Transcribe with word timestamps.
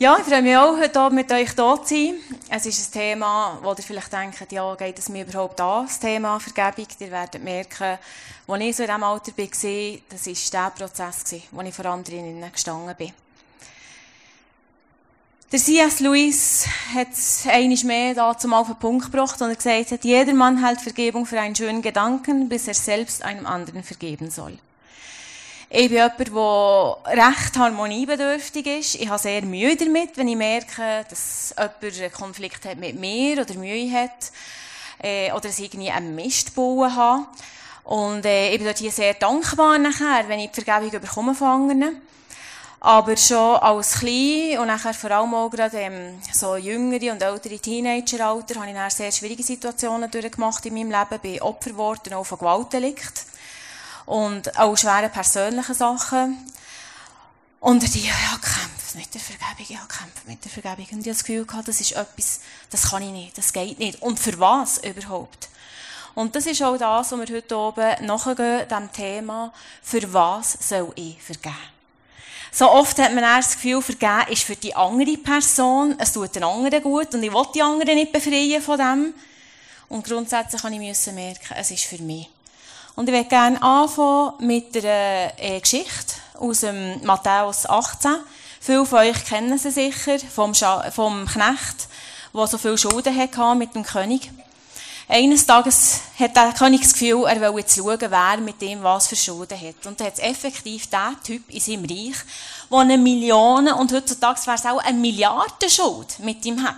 Ja, 0.00 0.16
ich 0.16 0.24
freue 0.24 0.40
mich 0.40 0.56
auch, 0.56 0.78
heute 0.78 1.10
mit 1.10 1.30
euch 1.30 1.54
hier 1.54 1.84
zu 1.84 1.84
sein. 1.84 2.14
Es 2.48 2.64
ist 2.64 2.88
ein 2.88 3.00
Thema, 3.00 3.58
wo 3.62 3.72
ihr 3.72 3.84
vielleicht 3.84 4.10
denkt, 4.10 4.50
ja, 4.50 4.74
geht 4.74 4.98
es 4.98 5.10
mir 5.10 5.26
überhaupt 5.26 5.60
an, 5.60 5.84
das 5.84 6.00
Thema 6.00 6.40
Vergebung? 6.40 6.86
Ihr 7.00 7.10
werdet 7.10 7.44
merken, 7.44 7.98
als 8.48 8.62
ich 8.62 8.76
so 8.76 8.82
in 8.84 8.88
diesem 8.90 9.02
Alter 9.02 9.32
war, 9.36 9.98
das 10.08 10.26
war 10.26 10.70
der 10.70 10.70
Prozess, 10.70 11.42
wo 11.50 11.60
ich 11.60 11.74
vor 11.74 11.84
anderen 11.84 12.50
gestanden 12.50 12.96
bin. 12.96 13.12
Der 15.52 15.58
C.S. 15.58 16.00
Lewis 16.00 16.66
hat 16.94 17.52
einiges 17.52 17.84
mehr 17.84 18.14
da 18.14 18.38
zum 18.38 18.54
auf 18.54 18.68
den 18.68 18.76
Punkt 18.76 19.12
gebracht 19.12 19.42
und 19.42 19.50
er 19.50 19.56
gesagt 19.56 19.90
hat, 19.90 20.04
jeder 20.06 20.32
Mann 20.32 20.64
hält 20.64 20.80
Vergebung 20.80 21.26
für 21.26 21.38
einen 21.38 21.54
schönen 21.54 21.82
Gedanken, 21.82 22.48
bis 22.48 22.66
er 22.68 22.72
selbst 22.74 23.22
einem 23.22 23.44
anderen 23.44 23.82
vergeben 23.82 24.30
soll. 24.30 24.58
Ich 25.72 25.88
bin 25.88 25.98
jemand, 25.98 26.18
der 26.18 27.28
recht 27.28 27.56
harmoniebedürftig 27.56 28.66
ist. 28.66 28.94
Ich 28.96 29.08
habe 29.08 29.20
sehr 29.20 29.42
Mühe 29.42 29.76
damit, 29.76 30.16
wenn 30.16 30.26
ich 30.26 30.36
merke, 30.36 31.06
dass 31.08 31.54
jemand 31.56 32.00
einen 32.00 32.12
Konflikt 32.12 32.64
hat 32.64 32.76
mit 32.76 32.98
mir 32.98 33.40
oder 33.40 33.54
Mühe 33.54 33.88
hat 33.92 34.32
äh, 35.00 35.30
oder 35.30 35.48
ich 35.48 35.60
irgendwie 35.60 35.92
einen 35.92 36.16
Mist 36.16 36.56
bauen 36.56 36.96
habe. 36.96 37.26
Und 37.84 38.26
äh, 38.26 38.50
ich 38.50 38.58
bin 38.58 38.66
dort 38.66 38.78
hier 38.78 38.90
sehr 38.90 39.14
dankbar 39.14 39.78
nachher, 39.78 40.24
wenn 40.26 40.40
ich 40.40 40.50
die 40.50 40.60
Vergebung 40.60 41.00
bekomme 41.00 41.36
von 41.36 41.46
anderen. 41.46 42.02
Aber 42.80 43.16
schon 43.16 43.56
als 43.58 44.00
Klein 44.00 44.58
und 44.58 44.66
nachher 44.66 44.92
vor 44.92 45.12
allem 45.12 45.32
auch 45.34 45.50
gerade 45.50 45.78
ähm, 45.78 46.20
so 46.32 46.56
jüngere 46.56 47.12
und 47.12 47.22
ältere 47.22 47.60
Teenageralter 47.60 48.56
habe 48.58 48.70
ich 48.70 48.74
dann 48.74 48.90
sehr 48.90 49.12
schwierige 49.12 49.44
Situationen 49.44 50.10
durchgemacht 50.10 50.66
in 50.66 50.74
meinem 50.74 50.90
Leben. 50.90 51.20
Bin 51.22 51.42
Opfer 51.42 51.70
geworden, 51.70 52.14
auch 52.14 52.24
von 52.24 52.38
Gewaltdelikt 52.38 53.29
und 54.10 54.58
auch 54.58 54.76
schwere 54.76 55.08
persönliche 55.08 55.72
Sachen. 55.72 56.36
Und 57.60 57.94
die, 57.94 58.06
ja, 58.06 58.38
kämpft 58.42 58.96
mit 58.96 59.14
der 59.14 59.20
Vergebung, 59.20 59.66
ja, 59.68 59.86
kämpft 59.86 60.26
mit 60.26 60.44
der 60.44 60.50
Vergebung. 60.50 60.86
Und 60.92 61.00
ich 61.00 61.06
habe 61.06 61.10
das 61.10 61.24
Gefühl 61.24 61.46
gehabt, 61.46 61.68
das 61.68 61.80
ist 61.80 61.92
etwas, 61.92 62.40
das 62.70 62.90
kann 62.90 63.02
ich 63.02 63.12
nicht, 63.12 63.38
das 63.38 63.52
geht 63.52 63.78
nicht. 63.78 64.02
Und 64.02 64.18
für 64.18 64.38
was 64.40 64.78
überhaupt? 64.78 65.48
Und 66.16 66.34
das 66.34 66.46
ist 66.46 66.60
auch 66.60 66.76
das, 66.76 67.12
was 67.12 67.18
wir 67.20 67.36
heute 67.36 67.56
oben 67.56 68.04
nachgehen, 68.04 68.68
dem 68.68 68.92
Thema, 68.92 69.52
für 69.80 70.12
was 70.12 70.58
soll 70.60 70.92
ich 70.96 71.22
vergeben? 71.22 71.54
So 72.50 72.68
oft 72.68 72.98
hat 72.98 73.14
man 73.14 73.22
erst 73.22 73.50
das 73.50 73.62
Gefühl, 73.62 73.80
vergeben 73.80 74.32
ist 74.32 74.42
für 74.42 74.56
die 74.56 74.74
andere 74.74 75.16
Person, 75.18 75.94
es 75.98 76.12
tut 76.12 76.34
den 76.34 76.42
anderen 76.42 76.82
gut 76.82 77.14
und 77.14 77.22
ich 77.22 77.32
will 77.32 77.46
die 77.54 77.62
anderen 77.62 77.94
nicht 77.94 78.12
befreien 78.12 78.60
von 78.60 78.76
dem. 78.76 79.14
Und 79.88 80.04
grundsätzlich 80.04 80.60
kann 80.60 80.72
ich 80.72 81.12
merken, 81.12 81.54
es 81.54 81.70
ist 81.70 81.84
für 81.84 82.02
mich. 82.02 82.28
Und 83.00 83.08
ich 83.08 83.14
möchte 83.14 83.30
gerne 83.30 83.62
anfangen 83.62 84.34
mit 84.40 84.76
einer 84.76 85.32
äh, 85.38 85.58
Geschichte 85.58 86.16
aus 86.38 86.60
dem 86.60 87.02
Matthäus 87.02 87.64
18. 87.64 88.14
Viele 88.60 88.84
von 88.84 88.98
euch 88.98 89.24
kennen 89.24 89.56
sie 89.56 89.70
sicher 89.70 90.18
vom, 90.18 90.52
Scha 90.52 90.90
vom 90.90 91.24
Knecht, 91.24 91.88
der 92.34 92.46
so 92.46 92.58
viel 92.58 92.76
Schulden 92.76 93.18
hatte 93.18 93.54
mit 93.54 93.74
dem 93.74 93.84
König. 93.84 94.30
Eines 95.08 95.46
Tages 95.46 96.00
hat 96.18 96.36
der 96.36 96.52
König 96.52 96.82
das 96.82 96.92
Gefühl, 96.92 97.24
er 97.26 97.40
will 97.40 97.60
jetzt 97.60 97.74
schauen, 97.74 97.98
wer 97.98 98.36
mit 98.36 98.60
dem 98.60 98.82
was 98.82 99.08
für 99.08 99.16
Schulden 99.16 99.58
hat. 99.58 99.86
Und 99.86 99.98
er 99.98 100.08
hat 100.08 100.18
effektiv 100.18 100.86
der 100.88 101.14
Typ 101.24 101.48
in 101.48 101.60
seinem 101.60 101.86
Reich, 101.86 102.16
der 102.70 102.78
eine 102.80 102.98
Million, 102.98 103.66
und 103.68 103.92
heutzutage 103.94 104.44
wäre 104.44 104.56
es 104.56 104.66
auch 104.66 104.84
eine 104.84 104.98
Milliardenschuld 104.98 106.18
mit 106.18 106.44
ihm 106.44 106.62
hat. 106.62 106.74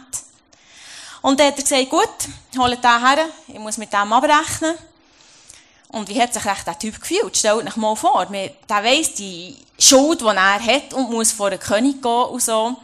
Und 1.20 1.40
dann 1.40 1.48
hat 1.48 1.56
er 1.56 1.62
gesagt, 1.64 1.90
gut, 1.90 2.60
holt 2.60 2.84
den 2.84 3.06
her, 3.08 3.26
ich 3.48 3.58
muss 3.58 3.76
mit 3.76 3.92
dem 3.92 4.12
abrechnen. 4.12 4.76
Und 5.92 6.08
wie 6.08 6.20
hat 6.20 6.32
sich 6.32 6.44
recht 6.44 6.66
der 6.66 6.78
Typ 6.78 6.98
gefühlt? 7.00 7.36
Stellt 7.36 7.66
euch 7.66 7.76
mal 7.76 7.94
vor, 7.94 8.26
der 8.26 8.54
weiss 8.68 9.14
die 9.14 9.56
Schuld, 9.78 10.22
die 10.22 10.24
er 10.24 10.64
hat 10.64 10.94
und 10.94 11.10
muss 11.10 11.32
vor 11.32 11.50
den 11.50 11.60
König 11.60 12.02
gehen 12.02 12.10
und 12.10 12.42
so. 12.42 12.76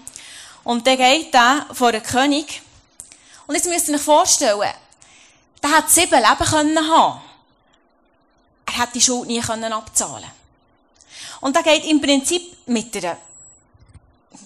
Und 0.62 0.86
dann 0.86 0.98
geht 0.98 1.34
er 1.34 1.66
vor 1.72 1.90
den 1.90 2.02
König. 2.02 2.62
Und 3.46 3.54
jetzt 3.54 3.66
müsst 3.66 3.88
ihr 3.88 3.94
euch 3.94 4.02
vorstellen, 4.02 4.74
der 5.62 5.70
hat 5.70 5.88
sieben 5.88 6.20
Leben 6.20 6.50
können 6.50 6.90
haben. 6.90 7.20
Er 8.66 8.76
hat 8.76 8.94
die 8.94 9.00
Schuld 9.00 9.26
nie 9.26 9.40
können 9.40 9.72
abzahlen. 9.72 10.30
Und 11.40 11.56
er 11.56 11.62
geht 11.62 11.86
im 11.86 12.02
Prinzip 12.02 12.68
mit 12.68 12.94
einer, 12.94 13.16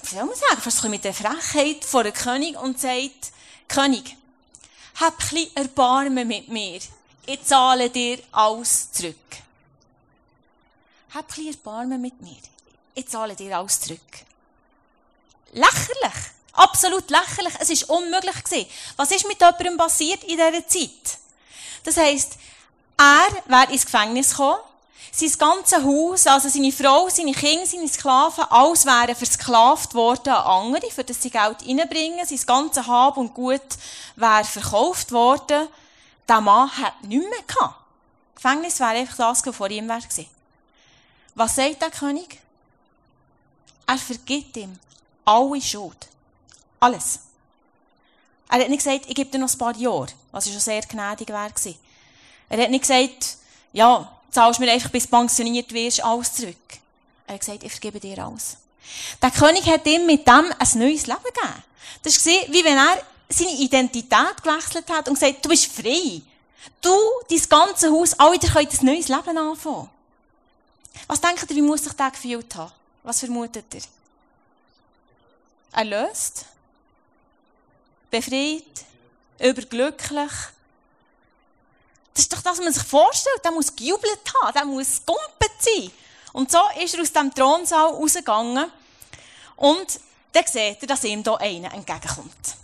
wie 0.02 0.14
soll 0.14 0.24
man 0.24 0.36
sagen, 0.36 0.60
fast 0.60 0.84
mit 0.84 1.04
einer 1.04 1.14
Frechheit 1.14 1.84
vor 1.84 2.04
den 2.04 2.12
König 2.12 2.56
und 2.56 2.78
sagt, 2.78 3.32
König, 3.66 4.16
hab 5.00 5.18
ein 5.18 5.28
bisschen 5.30 5.56
Erbarmen 5.56 6.28
mit 6.28 6.48
mir 6.48 6.80
ich 7.26 7.44
zahle 7.44 7.90
dir 7.90 8.18
alles 8.32 8.92
zurück. 8.92 9.16
Hab 11.14 11.36
ein 11.36 11.46
Erbarmen 11.46 12.00
mit 12.00 12.20
mir. 12.20 12.36
Ich 12.94 13.08
zahle 13.08 13.34
dir 13.34 13.56
alles 13.56 13.80
zurück. 13.80 14.00
Lächerlich. 15.52 16.22
Absolut 16.54 17.08
lächerlich. 17.10 17.54
Es 17.58 17.70
ist 17.70 17.88
unmöglich 17.88 18.44
gewesen. 18.44 18.66
Was 18.96 19.10
ist 19.10 19.26
mit 19.26 19.40
jemandem 19.40 19.76
passiert 19.76 20.22
in 20.24 20.36
dieser 20.36 20.66
Zeit? 20.66 21.18
Das 21.84 21.96
heisst, 21.96 22.36
er 22.96 23.42
wäre 23.46 23.72
ins 23.72 23.84
Gefängnis 23.84 24.30
gekommen, 24.30 24.60
sein 25.14 25.32
ganzes 25.38 25.82
Haus, 25.82 26.26
also 26.26 26.48
seine 26.48 26.72
Frau, 26.72 27.08
seine 27.08 27.32
Kinder, 27.32 27.66
seine 27.66 27.88
Sklaven, 27.88 28.44
alles 28.48 28.86
wären 28.86 29.14
versklavt 29.14 29.94
worden 29.94 30.32
an 30.32 30.74
andere, 30.74 30.90
für 30.90 31.04
das 31.04 31.20
sie 31.20 31.30
Geld 31.30 31.66
reinbringen. 31.66 32.24
Sein 32.24 32.40
ganzes 32.46 32.86
Hab 32.86 33.18
und 33.18 33.34
Gut 33.34 33.60
wäre 34.16 34.44
verkauft 34.44 35.12
worden 35.12 35.68
der 36.28 36.40
Mann 36.40 36.70
hat 36.76 37.02
nichts 37.04 37.28
mehr 37.28 37.42
gehabt. 37.46 37.76
Gefängnis 38.34 38.80
wäre 38.80 38.90
einfach 38.90 39.16
das, 39.16 39.46
was 39.46 39.56
vor 39.56 39.70
ihm 39.70 39.88
war. 39.88 40.00
Was 41.34 41.54
sagt 41.54 41.80
der 41.82 41.90
König? 41.90 42.40
Er 43.86 43.98
vergibt 43.98 44.56
ihm 44.56 44.78
alle 45.24 45.60
Schuld. 45.60 46.08
Alles. 46.80 47.20
Er 48.48 48.60
hat 48.60 48.68
nicht 48.68 48.84
gesagt, 48.84 49.06
ich 49.08 49.14
gebe 49.14 49.30
dir 49.30 49.38
noch 49.38 49.50
ein 49.50 49.58
paar 49.58 49.76
Jahre, 49.76 50.08
was 50.30 50.48
schon 50.48 50.60
sehr 50.60 50.82
gnädig 50.82 51.28
wäre. 51.28 51.52
Er 52.48 52.62
hat 52.62 52.70
nicht 52.70 52.82
gesagt, 52.82 53.38
ja, 53.72 54.10
zahlst 54.30 54.60
mir 54.60 54.70
einfach, 54.70 54.90
bis 54.90 55.04
du 55.04 55.10
pensioniert 55.10 55.72
wirst, 55.72 56.04
alles 56.04 56.34
zurück. 56.34 56.56
Er 57.26 57.34
hat 57.34 57.40
gesagt, 57.40 57.62
ich 57.62 57.72
vergebe 57.72 58.00
dir 58.00 58.18
alles. 58.24 58.56
Der 59.22 59.30
König 59.30 59.64
hat 59.66 59.86
ihm 59.86 60.04
mit 60.06 60.26
dem 60.26 60.52
ein 60.58 60.78
neues 60.78 61.06
Leben 61.06 61.22
gegeben. 61.22 61.62
Das 62.02 62.26
war 62.26 62.32
wie 62.32 62.64
wenn 62.64 62.76
er 62.76 63.02
seine 63.32 63.52
Identität 63.52 64.42
gewechselt 64.42 64.88
hat 64.90 65.08
und 65.08 65.14
gesagt, 65.14 65.44
du 65.44 65.48
bist 65.48 65.66
frei. 65.66 66.20
Du, 66.80 66.96
dein 67.28 67.48
ganze 67.48 67.90
Haus, 67.90 68.14
alle 68.14 68.38
können 68.38 68.68
ein 68.68 68.86
neues 68.86 69.08
Leben 69.08 69.38
anfangen. 69.38 69.90
Was 71.06 71.20
denkt 71.20 71.50
ihr, 71.50 71.56
wie 71.56 71.62
muss 71.62 71.84
sich 71.84 71.92
der 71.92 72.10
gefühlt 72.10 72.54
haben? 72.54 72.72
Was 73.02 73.20
vermutet 73.20 73.74
ihr? 73.74 73.82
Erlöst? 75.72 76.46
Befreit? 78.10 78.84
Überglücklich? 79.38 80.32
Das 82.14 82.24
ist 82.24 82.32
doch 82.32 82.42
das, 82.42 82.58
was 82.58 82.64
man 82.64 82.72
sich 82.72 82.82
vorstellt. 82.82 83.44
Der 83.44 83.52
muss 83.52 83.74
gejubelt 83.74 84.20
haben, 84.42 84.52
der 84.52 84.64
muss 84.64 85.00
gumpet 85.04 85.52
sein. 85.58 85.90
Und 86.32 86.50
so 86.50 86.60
ist 86.82 86.94
er 86.94 87.02
aus 87.02 87.12
dem 87.12 87.34
Thronsaal 87.34 87.92
rausgegangen 87.92 88.70
und 89.56 90.00
dann 90.32 90.46
sieht 90.46 90.82
er, 90.82 90.86
dass 90.86 91.04
ihm 91.04 91.22
hier 91.22 91.40
einer 91.40 91.74
entgegenkommt. 91.74 92.56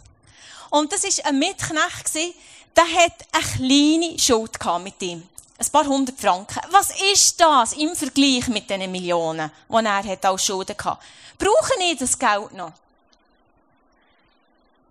Und 0.71 0.93
das 0.93 1.05
war 1.05 1.27
ein 1.27 1.39
Mitknecht, 1.39 2.35
der 2.77 2.85
hat 2.85 3.13
eine 3.33 3.45
kleine 3.57 4.19
Schuld 4.19 4.59
mit 4.83 5.03
ihm. 5.03 5.29
Ein 5.61 5.69
paar 5.71 5.87
hundert 5.87 6.21
Franken. 6.21 6.61
Was 6.71 6.91
ist 7.13 7.41
das 7.41 7.73
im 7.73 7.97
Vergleich 7.97 8.47
mit 8.49 8.71
den 8.71 8.91
Millionen, 8.91 9.51
die 9.69 9.75
er 9.75 10.05
hat 10.05 10.25
als 10.25 10.45
Schulden 10.45 10.77
hatte? 10.77 10.99
Brauche 11.37 11.73
ich 11.81 11.99
das 11.99 12.17
Geld 12.17 12.53
noch? 12.53 12.73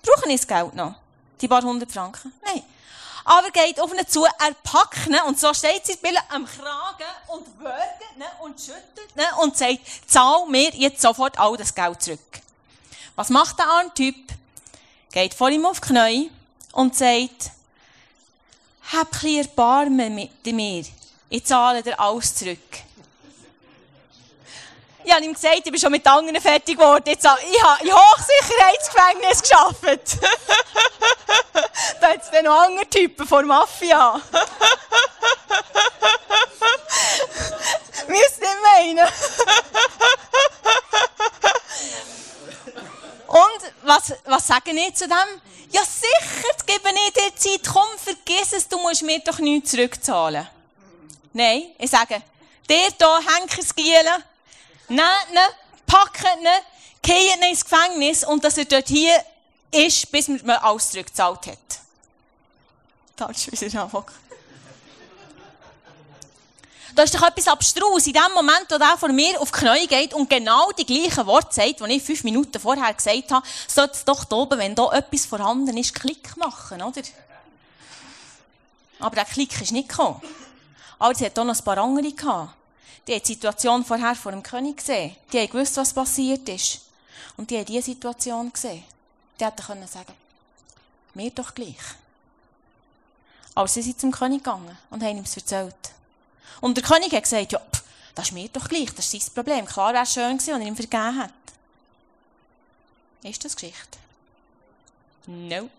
Brauche 0.02 0.30
ich 0.30 0.42
das 0.42 0.48
Geld 0.48 0.74
noch? 0.76 0.96
Die 1.40 1.48
paar 1.48 1.62
hundert 1.62 1.92
Franken? 1.92 2.34
Nein. 2.44 2.64
Aber 3.24 3.52
geht 3.52 3.80
auf 3.80 3.94
ihn 3.94 4.08
zu, 4.08 4.26
er 4.26 4.54
packt 4.64 5.08
ihn, 5.08 5.20
und 5.28 5.40
so 5.40 5.54
steht 5.54 5.86
sie 5.86 5.98
Bild 5.98 6.18
am 6.30 6.46
Kragen 6.46 7.12
und 7.28 7.60
würgt 7.60 8.02
ihn 8.16 8.24
und 8.42 8.60
schüttelt 8.60 9.16
ihn 9.16 9.40
und 9.42 9.58
sagt, 9.58 9.80
zahl 10.08 10.46
mir 10.48 10.74
jetzt 10.74 11.02
sofort 11.02 11.38
all 11.38 11.56
das 11.58 11.76
Geld 11.76 12.02
zurück. 12.02 12.42
Was 13.16 13.30
macht 13.30 13.60
der 13.60 13.68
arme 13.68 13.94
Typ? 13.94 14.16
Geht 15.12 15.34
vor 15.34 15.50
ihm 15.50 15.66
auf 15.66 15.80
die 15.80 15.88
Knie 15.88 16.32
und 16.74 16.96
sagt, 16.96 17.52
hab 18.94 19.08
ein 19.08 19.12
bisschen 19.12 19.46
Erbarmen 19.46 20.16
mit 20.16 20.46
mir. 20.46 20.86
Ich 21.30 21.46
zahle 21.46 21.84
dir 21.84 22.00
alles 22.00 22.36
zurück. 22.36 22.60
Ich 25.04 25.14
habe 25.14 25.24
ihm 25.24 25.34
gesagt, 25.34 25.62
ich 25.64 25.72
bin 25.72 25.80
schon 25.80 25.92
mit 25.92 26.06
anderen 26.06 26.42
fertig 26.42 26.78
geworden. 26.78 27.04
Ich 27.08 27.24
habe 27.26 27.40
in 27.82 27.94
Hochsicherheitsgefängnis 27.94 29.42
gearbeitet. 29.42 30.20
da 32.02 32.10
hat 32.10 32.22
es 32.22 32.30
dann 32.30 32.44
noch 32.44 32.62
andere 32.62 32.90
Typen 32.90 33.26
von 33.26 33.48
Mafia. 33.48 34.16
Müsst 38.08 38.42
ihr 38.42 38.56
meinen? 38.64 39.08
Und 43.28 43.74
was, 43.88 44.14
was 44.26 44.46
sage 44.46 44.72
ich 44.72 44.94
zu 44.94 45.08
dem? 45.08 45.42
Ja, 45.72 45.82
sicher, 45.84 46.54
gebe 46.66 46.90
ich 46.90 47.14
dir 47.14 47.36
Zeit. 47.36 47.74
Komm, 47.74 47.88
vergiss 47.98 48.54
es, 48.54 48.68
du 48.68 48.78
musst 48.80 49.02
mir 49.02 49.20
doch 49.20 49.40
nichts 49.40 49.72
zurückzahlen. 49.72 50.48
Nein, 51.34 51.64
ich 51.78 51.90
sage, 51.90 52.22
der 52.70 52.90
hier, 52.98 53.20
Henkersgielen, 53.34 54.24
nehmt 54.88 55.02
ihn, 55.32 55.40
packt 55.86 56.24
ihn, 56.24 56.48
geht 57.02 57.50
ins 57.50 57.64
Gefängnis 57.64 58.24
und 58.24 58.44
dass 58.44 58.58
er 58.58 58.66
dort 58.66 58.88
hier 58.88 59.24
ist, 59.72 60.12
bis 60.12 60.28
man 60.28 60.58
alles 60.58 60.92
zurückgezahlt 60.92 61.48
hat. 61.48 61.58
Da 63.16 63.28
ist 63.28 63.52
wieder 63.52 63.84
anfangen. 63.84 64.06
Da 66.98 67.04
ist 67.04 67.14
doch 67.14 67.28
etwas 67.28 67.48
abstrus. 67.48 68.08
In 68.08 68.14
dem 68.14 68.34
Moment, 68.34 68.66
wo 68.70 68.78
der 68.80 68.98
vor 68.98 69.10
mir 69.10 69.40
auf 69.40 69.52
die 69.52 69.60
Knie 69.60 69.86
geht 69.86 70.16
und 70.16 70.28
genau 70.28 70.72
die 70.72 70.84
gleichen 70.84 71.28
Worte 71.28 71.54
sagt, 71.54 71.80
die 71.80 71.94
ich 71.96 72.02
fünf 72.02 72.24
Minuten 72.24 72.60
vorher 72.60 72.92
gesagt 72.92 73.32
habe, 73.32 73.46
sollte 73.68 73.94
es 73.94 74.04
doch 74.04 74.26
oben, 74.32 74.58
wenn 74.58 74.74
da 74.74 74.92
etwas 74.94 75.28
vorhanden 75.28 75.78
ist, 75.78 75.94
Klick 75.94 76.36
machen, 76.38 76.82
oder? 76.82 77.04
Aber 78.98 79.16
der 79.16 79.26
Klick 79.26 79.62
ist 79.62 79.74
nicht 79.74 79.90
gekommen. 79.90 80.20
Aber 80.98 81.12
es 81.12 81.22
hat 81.22 81.38
auch 81.38 81.44
noch 81.44 81.56
ein 81.56 81.64
paar 81.64 81.78
andere 81.78 82.12
gehabt. 82.12 82.56
Die 83.06 83.14
haben 83.14 83.22
die 83.22 83.28
Situation 83.28 83.86
vorher 83.86 84.16
vor 84.16 84.32
dem 84.32 84.42
König 84.42 84.78
gesehen. 84.78 85.16
Die 85.32 85.38
haben 85.38 85.52
gewusst, 85.52 85.78
was 85.78 85.94
passiert 85.94 86.50
ist. 86.50 86.82
Und 87.38 87.52
die 87.52 87.58
haben 87.58 87.66
diese 87.66 87.84
Situation 87.84 88.52
gesehen. 88.52 88.84
Die 89.40 89.46
hätten 89.46 89.64
können 89.64 89.88
sagen, 89.88 90.16
mir 91.14 91.30
doch 91.30 91.54
gleich. 91.54 91.76
Aber 93.54 93.68
sie 93.68 93.84
sind 93.84 94.02
zum 94.02 94.12
König 94.12 94.44
gegangen 94.44 94.76
und 94.90 95.04
haben 95.04 95.18
ihm 95.18 95.24
es 95.26 95.38
erzählt. 95.38 95.76
Und 96.62 96.76
der 96.78 96.84
König 96.84 97.12
hat 97.14 97.24
gesagt, 97.24 97.52
ja, 97.52 97.60
pff, 97.60 97.84
das 98.16 98.28
ist 98.28 98.32
mir 98.34 98.50
doch 98.50 98.68
gleich, 98.68 98.94
das 98.96 99.14
ist 99.14 99.24
sein 99.24 99.34
Problem. 99.34 99.66
Klar 99.66 99.94
wäre 99.94 100.04
es 100.04 100.14
schön 100.14 100.38
gewesen, 100.38 100.54
wenn 100.56 100.62
er 100.62 100.68
ihm 100.68 100.76
vergeben 100.76 101.18
hat. 101.18 101.32
Ist 103.24 103.44
das 103.44 103.56
Geschichte? 103.56 103.98
No. 105.28 105.70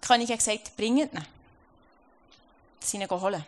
Der 0.00 0.08
König 0.08 0.30
hat 0.30 0.38
gesagt, 0.38 0.76
bringt 0.76 1.12
ihn. 1.12 1.26
Sie 2.80 2.96
ihn 2.96 3.10
holen. 3.10 3.44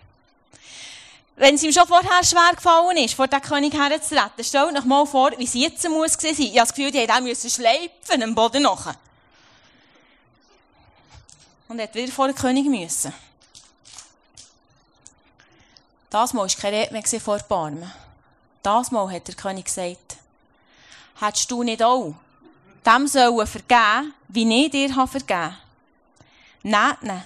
Wenn 1.36 1.54
es 1.54 1.62
ihm 1.62 1.72
schon 1.72 1.86
vorher 1.86 2.22
schwer 2.22 2.52
gefallen 2.54 2.98
ist, 2.98 3.14
vor 3.14 3.26
den 3.26 3.40
König 3.40 3.72
herzutreten, 3.72 4.44
stellt 4.44 4.76
euch 4.76 4.84
mal 4.84 5.06
vor, 5.06 5.32
wie 5.38 5.44
es 5.44 5.54
jetzt 5.54 5.88
muss 5.88 6.12
sein. 6.12 6.34
Ich 6.38 6.48
habe 6.50 6.58
das 6.58 6.74
Gefühl, 6.74 6.90
die 6.90 7.08
haben 7.08 7.24
müssen 7.24 7.48
schleifen 7.48 8.22
am 8.22 8.34
Boden 8.34 8.62
nachher. 8.62 8.94
Und 11.68 11.78
er 11.78 11.84
hat 11.84 11.94
wieder 11.94 12.12
vor 12.12 12.26
den 12.26 12.34
König 12.34 12.66
müssen. 12.66 13.14
Das 16.10 16.32
Mal 16.32 16.42
war 16.42 16.48
keine 16.48 16.76
Rede 16.76 16.92
mehr 16.92 17.20
vor 17.20 17.38
Barmen. 17.38 17.90
Das 18.62 18.90
Mal 18.90 19.10
hat 19.10 19.28
der 19.28 19.34
König 19.34 19.66
gesagt, 19.66 20.16
hättest 21.20 21.50
du 21.50 21.62
nicht 21.62 21.82
auch 21.82 22.14
dem 22.84 23.06
sollen 23.06 23.46
vergeben, 23.46 24.14
wie 24.28 24.64
ich 24.66 24.70
dir 24.70 25.06
vergeben 25.06 25.28
habe? 25.28 25.56
Nehmt 26.62 27.02
ihn, 27.02 27.22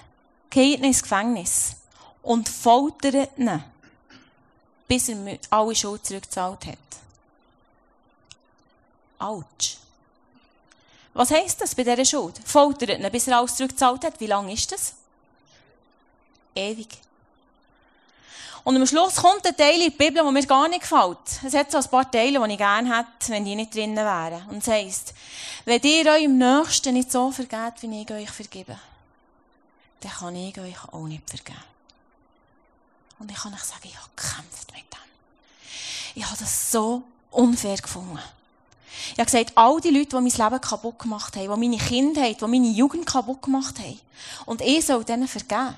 geht 0.49 0.81
ins 0.81 1.01
Gefängnis 1.01 1.75
und 2.21 2.47
foltert 2.47 3.37
ihn, 3.37 3.63
bis 4.87 5.09
er 5.09 5.37
alle 5.49 5.75
Schuld 5.75 6.05
zurückgezahlt 6.05 6.65
hat. 6.65 6.77
Autsch. 9.19 9.77
Was 11.13 11.31
heisst 11.31 11.61
das 11.61 11.75
bei 11.75 11.83
dieser 11.83 12.05
Schuld? 12.05 12.39
Foltert 12.45 12.89
ihn, 12.89 13.11
bis 13.11 13.27
er 13.27 13.39
alles 13.39 13.55
zurückgezahlt 13.55 14.03
hat. 14.03 14.19
Wie 14.19 14.27
lange 14.27 14.53
ist 14.53 14.71
das? 14.71 14.93
Ewig. 16.53 16.89
Und 18.65 18.75
am 18.75 18.87
Schluss 18.87 19.17
kommt 19.17 19.45
ein 19.45 19.55
Teil 19.55 19.79
in 19.79 19.91
der 19.91 20.05
Bibel, 20.05 20.23
der 20.23 20.31
mir 20.31 20.45
gar 20.47 20.67
nicht 20.67 20.81
gefällt. 20.81 21.19
Es 21.45 21.53
hat 21.53 21.71
so 21.71 21.77
ein 21.77 21.87
paar 21.87 22.09
Teile, 22.09 22.43
die 22.43 22.53
ich 22.53 22.57
gerne 22.57 22.97
hätte, 22.97 23.29
wenn 23.31 23.45
die 23.45 23.55
nicht 23.55 23.75
drinnen 23.75 23.95
wären. 23.95 24.43
Und 24.49 24.57
es 24.57 24.67
heisst, 24.67 25.13
wenn 25.65 25.79
ihr 25.83 26.07
eurem 26.07 26.35
Nächsten 26.39 26.95
nicht 26.95 27.11
so 27.11 27.29
vergebt, 27.29 27.83
wie 27.83 28.01
ich 28.01 28.11
euch 28.11 28.31
vergebe, 28.31 28.75
dann 29.99 30.11
kann 30.11 30.35
ich 30.35 30.59
euch 30.59 30.83
auch 30.91 31.05
nicht 31.05 31.29
vergeben. 31.29 31.63
Und 33.19 33.29
ich 33.29 33.37
kann 33.37 33.53
euch 33.53 33.63
sagen, 33.63 33.81
ich 33.83 33.95
habe 33.95 34.09
gekämpft 34.15 34.71
mit 34.73 34.91
dem. 34.91 34.99
Ich 36.15 36.25
habe 36.25 36.37
das 36.39 36.71
so 36.71 37.03
unfair 37.29 37.77
gefunden. 37.77 38.17
Ich 39.11 39.19
habe 39.19 39.25
gesagt, 39.25 39.51
all 39.53 39.79
die 39.79 39.91
Leute, 39.91 40.09
die 40.09 40.15
mein 40.15 40.49
Leben 40.51 40.61
kaputt 40.61 40.97
gemacht 40.97 41.35
haben, 41.35 41.61
die 41.61 41.69
meine 41.69 41.77
Kindheit, 41.77 42.41
die 42.41 42.47
meine 42.47 42.69
Jugend 42.69 43.05
kaputt 43.05 43.43
gemacht 43.43 43.77
haben, 43.77 43.99
und 44.47 44.61
ich 44.61 44.87
soll 44.87 45.03
denen 45.03 45.27
vergeben 45.27 45.75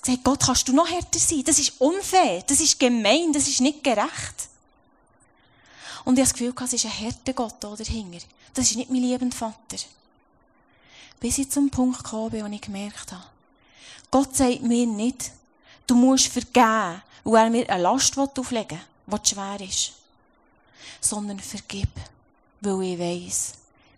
gesagt, 0.00 0.24
Gott, 0.24 0.40
kannst 0.44 0.68
du 0.68 0.72
noch 0.72 0.88
härter 0.88 1.18
sein? 1.18 1.42
Das 1.44 1.58
ist 1.58 1.80
unfair, 1.80 2.42
das 2.46 2.60
ist 2.60 2.78
gemein, 2.78 3.32
das 3.32 3.48
ist 3.48 3.60
nicht 3.60 3.84
gerecht. 3.84 4.48
Und 6.04 6.18
ich 6.18 6.20
habe 6.20 6.28
das 6.28 6.32
Gefühl, 6.32 6.54
es 6.64 6.72
ist 6.72 6.84
ein 6.84 6.90
härter 6.90 7.32
Gott 7.32 7.56
da 7.60 7.74
dahinter. 7.74 8.24
Das 8.54 8.70
ist 8.70 8.76
nicht 8.76 8.90
mein 8.90 9.02
liebender 9.02 9.36
Vater. 9.36 9.76
Bis 11.20 11.38
ich 11.38 11.50
zum 11.50 11.70
Punkt 11.70 12.02
gekommen 12.02 12.30
bin, 12.30 12.44
wo 12.44 12.48
ich 12.48 12.60
gemerkt 12.60 13.12
habe, 13.12 13.24
Gott 14.10 14.36
sagt 14.36 14.62
mir 14.62 14.86
nicht, 14.86 15.30
du 15.86 15.94
musst 15.94 16.26
vergeben, 16.26 17.02
weil 17.24 17.44
er 17.44 17.50
mir 17.50 17.70
eine 17.70 17.82
Last 17.82 18.18
auflegen 18.18 18.80
will, 19.06 19.18
die 19.18 19.28
schwer 19.28 19.60
ist. 19.60 19.92
Sondern 21.00 21.38
vergib, 21.38 21.88
weil 22.60 22.82
ich 22.82 22.98
weiss, 22.98 23.52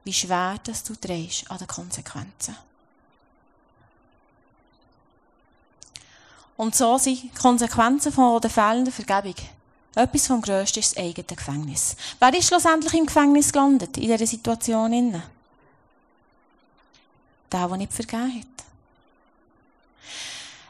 wie 0.04 0.12
schwer 0.12 0.58
das 0.62 0.84
du 0.84 0.94
trägst 0.94 1.50
an 1.50 1.58
den 1.58 1.66
Konsequenzen. 1.66 2.56
Und 6.56 6.74
so 6.74 6.98
sind 6.98 7.22
die 7.22 7.30
Konsequenzen 7.30 8.12
von 8.12 8.40
der 8.40 8.50
fehlenden 8.50 8.92
Vergebung. 8.92 9.34
Etwas 9.96 10.26
vom 10.26 10.40
Grössten 10.40 10.80
ist 10.80 10.96
das 10.96 11.04
eigene 11.04 11.24
Gefängnis. 11.24 11.96
Wer 12.18 12.36
ist 12.36 12.48
schlussendlich 12.48 12.94
im 12.94 13.06
Gefängnis 13.06 13.52
gelandet, 13.52 13.96
in 13.96 14.08
dieser 14.08 14.26
Situation? 14.26 15.22
Der, 17.52 17.68
der 17.68 17.76
nicht 17.76 17.92
vergeben 17.92 18.40
hat. 18.40 18.46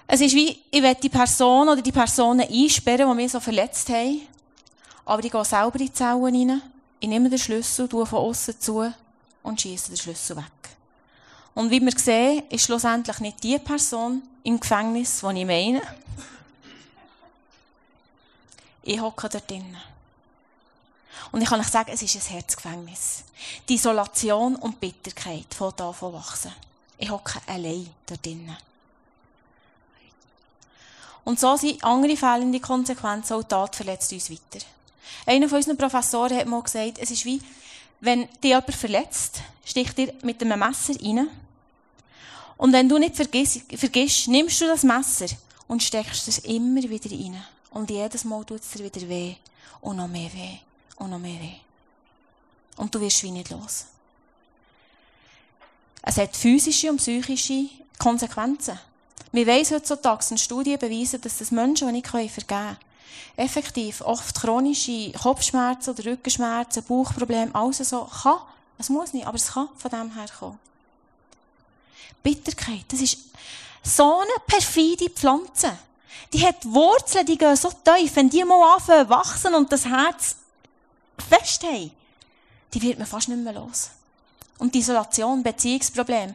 Es 0.07 0.21
ist 0.21 0.35
wie, 0.35 0.59
ich 0.71 0.83
will 0.83 0.95
die 0.97 1.09
Person 1.09 1.69
oder 1.69 1.81
die 1.81 1.93
Personen 1.93 2.47
einsperren, 2.47 3.09
die 3.09 3.15
mich 3.15 3.33
so 3.33 3.41
verletzt 3.41 3.89
haben, 3.89 4.21
aber 5.07 5.25
ich 5.25 5.33
gehe 5.33 5.45
selber 5.45 5.81
in 5.81 5.87
die 5.87 5.93
Zellen 5.93 6.23
rein, 6.23 6.63
ich 7.01 7.09
nehme 7.09 7.31
den 7.31 7.39
Schlüssel, 7.39 7.89
tue 7.89 8.05
von 8.05 8.19
außen 8.19 8.61
zu 8.61 8.93
und 9.43 9.61
schieße 9.61 9.89
den 9.89 9.97
Schlüssel 9.97 10.37
weg. 10.37 10.45
Und 11.55 11.71
wie 11.71 11.81
wir 11.81 11.93
sehen, 11.97 12.43
ist 12.51 12.65
schlussendlich 12.65 13.21
nicht 13.21 13.43
die 13.43 13.59
Person 13.59 14.23
im 14.43 14.59
Gefängnis, 14.59 15.21
die 15.21 15.41
ich 15.41 15.47
meine. 15.47 15.83
Ich 18.83 19.01
hocke 19.01 19.29
dort 19.29 19.49
drinnen. 19.49 19.77
Und 21.31 21.41
ich 21.41 21.49
kann 21.49 21.61
euch 21.61 21.69
sagen, 21.69 21.91
es 21.93 22.03
ist 22.03 22.17
ein 22.17 22.35
Herzgefängnis. 22.35 23.25
Die 23.69 23.75
Isolation 23.75 24.57
und 24.57 24.79
Bitterkeit 24.81 25.55
von 25.55 25.73
da 25.77 25.93
von 25.93 26.13
wachsen. 26.13 26.53
Ich 26.99 27.11
hocke 27.11 27.41
allein 27.47 27.89
dort 28.07 28.25
drinnen. 28.25 28.57
Und 31.25 31.41
so 31.41 31.57
sind 31.57 31.83
andere 31.83 32.17
fehlende 32.17 32.61
Konsequenzen 32.61 33.35
auch 33.35 33.43
Tat 33.43 33.77
verletzt 33.77 34.13
uns 34.13 34.31
weiter. 34.31 34.65
Einer 35.25 35.49
von 35.49 35.57
unseren 35.57 35.79
Professoren 35.79 36.37
hat 36.37 36.47
mal 36.47 36.63
gesagt, 36.63 36.99
es 36.99 37.11
ist 37.11 37.25
wie, 37.25 37.41
wenn 38.01 38.29
dich 38.43 38.51
jemand 38.51 38.75
verletzt, 38.75 39.41
sticht 39.65 39.97
dir 39.97 40.13
mit 40.23 40.43
einem 40.43 40.59
Messer 40.59 40.95
rein 41.01 41.31
und 42.57 42.73
wenn 42.73 42.89
du 42.89 42.99
nicht 42.99 43.17
vergisst, 43.17 44.29
nimmst 44.29 44.61
du 44.61 44.67
das 44.67 44.85
Messer 44.85 45.27
und 45.67 45.83
steckst 45.83 46.29
es 46.29 46.39
immer 46.39 46.83
wieder 46.83 47.11
rein. 47.11 47.43
Und 47.71 47.91
jedes 47.91 48.25
Mal 48.25 48.45
tut 48.45 48.61
es 48.61 48.71
dir 48.71 48.85
wieder 48.85 49.09
weh. 49.09 49.35
Und 49.81 49.97
noch 49.97 50.09
mehr 50.09 50.33
weh. 50.33 50.59
Und 50.97 51.11
noch 51.11 51.19
mehr 51.19 51.41
weh. 51.41 51.57
Und 52.77 52.95
du 52.95 53.01
wirst 53.01 53.23
wie 53.23 53.31
nicht 53.31 53.51
los. 53.51 53.87
Es 56.03 56.17
hat 56.19 56.37
physische 56.37 56.91
und 56.91 56.99
psychische 56.99 57.69
Konsequenzen. 57.99 58.79
Wir 59.33 59.47
wissen 59.47 59.77
heutzutage, 59.77 60.27
in 60.31 60.39
Studien 60.39 60.79
beweisen, 60.79 61.21
dass 61.21 61.39
das 61.39 61.51
Menschen, 61.51 61.89
die 61.89 61.95
nicht 61.95 62.07
vergeben 62.07 62.47
können, 62.47 62.77
effektiv 63.37 64.01
oft 64.03 64.41
chronische 64.41 65.13
Kopfschmerzen 65.13 65.91
oder 65.91 66.05
Rückenschmerzen, 66.05 66.85
Bauchprobleme, 66.85 67.53
alles 67.55 67.79
so 67.79 68.05
kann. 68.05 68.39
Es 68.79 68.91
muss 68.91 69.13
nicht, 69.13 69.27
aber 69.27 69.37
es 69.37 69.53
kann 69.53 69.69
von 69.77 69.91
dem 69.91 70.15
her 70.15 70.27
kommen. 70.39 70.59
Bitterkeit, 72.23 72.85
das 72.89 73.01
ist 73.01 73.19
so 73.83 74.21
eine 74.21 74.33
perfide 74.47 75.11
Pflanze. 75.11 75.77
Die 76.33 76.45
hat 76.45 76.65
Wurzeln, 76.65 77.27
die 77.27 77.39
gehen 77.39 77.55
so 77.55 77.71
tief. 77.71 78.17
Wenn 78.17 78.31
die 78.31 78.45
mal 78.45 78.75
anfangen 78.75 79.09
wachsen 79.09 79.55
und 79.55 79.71
das 79.71 79.85
Herz 79.85 80.37
fest 81.29 81.63
haben, 81.63 81.91
die 82.73 82.83
wird 82.83 82.99
man 82.99 83.07
fast 83.07 83.29
nicht 83.29 83.43
mehr 83.43 83.53
los. 83.53 83.91
Und 84.59 84.75
die 84.75 84.79
Isolation, 84.79 85.43
Beziehungsproblem. 85.43 86.35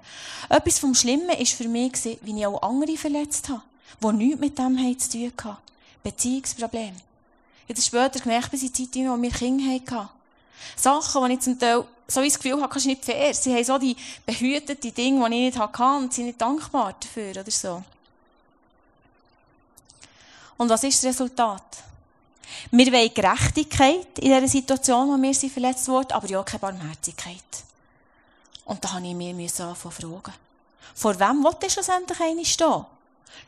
Etwas 0.50 0.80
vom 0.80 0.94
Schlimmen 0.94 1.28
war 1.28 1.46
für 1.46 1.68
mich, 1.68 1.94
wie 2.22 2.40
ich 2.40 2.46
auch 2.46 2.62
andere 2.62 2.98
verletzt 2.98 3.50
habe, 3.50 3.62
die 4.02 4.14
nichts 4.14 4.40
mit 4.40 4.58
dem 4.58 5.00
zu 5.00 5.10
tun 5.10 5.34
hatten. 5.44 5.58
Beziehungsproblem. 6.04 6.96
Ich 7.68 7.76
habe 7.76 7.82
später 7.82 8.20
gemerkt, 8.20 8.52
bis 8.52 8.64
in 8.64 8.74
die 8.74 8.90
Zeit, 8.90 9.04
wo 9.06 9.22
wir 9.22 9.32
Kinder 9.32 9.74
hatten. 9.74 10.10
Sachen, 10.76 11.26
die 11.26 11.34
ich 11.34 11.40
zum 11.42 11.60
Teil 11.60 11.86
so 12.10 12.24
das 12.24 12.40
Gefühl 12.40 12.62
habe, 12.62 12.74
das 12.74 12.78
ist 12.78 12.86
nicht 12.88 13.06
fair. 13.06 13.34
Sie 13.34 13.54
haben 13.54 13.64
so 13.64 13.78
die 13.78 13.96
behüteten 14.26 14.94
Dinge, 14.94 15.30
die 15.30 15.36
ich 15.36 15.56
nicht 15.56 15.60
hatte 15.60 15.84
und 15.84 16.14
sind 16.14 16.26
nicht 16.28 16.42
dankbar 16.42 16.96
dafür 17.00 17.32
oder 17.32 17.52
so. 17.52 17.84
Und 20.58 20.70
was 20.70 20.84
ist 20.84 21.04
das 21.04 21.12
Resultat? 21.12 21.64
Wir 22.72 22.92
wollen 22.92 23.14
Gerechtigkeit 23.14 24.20
in 24.20 24.26
dieser 24.26 24.48
Situation, 24.48 25.08
wo 25.08 25.22
wir 25.22 25.34
sind 25.34 25.54
verletzt 25.54 25.88
wurden, 25.88 26.12
aber 26.12 26.28
ja 26.28 26.44
keine 26.44 26.60
Barmherzigkeit. 26.60 27.44
Und 28.66 28.84
da 28.84 28.94
habe 28.94 29.08
ich 29.08 29.16
mir 29.16 29.32
anfangen 29.32 29.76
fragen. 29.76 30.34
Vor 30.96 31.20
wem 31.20 31.44
will 31.44 31.56
ich 31.64 31.74
schlussendlich 31.74 32.20
eine 32.20 32.46
stehen? 32.46 32.86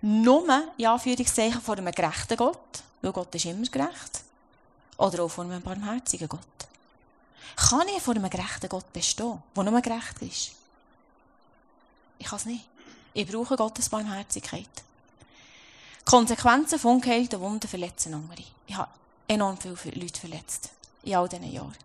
Nur, 0.02 0.64
in 0.78 0.86
Anführungszeichen, 0.86 1.62
vor 1.62 1.78
einem 1.78 1.92
gerechten 1.92 2.38
Gott, 2.38 2.82
weil 3.02 3.12
Gott 3.12 3.36
ist 3.36 3.46
immer 3.46 3.68
gerecht. 3.68 4.24
Oder 4.98 5.24
auch 5.24 5.30
vor 5.30 5.44
einem 5.44 5.62
barmherzigen 5.62 6.30
Gott. 6.30 6.40
Kann 7.56 7.88
ich 7.88 8.02
vor 8.02 8.16
einem 8.16 8.30
gerechten 8.30 8.70
Gott 8.70 8.92
bestehen, 8.94 9.42
der 9.56 9.64
nur 9.64 9.82
gerecht 9.82 10.22
ist? 10.22 10.52
Ich 12.20 12.28
kann 12.28 12.38
es 12.38 12.46
nicht. 12.46 12.66
Ich 13.14 13.28
brauche 13.28 13.56
Gottes 13.56 13.90
Barmherzigkeit. 13.90 14.68
Die 16.02 16.06
Konsequenzen 16.06 16.80
von 16.80 16.96
ungeheilten 16.96 17.40
Wunden 17.40 17.68
verletzen 17.68 18.14
andere. 18.14 18.44
Ich 18.68 18.76
habe 18.76 18.90
enorm 19.28 19.58
viele 19.58 20.00
Leute 20.00 20.20
verletzt. 20.20 20.70
In 21.04 21.16
all 21.16 21.28
diesen 21.28 21.52
Jahren. 21.52 21.76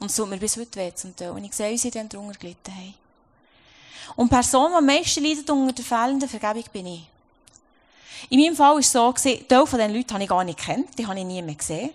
Und 0.00 0.10
es 0.10 0.16
tut 0.16 0.28
mir 0.28 0.38
bis 0.38 0.56
heute 0.56 0.78
weh 0.78 0.94
zum 0.94 1.14
Teil. 1.14 1.30
Und 1.30 1.44
ich 1.44 1.52
sehe, 1.52 1.70
wie 1.70 1.78
sie 1.78 1.90
dann 1.90 2.08
darunter 2.08 2.38
gelitten 2.38 2.74
haben. 2.74 2.94
Und 4.16 4.30
die 4.30 4.34
Person, 4.34 4.70
die 4.70 4.76
am 4.76 4.86
meisten 4.86 5.24
leidet 5.24 5.48
unter 5.48 5.72
der 5.72 5.84
fehlenden 5.84 6.28
Vergebung, 6.28 6.64
bin 6.72 6.86
ich. 6.86 7.06
In 8.30 8.40
meinem 8.40 8.56
Fall 8.56 8.72
war 8.72 8.78
es 8.78 8.92
so, 8.92 9.12
Teil 9.12 9.66
von 9.66 9.78
diesen 9.78 9.94
Leuten 9.94 10.14
habe 10.14 10.22
ich 10.22 10.28
gar 10.28 10.44
nicht 10.44 10.58
kennt, 10.58 10.98
die 10.98 11.06
habe 11.06 11.18
ich 11.18 11.24
nie 11.24 11.42
mehr 11.42 11.54
gesehen. 11.54 11.90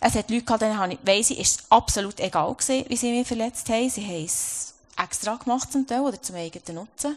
Es 0.00 0.14
hat 0.14 0.30
Leute 0.30 0.44
gehabt, 0.44 0.62
denen 0.62 0.90
ich, 0.92 0.98
weiss 1.02 1.30
ich, 1.30 1.38
ist 1.38 1.64
absolut 1.68 2.18
egal 2.20 2.54
gewesen, 2.54 2.86
wie 2.88 2.96
sie 2.96 3.12
mich 3.12 3.28
verletzt 3.28 3.68
haben. 3.68 3.90
Sie 3.90 4.06
haben 4.06 4.24
es 4.24 4.74
extra 4.96 5.36
gemacht 5.36 5.70
zum 5.70 5.86
Teil 5.86 6.00
oder 6.00 6.20
zum 6.20 6.36
eigenen 6.36 6.76
Nutzen. 6.76 7.16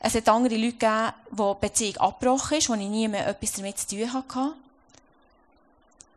Es 0.00 0.14
hat 0.16 0.28
andere 0.28 0.56
Leute 0.56 0.72
gegeben, 0.72 1.12
wo 1.30 1.54
die 1.54 1.68
Beziehung 1.68 1.96
abgebrochen 1.98 2.58
ist, 2.58 2.68
wo 2.68 2.74
ich 2.74 2.80
nie 2.80 3.06
mehr 3.06 3.28
etwas 3.28 3.52
damit 3.52 3.78
zu 3.78 3.96
tun 3.96 4.12
hatte. 4.12 4.54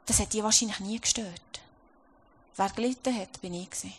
Das 0.08 0.20
hat 0.20 0.34
die 0.34 0.44
wahrscheinlich 0.44 0.80
nie 0.80 1.00
gestört. 1.00 1.42
Wer 2.56 2.70
gelitten 2.70 3.16
hat, 3.16 3.40
bin 3.42 3.54
ich 3.54 3.70
gewesen. 3.70 3.94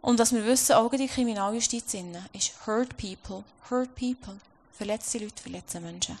Und 0.00 0.18
was 0.18 0.32
wir 0.32 0.44
wissen, 0.44 0.72
auch 0.72 0.90
die 0.90 1.06
Kriminaljustiz 1.06 1.94
ist 2.32 2.66
hurt 2.66 2.96
people, 2.96 3.44
hurt 3.70 3.94
people. 3.94 4.36
Verletzte 4.76 5.18
Leute 5.18 5.42
verletzen 5.42 5.82
Menschen. 5.84 6.18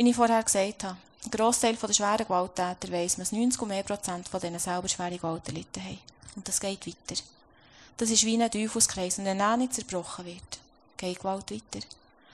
Wie 0.00 0.08
ich 0.08 0.16
vorher 0.16 0.42
gesagt 0.42 0.84
habe, 0.84 0.96
ein 1.26 1.30
Grossteil 1.30 1.76
der 1.76 1.92
schweren 1.92 2.16
Gewalttäter 2.16 2.90
weiss, 2.90 3.16
dass 3.16 3.32
90 3.32 3.60
mehr 3.66 3.82
Prozent 3.82 4.30
von 4.30 4.40
denen 4.40 4.58
selber 4.58 4.88
schwere 4.88 5.18
Gewalt 5.18 5.46
erlitten 5.46 5.84
haben. 5.84 5.98
Und 6.36 6.48
das 6.48 6.58
geht 6.58 6.86
weiter. 6.86 7.20
Das 7.98 8.08
ist 8.08 8.24
wie 8.24 8.42
ein 8.42 8.50
Teufelskreis. 8.50 9.18
Und 9.18 9.26
wenn 9.26 9.38
er 9.38 9.58
nicht 9.58 9.74
zerbrochen 9.74 10.24
wird, 10.24 10.58
geht 10.96 11.18
Gewalt 11.18 11.50
weiter. 11.50 11.86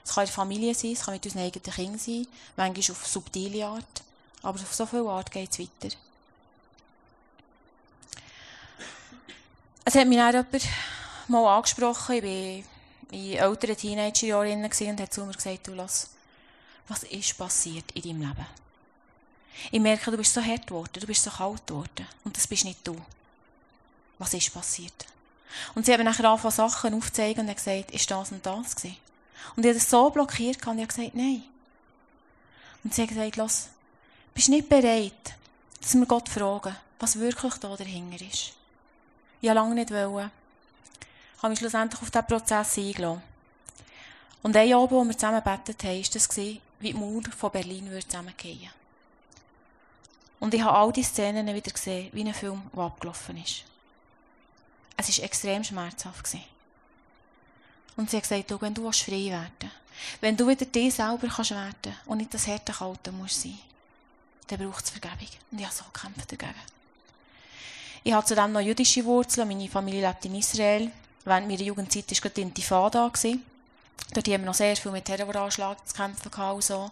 Es 0.05 0.15
kann 0.15 0.23
in 0.23 0.27
der 0.29 0.35
Familie 0.35 0.75
sein, 0.77 0.93
es 0.93 1.03
kann 1.03 1.15
mit 1.15 1.27
unseren 1.27 1.43
eigenen 1.43 1.73
Kindern 1.73 1.99
sein, 1.99 2.29
manchmal 2.57 2.97
auf 2.97 3.05
subtile 3.05 3.67
Art. 3.67 4.03
Aber 4.45 4.61
auf 4.61 4.73
so 4.73 4.87
viele 4.87 5.09
Art 5.09 5.33
geht 5.33 5.51
es 5.51 5.59
weiter. 5.59 5.97
Es 9.85 9.97
hat 9.97 10.07
mich 10.07 10.19
dann 10.19 10.33
jemand 10.33 10.69
mal 11.27 11.57
angesprochen, 11.57 12.15
ich 12.15 12.23
war 12.23 12.65
in 13.11 13.33
älteren 13.33 13.77
Teenagerjahren 13.77 14.65
und 14.65 15.01
hat 15.01 15.13
zu 15.13 15.25
mir 15.25 15.35
gesagt, 15.35 15.67
du 15.67 15.75
lass, 15.75 16.11
was 16.89 17.03
ist 17.05 17.37
passiert 17.37 17.91
in 17.93 18.03
deinem 18.03 18.21
Leben? 18.21 18.47
Ich 19.71 19.81
merke, 19.81 20.11
du 20.11 20.17
bist 20.17 20.35
so 20.35 20.45
hart 20.45 20.67
geworden, 20.67 21.01
du 21.01 21.07
bist 21.07 21.23
so 21.23 21.31
kalt 21.31 21.67
geworden. 21.67 22.07
Und 22.25 22.37
das 22.37 22.47
bist 22.47 22.65
nicht 22.65 22.87
du. 22.87 22.97
Was 24.19 24.35
ist 24.35 24.53
passiert? 24.53 25.07
Und 25.75 25.87
sie 25.87 25.93
haben 25.93 26.05
nachher 26.05 26.29
angefangen, 26.29 26.53
Sachen 26.53 26.95
aufzuzeigen 26.95 27.49
und 27.49 27.55
gesagt, 27.55 27.91
ist 27.91 28.11
das 28.11 28.33
und 28.33 28.45
das 28.45 28.77
gewesen? 28.77 28.97
Und 29.55 29.65
ich 29.65 29.69
habe 29.69 29.79
das 29.79 29.91
so 29.91 30.11
blockiert 30.11 30.67
und 30.67 30.79
ich 30.79 30.85
habe 30.85 30.87
gesagt, 30.87 31.15
nein. 31.15 31.43
Und 32.85 32.95
sie 32.95 33.03
haben 33.03 33.09
gesagt, 33.09 33.37
lass, 33.37 33.69
bist 34.35 34.49
nicht 34.49 34.69
bereit, 34.69 35.35
dass 35.81 35.95
wir 35.95 36.07
Gott 36.07 36.29
fragen, 36.29 36.77
was 36.99 37.19
wirklich 37.19 37.55
da 37.55 37.75
dahinter 37.77 38.25
ist. 38.25 38.53
Ich 39.41 39.49
wollte 39.49 39.55
lange 39.55 39.75
nicht 39.75 39.91
wollen. 39.91 40.31
Ich 41.37 41.43
habe 41.43 41.51
mich 41.51 41.59
schlussendlich 41.59 42.01
auf 42.01 42.11
diesen 42.11 42.27
Prozess 42.27 42.79
eingelassen. 42.79 43.23
Und 44.43 44.57
ein 44.57 44.73
Abend, 44.73 44.91
wo 44.93 45.05
wir 45.05 45.19
zusammen 45.19 45.43
gebetet 45.43 45.83
haben, 45.85 46.03
war 46.03 46.11
das, 46.13 46.29
wie 46.81 46.93
die 46.93 46.99
Mauer 46.99 47.23
von 47.37 47.51
Berlin 47.51 47.91
zusammengehen 48.01 48.71
Und 50.41 50.55
ich 50.55 50.63
habe 50.63 50.77
all 50.77 50.93
die 50.93 51.03
Szenen 51.03 51.47
wieder 51.47 51.71
gesehen, 51.71 52.11
wie 52.13 52.25
ein 52.25 52.35
Film, 52.35 52.63
der 52.75 52.85
abgelaufen 52.85 53.43
ist. 53.43 53.65
Es 54.97 55.19
war 55.19 55.25
extrem 55.25 55.65
schmerzhaft. 55.65 56.37
Und 57.97 58.11
sie 58.11 58.17
hat 58.17 58.25
gesagt, 58.25 58.63
wenn 58.63 58.75
du 58.75 58.91
frei 58.93 59.31
werden 59.31 59.51
willst, 59.61 59.75
wenn 60.21 60.37
du 60.37 60.47
wieder 60.47 60.67
dir 60.67 60.91
selber 60.91 61.29
kannst 61.29 61.53
werden 61.53 61.97
und 62.07 62.19
nicht 62.19 62.35
das 62.35 62.47
harte 62.47 62.73
Kalte 62.73 63.13
musst 63.13 63.43
sein, 63.43 63.59
dann 64.47 64.59
braucht 64.59 64.85
es 64.85 64.91
Vergebung. 64.91 65.29
Und 65.51 65.59
ich 65.59 65.65
habe 65.65 65.75
so 65.75 65.85
gekämpft 65.93 66.31
dagegen. 66.33 66.55
Ich 68.05 68.13
habe 68.13 68.25
zudem 68.25 68.53
noch 68.53 68.61
jüdische 68.61 69.05
Wurzeln. 69.05 69.49
Meine 69.49 69.69
Familie 69.69 70.07
lebt 70.07 70.25
in 70.27 70.37
Israel. 70.37 70.91
Während 71.25 71.49
meiner 71.49 71.63
Jugendzeit 71.63 72.09
war 72.11 72.21
gerade 72.21 72.35
die 72.35 72.43
Intifada. 72.43 73.11
Dort 74.13 74.29
haben 74.29 74.43
wir 74.43 74.47
noch 74.47 74.55
sehr 74.55 74.77
viel 74.77 74.93
mit 74.93 75.05
Terroranschlägen 75.05 75.77
zu 75.85 75.95
kämpfen. 75.95 76.33
Und, 76.33 76.65
so. 76.65 76.91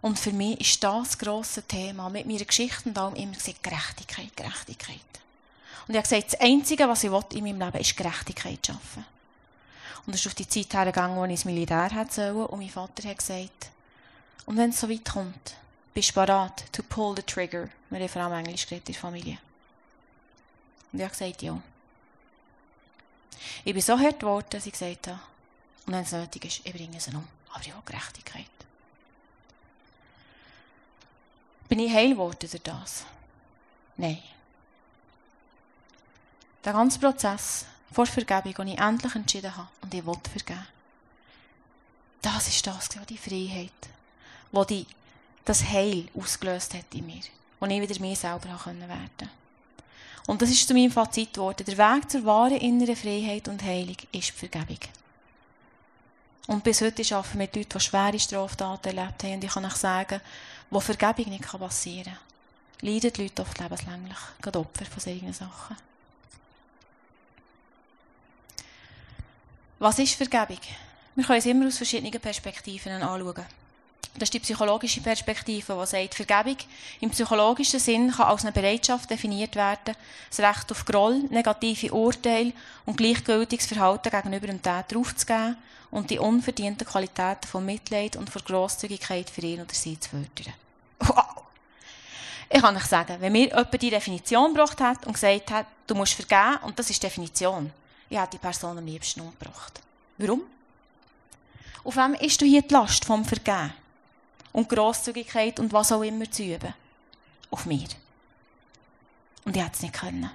und 0.00 0.18
für 0.18 0.32
mich 0.32 0.60
ist 0.60 0.82
das 0.82 1.08
das 1.08 1.18
grosse 1.18 1.62
Thema 1.62 2.08
mit 2.08 2.26
meiner 2.26 2.44
Geschichte 2.44 2.88
und 2.88 2.98
allem 2.98 3.14
immer 3.14 3.34
gesagt, 3.34 3.62
Gerechtigkeit, 3.62 4.36
Gerechtigkeit. 4.36 5.00
Und 5.86 5.94
ich 5.94 5.96
habe 5.96 6.08
gesagt, 6.08 6.32
das 6.32 6.40
Einzige, 6.40 6.88
was 6.88 7.04
ich 7.04 7.10
in 7.34 7.44
meinem 7.44 7.60
Leben 7.60 7.80
ist 7.80 7.96
Gerechtigkeit 7.96 8.64
schaffen. 8.66 9.04
Und 10.06 10.14
es 10.14 10.20
ist 10.20 10.26
auf 10.28 10.34
die 10.34 10.48
Zeit 10.48 10.72
hergegangen, 10.72 11.16
wo 11.16 11.24
ich 11.24 11.32
ins 11.32 11.44
Militär 11.44 11.90
hätte. 11.90 12.34
Und 12.34 12.58
mein 12.58 12.68
Vater 12.68 13.08
hat 13.08 13.18
gesagt, 13.18 13.70
und 14.46 14.56
wenn 14.56 14.70
es 14.70 14.80
so 14.80 14.88
weit 14.88 15.04
kommt, 15.04 15.56
bist 15.94 16.10
du 16.10 16.14
bereit, 16.14 16.64
to 16.72 16.82
pull 16.82 17.14
the 17.16 17.22
trigger. 17.22 17.68
Wir 17.90 18.00
haben 18.00 18.08
vor 18.08 18.22
allem 18.22 18.44
Englisch 18.44 18.66
geredet 18.66 18.88
in 18.88 18.92
der 18.94 19.00
Familie. 19.00 19.38
Und 20.92 20.98
ich 20.98 21.04
habe 21.04 21.16
gesagt, 21.16 21.42
ja. 21.42 21.60
Ich 23.64 23.72
bin 23.72 23.82
so 23.82 23.98
hart 23.98 24.20
geworden, 24.20 24.46
dass 24.50 24.66
ich 24.66 24.72
gesagt 24.72 25.08
habe, 25.08 25.20
und 25.90 25.96
wenn 25.96 26.04
es 26.04 26.12
nötig 26.12 26.44
ist, 26.44 26.60
ich 26.62 26.72
bringe 26.72 27.00
sie 27.00 27.10
um. 27.10 27.26
Aber 27.52 27.60
ich 27.62 27.66
will 27.66 27.82
Gerechtigkeit. 27.84 28.46
Bin 31.68 31.80
ich 31.80 31.92
heil 31.92 32.10
geworden 32.10 32.36
durch 32.38 32.62
das? 32.62 33.04
Nein. 33.96 34.22
Der 36.64 36.74
ganze 36.74 37.00
Prozess 37.00 37.64
vor 37.90 38.06
Vergebung, 38.06 38.54
den 38.54 38.68
ich 38.68 38.78
endlich 38.78 39.16
entschieden 39.16 39.56
habe, 39.56 39.66
und 39.80 39.92
ich 39.92 40.06
wollte 40.06 40.30
vergeben. 40.30 40.64
Das 42.22 42.46
ist 42.46 42.64
das, 42.64 42.88
die 42.88 43.18
Freiheit, 43.18 43.72
wo 44.52 44.62
die, 44.62 44.86
das 45.44 45.64
Heil 45.64 46.06
ausgelöst 46.16 46.72
hat 46.74 46.94
in 46.94 47.06
mir, 47.06 47.22
wo 47.58 47.66
ich 47.66 47.80
wieder 47.80 48.00
mir 48.00 48.14
selber 48.14 48.44
werden 48.44 48.60
konnte. 48.86 49.28
Und 50.28 50.40
das 50.40 50.50
ist 50.50 50.68
zu 50.68 50.74
meinem 50.74 50.92
Fazit 50.92 51.32
geworden. 51.32 51.64
Der 51.66 51.78
Weg 51.78 52.08
zur 52.08 52.24
wahren 52.24 52.58
inneren 52.58 52.94
Freiheit 52.94 53.48
und 53.48 53.64
Heilung 53.64 53.96
ist 54.12 54.28
die 54.28 54.32
Vergebung. 54.32 54.78
Und 56.50 56.64
bis 56.64 56.80
heute 56.80 57.02
arbeiten 57.14 57.34
wir 57.34 57.38
mit 57.38 57.54
Leuten, 57.54 57.78
die 57.78 57.80
schwere 57.80 58.18
Straftaten 58.18 58.88
erlebt 58.88 59.22
haben. 59.22 59.34
Und 59.34 59.44
ich 59.44 59.52
kann 59.52 59.64
euch 59.64 59.76
sagen, 59.76 60.20
wo 60.68 60.80
Vergebung 60.80 61.28
nicht 61.28 61.48
passieren 61.48 62.12
kann, 62.12 62.88
leiden 62.88 63.12
die 63.12 63.22
Leute 63.22 63.42
oft 63.42 63.56
lebenslänglich. 63.60 64.18
Gerade 64.42 64.58
Opfer 64.58 64.84
von 64.84 64.98
solchen 64.98 65.32
Sachen. 65.32 65.76
Was 69.78 70.00
ist 70.00 70.16
Vergebung? 70.16 70.58
Wir 71.14 71.24
können 71.24 71.38
es 71.38 71.46
immer 71.46 71.68
aus 71.68 71.76
verschiedenen 71.76 72.20
Perspektiven 72.20 73.00
anschauen. 73.00 73.46
Das 74.14 74.26
ist 74.26 74.34
die 74.34 74.40
psychologische 74.40 75.00
Perspektive, 75.00 75.78
die 75.80 75.86
sagt, 75.86 76.14
Vergebung 76.14 76.56
im 77.00 77.10
psychologischen 77.10 77.78
Sinn 77.78 78.10
kann 78.10 78.26
als 78.26 78.42
eine 78.42 78.52
Bereitschaft 78.52 79.08
definiert 79.08 79.54
werden, 79.54 79.94
das 80.28 80.40
Recht 80.40 80.70
auf 80.72 80.84
Groll, 80.84 81.20
negative 81.30 81.92
Urteile 81.92 82.52
und 82.86 82.96
gleichgültiges 82.96 83.66
Verhalten 83.66 84.10
gegenüber 84.10 84.48
dem 84.48 84.60
Täter 84.60 84.98
aufzugeben 84.98 85.56
und 85.90 86.10
die 86.10 86.18
unverdienten 86.18 86.86
Qualitäten 86.86 87.46
von 87.46 87.64
Mitleid 87.64 88.16
und 88.16 88.30
von 88.30 88.42
Grosszügigkeit 88.44 89.30
für 89.30 89.42
ihn 89.42 89.62
oder 89.62 89.74
sie 89.74 89.98
zu 89.98 90.10
fördern. 90.10 90.54
Ich 92.52 92.60
kann 92.60 92.76
euch 92.76 92.86
sagen, 92.86 93.16
wenn 93.20 93.32
mir 93.32 93.46
jemand 93.46 93.80
die 93.80 93.90
Definition 93.90 94.52
gebracht 94.52 94.80
hat 94.80 95.06
und 95.06 95.12
gesagt 95.12 95.52
hat, 95.52 95.66
du 95.86 95.94
musst 95.94 96.14
vergeben, 96.14 96.58
und 96.64 96.76
das 96.76 96.90
ist 96.90 97.00
die 97.00 97.06
Definition, 97.06 97.70
ich 98.08 98.18
hätte 98.18 98.32
die 98.32 98.38
Person 98.38 98.76
am 98.76 98.84
liebsten 98.84 99.20
umgebracht. 99.20 99.80
Warum? 100.18 100.42
Auf 101.84 101.96
wem 101.96 102.14
ist 102.14 102.40
du 102.40 102.44
hier 102.44 102.62
die 102.62 102.74
Last 102.74 103.04
vom 103.04 103.24
Vergeben? 103.24 103.72
Und 104.52 104.68
Grosszügigkeit 104.68 105.58
und 105.60 105.72
was 105.72 105.92
auch 105.92 106.02
immer 106.02 106.30
zu 106.30 106.42
üben. 106.42 106.74
Auf 107.50 107.66
mir. 107.66 107.88
Und 109.44 109.56
ich 109.56 109.62
hätte 109.62 109.74
es 109.74 109.82
nicht 109.82 109.94
können. 109.94 110.30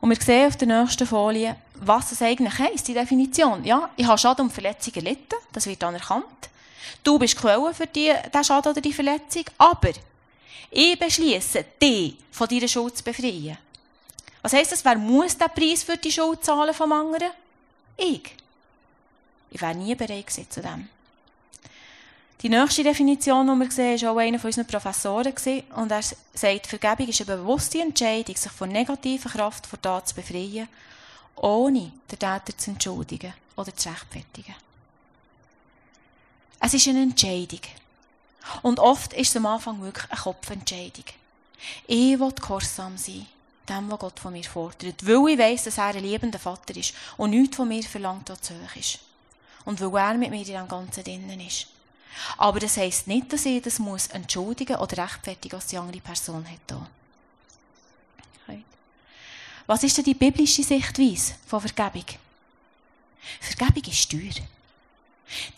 Und 0.00 0.10
wir 0.10 0.16
sehen 0.20 0.48
auf 0.48 0.56
der 0.56 0.68
nächsten 0.68 1.06
Folie, 1.06 1.56
was 1.74 2.12
es 2.12 2.22
eigentlich 2.22 2.58
heisst, 2.58 2.88
die 2.88 2.94
Definition. 2.94 3.64
Ja, 3.64 3.90
ich 3.96 4.06
habe 4.06 4.18
Schaden 4.18 4.46
und 4.46 4.52
Verletzung 4.52 4.94
erlitten, 4.94 5.36
das 5.52 5.66
wird 5.66 5.82
anerkannt. 5.82 6.24
Du 7.02 7.18
bist 7.18 7.36
Quelle 7.36 7.72
für 7.72 7.86
die, 7.86 8.12
den 8.32 8.44
Schaden 8.44 8.72
oder 8.72 8.80
die 8.80 8.92
Verletzung, 8.92 9.44
aber 9.58 9.90
ich 10.70 10.98
beschließe, 10.98 11.64
dich 11.80 12.16
von 12.30 12.48
deiner 12.48 12.68
Schuld 12.68 12.96
zu 12.96 13.04
befreien. 13.04 13.58
Was 14.42 14.52
heisst 14.52 14.72
das? 14.72 14.84
Wer 14.84 14.96
muss 14.96 15.36
den 15.36 15.48
Preis 15.48 15.82
für 15.82 15.96
die 15.96 16.12
Schuld 16.12 16.44
zahlen 16.44 16.74
vom 16.74 16.92
anderen? 16.92 17.30
Ich. 17.96 18.34
Ich 19.50 19.60
wäre 19.60 19.74
nie 19.74 19.94
bereit 19.94 20.30
zu 20.30 20.60
dem. 20.60 20.88
Die 22.46 22.50
nächste 22.50 22.84
Definition, 22.84 23.44
die 23.48 23.64
wir 23.64 23.70
sehen, 23.72 24.00
war 24.02 24.12
auch 24.12 24.18
einer 24.18 24.38
von 24.38 24.46
unseren 24.46 24.68
Professoren. 24.68 25.34
Und 25.74 25.90
er 25.90 26.00
sagt, 26.00 26.66
Vergebung 26.68 27.08
ist 27.08 27.20
eine 27.20 27.38
bewusste 27.38 27.80
Entscheidung, 27.80 28.36
sich 28.36 28.52
von 28.52 28.68
negativer 28.68 29.30
Kraft 29.30 29.66
vor 29.66 29.82
Tat 29.82 30.06
zu 30.06 30.14
befreien, 30.14 30.68
ohne 31.34 31.90
den 32.08 32.18
Täter 32.20 32.56
zu 32.56 32.70
entschuldigen 32.70 33.34
oder 33.56 33.74
zu 33.74 33.88
rechtfertigen. 33.88 34.54
Es 36.60 36.72
ist 36.72 36.86
eine 36.86 37.02
Entscheidung. 37.02 37.62
Und 38.62 38.78
oft 38.78 39.12
ist 39.14 39.30
es 39.30 39.36
am 39.36 39.46
Anfang 39.46 39.82
wirklich 39.82 40.08
eine 40.08 40.20
Kopfentscheidung. 40.20 41.06
Ich 41.88 42.20
will 42.20 42.30
gehorsam 42.30 42.96
sein, 42.96 43.26
dem, 43.68 43.90
was 43.90 43.98
Gott 43.98 44.20
von 44.20 44.32
mir 44.32 44.44
fordert, 44.44 45.04
weil 45.04 45.30
ich 45.30 45.38
weiss, 45.40 45.64
dass 45.64 45.78
er 45.78 45.86
ein 45.86 45.98
liebender 46.04 46.38
Vater 46.38 46.76
ist 46.76 46.94
und 47.16 47.30
nichts 47.30 47.56
von 47.56 47.66
mir 47.66 47.82
verlangt, 47.82 48.30
was 48.30 48.40
zu 48.40 48.54
hoch 48.54 48.76
ist. 48.76 49.00
Und 49.64 49.80
weil 49.80 49.96
er 49.96 50.14
mit 50.14 50.30
mir 50.30 50.42
in 50.42 50.44
dem 50.44 50.68
Ganzen 50.68 51.02
drinnen 51.02 51.40
ist. 51.40 51.66
Aber 52.36 52.60
das 52.60 52.76
heisst 52.76 53.06
nicht, 53.06 53.32
dass 53.32 53.46
ich 53.46 53.62
das 53.62 53.78
muss 53.78 54.08
entschuldigen 54.08 54.76
oder 54.76 55.04
rechtfertigen, 55.04 55.56
was 55.56 55.66
die 55.66 55.78
andere 55.78 56.00
Person 56.00 56.46
hat. 56.48 56.78
Okay. 58.44 58.64
Was 59.66 59.82
ist 59.82 59.96
denn 59.98 60.04
die 60.04 60.14
biblische 60.14 60.62
Sichtweise 60.62 61.34
von 61.46 61.60
Vergebung? 61.60 62.04
Vergebung 63.40 63.90
ist 63.90 64.10
teuer. 64.10 64.44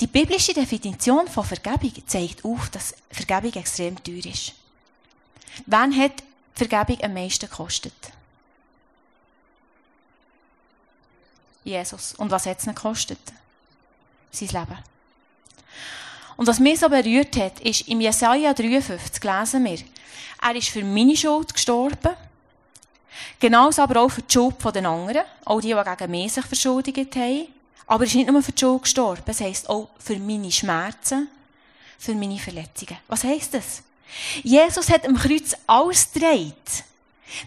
Die 0.01 0.07
biblische 0.07 0.55
Definition 0.55 1.29
von 1.29 1.45
Vergebung 1.45 1.93
zeigt 2.07 2.45
auf, 2.45 2.71
dass 2.71 2.95
Vergebung 3.11 3.53
extrem 3.53 4.03
teuer 4.03 4.27
ist. 4.27 4.55
Wann 5.67 5.95
hat 5.97 6.23
Vergebung 6.55 7.03
am 7.03 7.15
meisten 7.15 7.49
gekostet? 7.49 7.95
Jesus. 11.65 12.15
Und 12.15 12.31
was 12.31 12.47
hat 12.47 12.59
es 12.59 12.65
gekostet? 12.65 13.21
Sein 14.31 14.49
Leben. 14.49 14.79
Und 16.39 16.47
was 16.47 16.61
mich 16.61 16.79
so 16.79 16.89
berührt 16.89 17.37
hat, 17.37 17.59
ist, 17.63 17.89
im 17.89 18.01
Jesaja 18.01 18.55
53 18.55 19.25
lesen 19.25 19.65
wir, 19.65 19.79
er 20.41 20.55
ist 20.55 20.69
für 20.69 20.85
meine 20.85 21.17
Schuld 21.17 21.53
gestorben, 21.53 22.15
genauso 23.41 23.83
aber 23.83 24.03
auch 24.03 24.09
für 24.09 24.23
die 24.23 24.33
Schuld 24.33 24.55
der 24.65 24.89
anderen, 24.89 25.25
auch 25.45 25.61
die, 25.61 25.75
die 25.75 25.97
gegen 25.97 26.11
mich 26.13 26.33
sich 26.33 26.47
verschuldigt 26.47 27.17
haben. 27.17 27.49
Aber 27.89 28.05
er 28.05 28.07
ist 28.07 28.15
nicht 28.15 28.31
nur 28.31 28.41
für 28.41 28.53
die 28.53 28.61
Schuld 28.61 28.83
gestorben, 28.83 29.23
das 29.27 29.41
heisst 29.41 29.69
auch 29.69 29.89
für 29.99 30.17
meine 30.17 30.53
Schmerzen, 30.53 31.27
für 31.99 32.15
meine 32.15 32.39
Verletzungen. 32.39 32.99
Was 33.09 33.25
heisst 33.25 33.55
das? 33.55 33.83
Jesus 34.45 34.89
hat 34.91 35.09
am 35.09 35.17
Kreuz 35.17 35.57
alles 35.67 36.13
gedreht. 36.13 36.85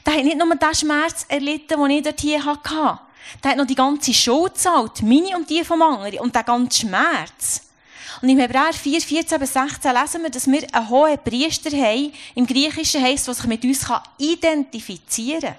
Der 0.06 0.18
hat 0.18 0.24
nicht 0.26 0.38
nur 0.38 0.54
den 0.54 0.76
Schmerz 0.76 1.26
erlitten, 1.30 1.82
den 1.82 1.92
ich 1.92 2.04
dort 2.04 2.20
hier 2.20 2.44
hatte. 2.44 3.00
Der 3.42 3.52
hat 3.52 3.58
noch 3.58 3.66
die 3.66 3.74
ganze 3.74 4.14
Schuld 4.14 4.56
gezahlt, 4.56 5.02
meine 5.02 5.38
und 5.38 5.50
die 5.50 5.64
vom 5.64 5.82
anderen, 5.82 6.20
und 6.20 6.36
den 6.36 6.44
ganzen 6.44 6.90
Schmerz. 6.90 7.71
Und 8.22 8.30
im 8.30 8.40
Hebräer 8.40 8.74
4, 8.74 9.02
14 9.02 9.40
bis 9.40 9.54
16 9.54 9.94
lesen 9.94 10.24
wir, 10.24 10.30
dass 10.30 10.48
wir 10.48 10.68
einen 10.74 10.90
hohen 10.90 11.18
Priester 11.18 11.72
haben, 11.72 12.14
im 12.36 12.46
Griechischen 12.46 13.02
heisst, 13.02 13.28
der 13.28 13.34
sich 13.34 13.46
mit 13.46 13.64
uns 13.64 13.86
identifizieren 14.18 15.42
kann. 15.42 15.56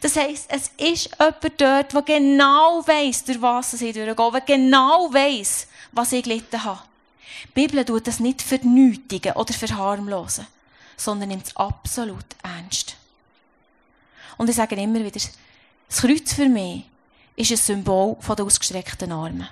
Das 0.00 0.16
heisst, 0.16 0.46
es 0.48 0.70
ist 0.78 1.10
jemand 1.18 1.60
dort, 1.60 1.92
der 1.92 2.02
genau 2.02 2.82
weiss, 2.86 3.24
durch 3.24 3.40
was 3.40 3.74
ich 3.74 3.94
durchgehe, 3.94 4.30
der 4.32 4.40
genau 4.40 5.12
weiss, 5.12 5.66
was 5.92 6.12
ich 6.12 6.24
gelitten 6.24 6.64
habe. 6.64 6.80
Die 7.44 7.66
Bibel 7.66 7.84
tut 7.84 8.06
das 8.06 8.20
nicht 8.20 8.40
vernötigen 8.40 9.32
oder 9.32 9.52
verharmlosen, 9.52 10.46
sondern 10.96 11.28
nimmt 11.28 11.46
es 11.46 11.56
absolut 11.56 12.24
ernst. 12.42 12.96
Und 14.38 14.48
ich 14.48 14.56
sage 14.56 14.76
immer 14.76 15.00
wieder, 15.00 15.20
das 15.88 16.00
Kreuz 16.00 16.32
für 16.32 16.48
mich 16.48 16.84
ist 17.36 17.50
ein 17.50 17.56
Symbol 17.56 18.16
der 18.26 18.44
ausgestreckten 18.44 19.12
Arme. 19.12 19.48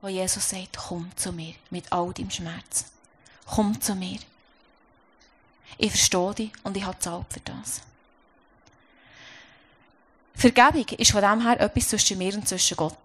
Wo 0.00 0.08
Jesus 0.08 0.48
sagt, 0.48 0.76
komm 0.76 1.10
zu 1.16 1.32
mir 1.32 1.54
mit 1.70 1.92
all 1.92 2.12
deinem 2.12 2.30
Schmerz. 2.30 2.86
Komm 3.46 3.80
zu 3.80 3.94
mir. 3.94 4.18
Ich 5.76 5.90
verstehe 5.90 6.34
dich 6.34 6.52
und 6.62 6.76
ich 6.76 6.84
habe 6.84 6.98
Zeit 6.98 7.24
für 7.30 7.40
das. 7.40 7.82
Vergebung 10.34 10.86
ist 10.98 11.10
von 11.10 11.22
dem 11.22 11.42
her 11.42 11.60
etwas 11.60 11.88
zwischen 11.88 12.18
mir 12.18 12.34
und 12.34 12.48
zwischen 12.48 12.76
Gott. 12.76 12.96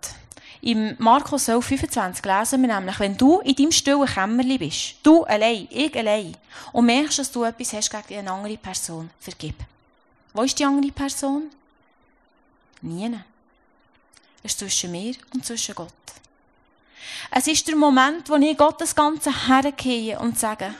Im 0.61 0.95
Markus 0.97 1.45
12, 1.45 1.65
25 1.65 2.23
lesen 2.23 2.61
wir 2.61 2.73
nämlich, 2.73 2.99
wenn 2.99 3.17
du 3.17 3.39
in 3.41 3.55
deinem 3.55 3.71
stillen 3.71 4.05
Kämmerchen 4.05 4.59
bist, 4.59 4.95
du 5.03 5.23
allein, 5.23 5.67
ich 5.69 5.93
allein, 5.97 6.37
und 6.71 6.85
merkst, 6.85 7.19
dass 7.19 7.31
du 7.31 7.43
etwas 7.43 7.73
hast 7.73 7.89
gegen 7.89 8.19
eine 8.19 8.31
andere 8.31 8.55
Person, 8.57 9.09
vergib. 9.19 9.55
Wo 10.31 10.43
ist 10.43 10.57
die 10.57 10.63
andere 10.63 10.91
Person? 10.91 11.49
Nie. 12.81 13.19
Es 14.41 14.51
ist 14.51 14.59
zwischen 14.59 14.91
mir 14.91 15.15
und 15.33 15.45
zwischen 15.45 15.75
Gott. 15.75 15.91
Es 17.31 17.47
ist 17.47 17.67
der 17.67 17.75
Moment, 17.75 18.29
wo 18.29 18.35
ich 18.35 18.57
Gott 18.57 18.79
das 18.79 18.95
Ganze 18.95 19.31
hergehe 19.47 20.19
und 20.19 20.37
sage, 20.39 20.73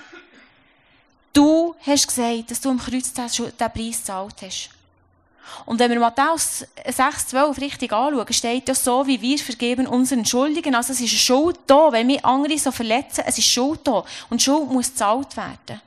du 1.34 1.76
hast 1.86 2.08
gesagt, 2.08 2.52
dass 2.52 2.62
du 2.62 2.70
am 2.70 2.80
Kreuz 2.80 3.12
den 3.14 3.28
Preis 3.58 3.98
gezahlt 3.98 4.36
hast. 4.42 4.70
Und 5.66 5.80
wenn 5.80 5.92
wir 5.92 6.00
Matthäus 6.00 6.66
6, 6.86 7.28
12 7.28 7.58
richtig 7.60 7.94
anschauen, 7.94 8.34
steht 8.34 8.68
ja 8.68 8.76
so, 8.76 9.06
wie 9.06 9.22
wir 9.22 9.38
vergeben 9.38 9.88
unseren 9.88 10.26
Schuldigen. 10.26 10.74
Also 10.76 10.94
es 10.94 11.02
ist 11.02 11.12
eine 11.12 11.20
Schuld 11.20 11.60
da, 11.68 11.92
wenn 11.92 12.08
wir 12.08 12.26
andere 12.26 12.58
so 12.58 12.72
verletzen, 12.72 13.24
es 13.26 13.38
ist 13.38 13.48
Schuld 13.48 13.82
da. 13.84 14.04
Und 14.30 14.42
Schuld 14.42 14.72
muss 14.72 14.90
gezahlt 14.90 15.36
werden. 15.38 15.82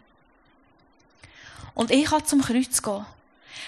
Und 1.74 1.90
ich 1.90 2.06
kann 2.06 2.24
zum 2.24 2.42
Kreuz 2.42 2.82
gehen. 2.82 3.06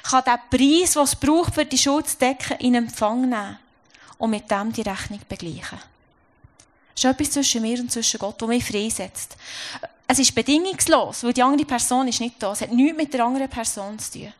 Ich 0.04 0.10
kann 0.10 0.24
den 0.24 0.38
Preis, 0.50 0.92
den 0.92 1.02
es 1.02 1.16
braucht, 1.16 1.54
für 1.54 1.64
die 1.64 1.78
Schuld 1.78 2.08
zu 2.08 2.18
decken, 2.18 2.56
in 2.58 2.74
Empfang 2.74 3.22
nehmen. 3.22 3.58
Und 4.18 4.30
mit 4.30 4.50
dem 4.50 4.72
die 4.72 4.82
Rechnung 4.82 5.20
begleichen. 5.28 5.78
Ist 6.98 7.04
etwas 7.04 7.30
zwischen 7.30 7.62
mir 7.62 7.78
und 7.78 7.92
zwischen 7.92 8.18
Gott, 8.18 8.42
das 8.42 8.48
mich 8.48 8.64
freisetzt. 8.64 9.36
Es 10.08 10.18
ist 10.18 10.34
bedingungslos, 10.34 11.22
weil 11.22 11.32
die 11.32 11.44
andere 11.44 11.64
Person 11.64 12.08
ist 12.08 12.18
nicht 12.20 12.42
da. 12.42 12.50
Es 12.50 12.60
hat 12.60 12.72
nichts 12.72 12.96
mit 12.96 13.14
der 13.14 13.24
anderen 13.24 13.48
Person 13.48 13.96
zu 14.00 14.18
tun. 14.18 14.32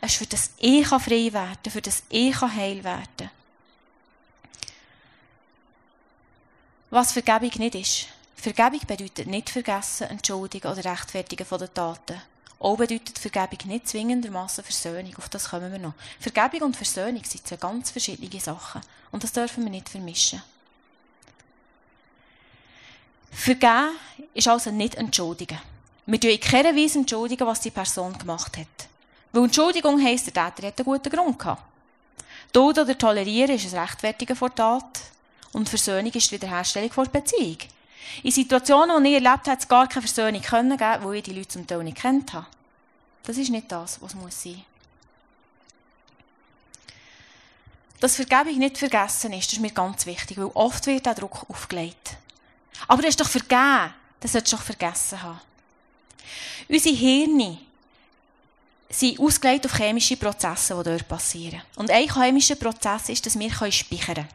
Es 0.00 0.12
ist 0.12 0.18
für 0.18 0.26
das 0.26 0.50
ich 0.58 0.86
frei 0.86 1.32
werden 1.32 1.68
für 1.68 1.82
das 1.82 2.04
ich 2.08 2.40
heil 2.40 2.84
werden. 2.84 3.28
Was 6.90 7.10
Vergebung 7.10 7.50
nicht 7.58 7.74
ist. 7.74 8.06
Vergebung 8.36 8.86
bedeutet 8.86 9.26
nicht 9.26 9.50
vergessen, 9.50 10.10
entschuldigen 10.10 10.70
oder 10.70 10.84
rechtfertigen 10.84 11.44
von 11.44 11.58
den 11.58 11.74
Taten. 11.74 12.22
Auch 12.60 12.76
bedeutet 12.76 13.18
Vergebung 13.18 13.66
nicht 13.66 13.88
zwingendermaßen 13.88 14.62
Versöhnung. 14.62 15.16
Auf 15.16 15.28
das 15.28 15.50
kommen 15.50 15.72
wir 15.72 15.78
noch. 15.80 15.94
Vergebung 16.20 16.68
und 16.68 16.76
Versöhnung 16.76 17.24
sind 17.24 17.48
zwei 17.48 17.56
ganz 17.56 17.90
verschiedene 17.90 18.40
Sachen. 18.40 18.80
Und 19.10 19.24
das 19.24 19.32
dürfen 19.32 19.64
wir 19.64 19.70
nicht 19.72 19.88
vermischen. 19.88 20.40
Vergeben 23.30 23.96
ist 24.34 24.48
also 24.48 24.70
nicht 24.70 24.96
entschuldigen. 24.96 25.58
Wir 26.06 26.20
tun 26.20 26.30
in 26.30 26.40
keiner 26.40 26.74
Weise 26.74 26.98
entschuldigen, 26.98 27.46
was 27.46 27.60
die 27.60 27.70
Person 27.70 28.16
gemacht 28.18 28.56
hat. 28.56 28.88
Weil 29.32 29.44
Entschuldigung 29.44 30.02
heisst, 30.04 30.26
der 30.26 30.54
Täter 30.54 30.68
hat 30.68 30.78
einen 30.78 30.84
guten 30.84 31.10
Grund 31.10 31.38
gehabt. 31.38 31.62
Tod 32.52 32.78
oder 32.78 32.98
Tolerieren 32.98 33.54
ist 33.54 33.72
ein 33.72 33.80
Rechtfertigen 33.80 34.34
vor 34.34 34.52
Tat. 34.54 35.00
Und 35.52 35.68
Versöhnung 35.68 36.12
ist 36.12 36.30
die 36.30 36.34
Wiederherstellung 36.34 36.90
vor 36.90 37.06
Beziehung. 37.06 37.58
In 38.22 38.30
Situationen, 38.30 39.02
die 39.04 39.10
ich 39.10 39.14
erlebt 39.16 39.46
habe, 39.46 39.50
hat 39.52 39.60
es 39.60 39.68
gar 39.68 39.86
keine 39.88 40.06
Versöhnung 40.06 40.42
können 40.42 40.76
geben, 40.76 41.04
wo 41.04 41.12
ich 41.12 41.22
die 41.22 41.32
Leute 41.32 41.48
zum 41.48 41.66
Teil 41.66 41.84
nicht 41.84 41.98
kennt 41.98 42.32
habe. 42.32 42.46
Das 43.22 43.36
ist 43.36 43.50
nicht 43.50 43.70
das, 43.70 44.00
was 44.02 44.14
muss 44.14 44.42
sein. 44.42 44.64
Dass 48.00 48.16
Vergebung 48.16 48.58
nicht 48.58 48.78
vergessen 48.78 49.32
ist, 49.34 49.52
ist 49.52 49.60
mir 49.60 49.70
ganz 49.70 50.06
wichtig, 50.06 50.38
weil 50.38 50.50
oft 50.54 50.86
wird 50.86 51.06
der 51.06 51.14
Druck 51.14 51.48
aufgelegt. 51.48 52.16
Aber 52.88 53.02
du 53.02 53.08
hast 53.08 53.20
doch 53.20 53.28
vergeben, 53.28 53.94
das 54.20 54.32
solltest 54.32 54.52
du 54.52 54.56
doch 54.56 54.64
vergessen 54.64 55.22
haben. 55.22 55.40
Unsere 56.68 56.94
Hirne 56.94 57.58
sind 58.88 59.18
ausgelegt 59.20 59.66
auf 59.66 59.76
chemische 59.76 60.16
Prozesse, 60.16 60.74
die 60.76 60.90
dort 60.90 61.08
passieren. 61.08 61.62
Und 61.76 61.90
ein 61.90 62.12
chemischer 62.12 62.56
Prozess 62.56 63.08
ist, 63.08 63.24
dass 63.24 63.38
wir 63.38 63.50
speichern 63.50 64.14
können. 64.14 64.28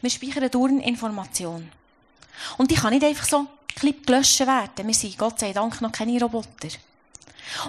Wir 0.00 0.10
speichern 0.10 0.50
durch 0.50 0.72
Information. 0.84 1.70
Und 2.56 2.70
die 2.70 2.74
kann 2.74 2.92
nicht 2.92 3.04
einfach 3.04 3.26
so 3.26 3.46
klipp 3.76 4.06
gelöscht 4.06 4.40
werden. 4.40 4.86
Wir 4.86 4.94
sind 4.94 5.18
Gott 5.18 5.38
sei 5.38 5.52
Dank 5.52 5.80
noch 5.80 5.92
keine 5.92 6.20
Roboter. 6.20 6.68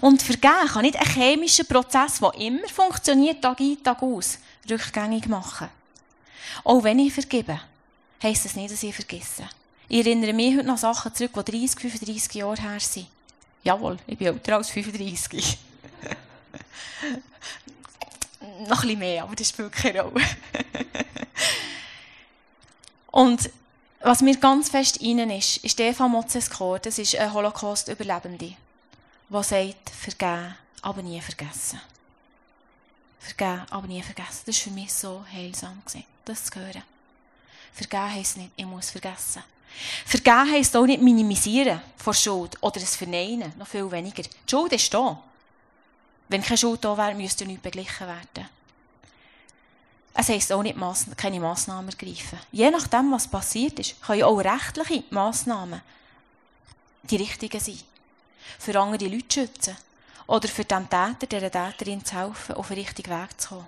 Und 0.02 0.22
vergeben 0.22 0.68
kann 0.68 0.84
nicht 0.84 0.98
ein 0.98 1.08
chemischer 1.08 1.66
Prozess, 1.66 2.20
der 2.20 2.34
immer 2.36 2.68
funktioniert, 2.68 3.42
Tag 3.42 3.60
ein, 3.60 3.82
Tag 3.84 4.02
aus, 4.02 4.40
rückgängig 4.70 5.28
machen. 5.28 5.70
Auch 6.64 6.84
wenn 6.84 7.00
ich 7.00 7.14
vergebe, 7.14 7.60
heisst 8.26 8.46
das 8.46 8.56
nicht, 8.56 8.74
dass 8.74 8.84
ich 8.84 8.94
vergesse. 8.94 9.48
Ich 9.88 10.06
erinnere 10.06 10.34
mich 10.34 10.56
heute 10.58 10.66
noch 10.66 10.78
Sachen 10.78 11.14
zurück, 11.14 11.46
die 11.46 11.52
30, 11.52 11.80
35 11.80 12.34
Jahre 12.34 12.62
her 12.62 12.80
sind. 12.80 13.08
Jawohl, 13.64 13.98
ich 14.08 14.18
bin 14.18 14.28
älter 14.28 14.58
als 14.58 14.70
35. 14.70 15.58
Noch 18.68 18.82
ein 18.82 18.88
bisschen 18.88 19.00
mehr, 19.00 19.24
aber 19.24 19.36
das 19.36 19.50
spielt 19.50 19.72
keine 19.72 20.02
Rolle. 20.02 20.24
Und 23.12 23.50
was 24.02 24.22
mir 24.22 24.38
ganz 24.38 24.70
fest 24.70 24.98
innen 24.98 25.30
ist, 25.32 25.58
ist 25.58 25.80
Eva 25.80 26.08
Motzeskor, 26.08 26.80
das 26.80 27.00
ist 27.00 27.16
eine 27.16 27.34
Holocaust-Überlebende, 27.34 28.56
die 29.30 29.44
sagt, 29.44 29.90
vergeben, 29.90 30.56
aber 30.82 31.02
nie 31.02 31.22
vergessen. 31.22 31.80
Vergeben, 33.20 33.66
aber 33.70 33.88
nie 33.88 34.04
vergessen. 34.04 34.44
Das 34.46 34.58
war 34.58 34.64
für 34.64 34.72
mich 34.72 34.94
so 34.94 35.26
heilsam, 35.32 35.82
das 36.26 36.46
zu 36.46 36.60
hören. 36.60 36.84
Vergeben 37.76 38.12
heisst 38.12 38.38
nicht, 38.38 38.52
ich 38.56 38.66
muss 38.66 38.90
vergessen. 38.90 39.44
Vergeben 40.06 40.52
heisst 40.52 40.76
auch 40.76 40.86
nicht 40.86 41.02
minimisieren 41.02 41.82
vor 41.98 42.14
Schuld 42.14 42.58
oder 42.62 42.78
es 42.78 42.96
verneinen, 42.96 43.54
noch 43.58 43.68
viel 43.68 43.90
weniger. 43.92 44.24
Die 44.24 44.50
Schuld 44.50 44.72
ist 44.74 44.94
da. 44.94 45.22
Wenn 46.30 46.42
keine 46.42 46.58
Schuld 46.58 46.84
da 46.84 46.98
wäre, 46.98 47.14
müsste 47.14 47.46
nichts 47.46 47.62
beglichen 47.62 48.08
werden. 48.08 48.50
Es 50.14 50.30
heisst 50.30 50.52
auch 50.54 50.64
nicht 50.64 50.78
keine 51.18 51.40
Massnahmen 51.42 51.90
ergreifen. 51.90 52.40
Je 52.52 52.72
nachdem, 52.72 53.12
was 53.12 53.28
passiert 53.28 53.78
ist, 53.80 54.02
können 54.02 54.24
auch 54.24 54.38
rechtliche 54.38 55.04
Massnahmen 55.10 55.82
die 57.04 57.18
richtigen 57.18 57.60
sein. 57.60 57.80
für 58.60 58.80
andere 58.80 59.08
Leute 59.08 59.28
zu 59.28 59.40
schützen 59.42 59.78
oder 60.28 60.48
für 60.48 60.64
den 60.64 60.90
Täter, 60.90 61.28
der 61.28 61.52
Täterin 61.52 62.04
zu 62.04 62.16
helfen, 62.16 62.56
auf 62.56 62.68
den 62.70 62.78
richtigen 62.78 63.12
Weg 63.12 63.40
zu 63.40 63.50
kommen. 63.50 63.68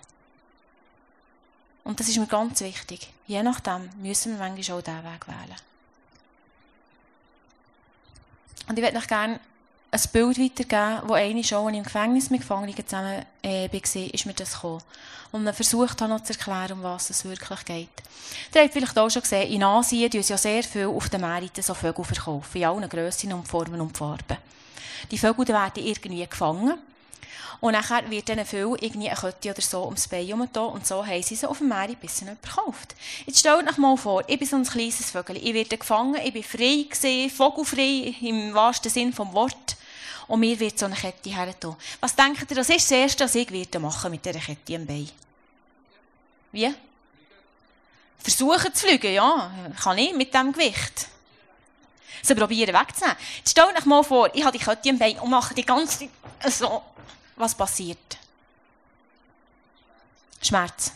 Und 1.88 2.02
das 2.02 2.10
ist 2.10 2.17
mir 2.17 2.28
ganz 2.28 2.60
wichtig. 2.60 3.08
Je 3.28 3.41
nachdem 3.41 3.89
müssen 4.02 4.34
wir 4.34 4.39
manchmal 4.39 4.78
auch 4.78 4.84
diesen 4.84 5.04
Weg 5.06 5.26
wählen. 5.26 5.56
Und 8.67 8.78
ich 8.78 8.84
würde 8.84 8.97
euch 8.97 9.08
gerne 9.08 9.39
ein 9.89 10.02
Bild 10.12 10.38
weitergeben, 10.38 11.08
wo 11.08 11.13
eine 11.13 11.41
schon, 11.45 11.73
im 11.73 11.86
Gefängnis 11.86 12.30
mit 12.30 12.41
Gefangenen 12.41 12.76
zusammen 12.76 13.26
äh, 13.41 13.71
war, 13.71 14.13
ist 14.13 14.26
mir 14.26 14.34
das 14.34 14.56
gekommen. 14.56 14.84
Und 15.32 15.45
man 15.45 15.54
versucht 15.54 16.02
habe 16.02 16.12
noch 16.12 16.23
zu 16.23 16.34
erklären, 16.34 16.73
um 16.73 16.84
was 16.84 17.10
es 17.10 17.23
wirklich 17.23 17.63
geht. 17.63 17.89
Ihr 18.54 18.63
habt 18.63 18.73
vielleicht 18.73 18.97
auch 18.97 19.10
schon 19.10 19.21
gesehen, 19.21 19.50
in 19.50 19.63
Asien 19.63 20.12
tun 20.12 20.23
sie 20.23 20.34
ja 20.34 20.38
sehr 20.38 20.63
viel 20.63 20.88
auf 20.88 21.08
den 21.08 21.21
Märkten 21.21 21.63
so 21.63 21.73
Vögel 21.73 22.04
verkaufen, 22.04 22.58
in 22.58 22.65
allen 22.65 22.89
Grössen 22.89 23.32
und 23.32 23.47
Formen 23.47 23.80
und 23.80 23.97
Farben. 23.97 24.38
Die 25.10 25.17
Vögel 25.17 25.47
werden 25.47 25.86
irgendwie 25.86 26.28
gefangen. 26.28 26.78
Und 27.60 27.73
nachher 27.73 28.10
wird 28.10 28.27
diesen 28.27 28.45
viel 28.45 28.75
irgendwie 28.80 29.10
eine 29.10 29.19
Kette 29.19 29.51
oder 29.51 29.62
so 29.62 29.86
ums 29.86 30.08
Bein 30.08 30.25
herumgetan 30.25 30.67
und 30.67 30.86
so 30.86 31.06
haben 31.06 31.23
sie 31.23 31.36
sie 31.36 31.47
auf 31.47 31.58
dem 31.58 31.69
Meer 31.69 31.89
bis 31.99 32.21
nicht 32.21 32.38
verkauft. 32.41 32.95
Jetzt 33.25 33.39
stellt 33.39 33.67
euch 33.67 33.77
mal 33.77 33.97
vor, 33.97 34.23
ich 34.27 34.38
bin 34.38 34.47
so 34.47 34.58
ein 34.58 34.63
kleines 34.63 35.10
Vögel. 35.10 35.38
Ich 35.38 35.53
werde 35.53 35.77
gefangen, 35.77 36.21
ich 36.23 36.34
bin 36.34 36.43
frei 36.43 36.86
gesehen, 36.88 37.30
vogelfrei 37.30 38.15
im 38.21 38.53
wahrsten 38.53 38.91
Sinn 38.91 39.13
vom 39.13 39.34
Wort. 39.34 39.75
Und 40.27 40.41
mir 40.41 40.60
wird 40.60 40.77
so 40.77 40.86
eine 40.86 40.95
Kette 40.95 41.30
hergetan. 41.30 41.75
Was 41.99 42.15
denkt 42.15 42.49
ihr, 42.49 42.58
das 42.58 42.69
ist 42.69 42.82
das 42.82 42.91
Erste, 42.91 43.23
was 43.23 43.36
ich 43.36 43.49
werde 43.49 43.80
machen 43.80 44.12
mit 44.12 44.25
dieser 44.25 44.39
Kette 44.39 44.75
am 44.75 44.86
Bein? 44.86 45.10
Wie? 46.51 46.73
Versuchen 48.19 48.73
zu 48.73 48.86
fliegen, 48.86 49.13
ja. 49.13 49.51
Kann 49.82 49.97
ich 49.97 50.13
mit 50.13 50.34
diesem 50.34 50.51
Gewicht. 50.51 51.08
Sie 52.21 52.36
probieren 52.36 52.73
wegzunehmen. 52.73 53.17
Stellt 53.45 53.77
euch 53.77 53.86
mal 53.86 54.03
vor, 54.03 54.34
ich 54.34 54.43
habe 54.43 54.58
die 54.58 54.63
Kette 54.63 54.89
am 54.89 54.97
Bein 54.97 55.19
und 55.19 55.30
mache 55.30 55.53
die 55.53 55.65
ganze 55.65 55.99
Zeit 55.99 56.10
so. 56.53 56.82
Was 57.36 57.56
passiert? 57.56 58.17
Schmerz. 60.41 60.91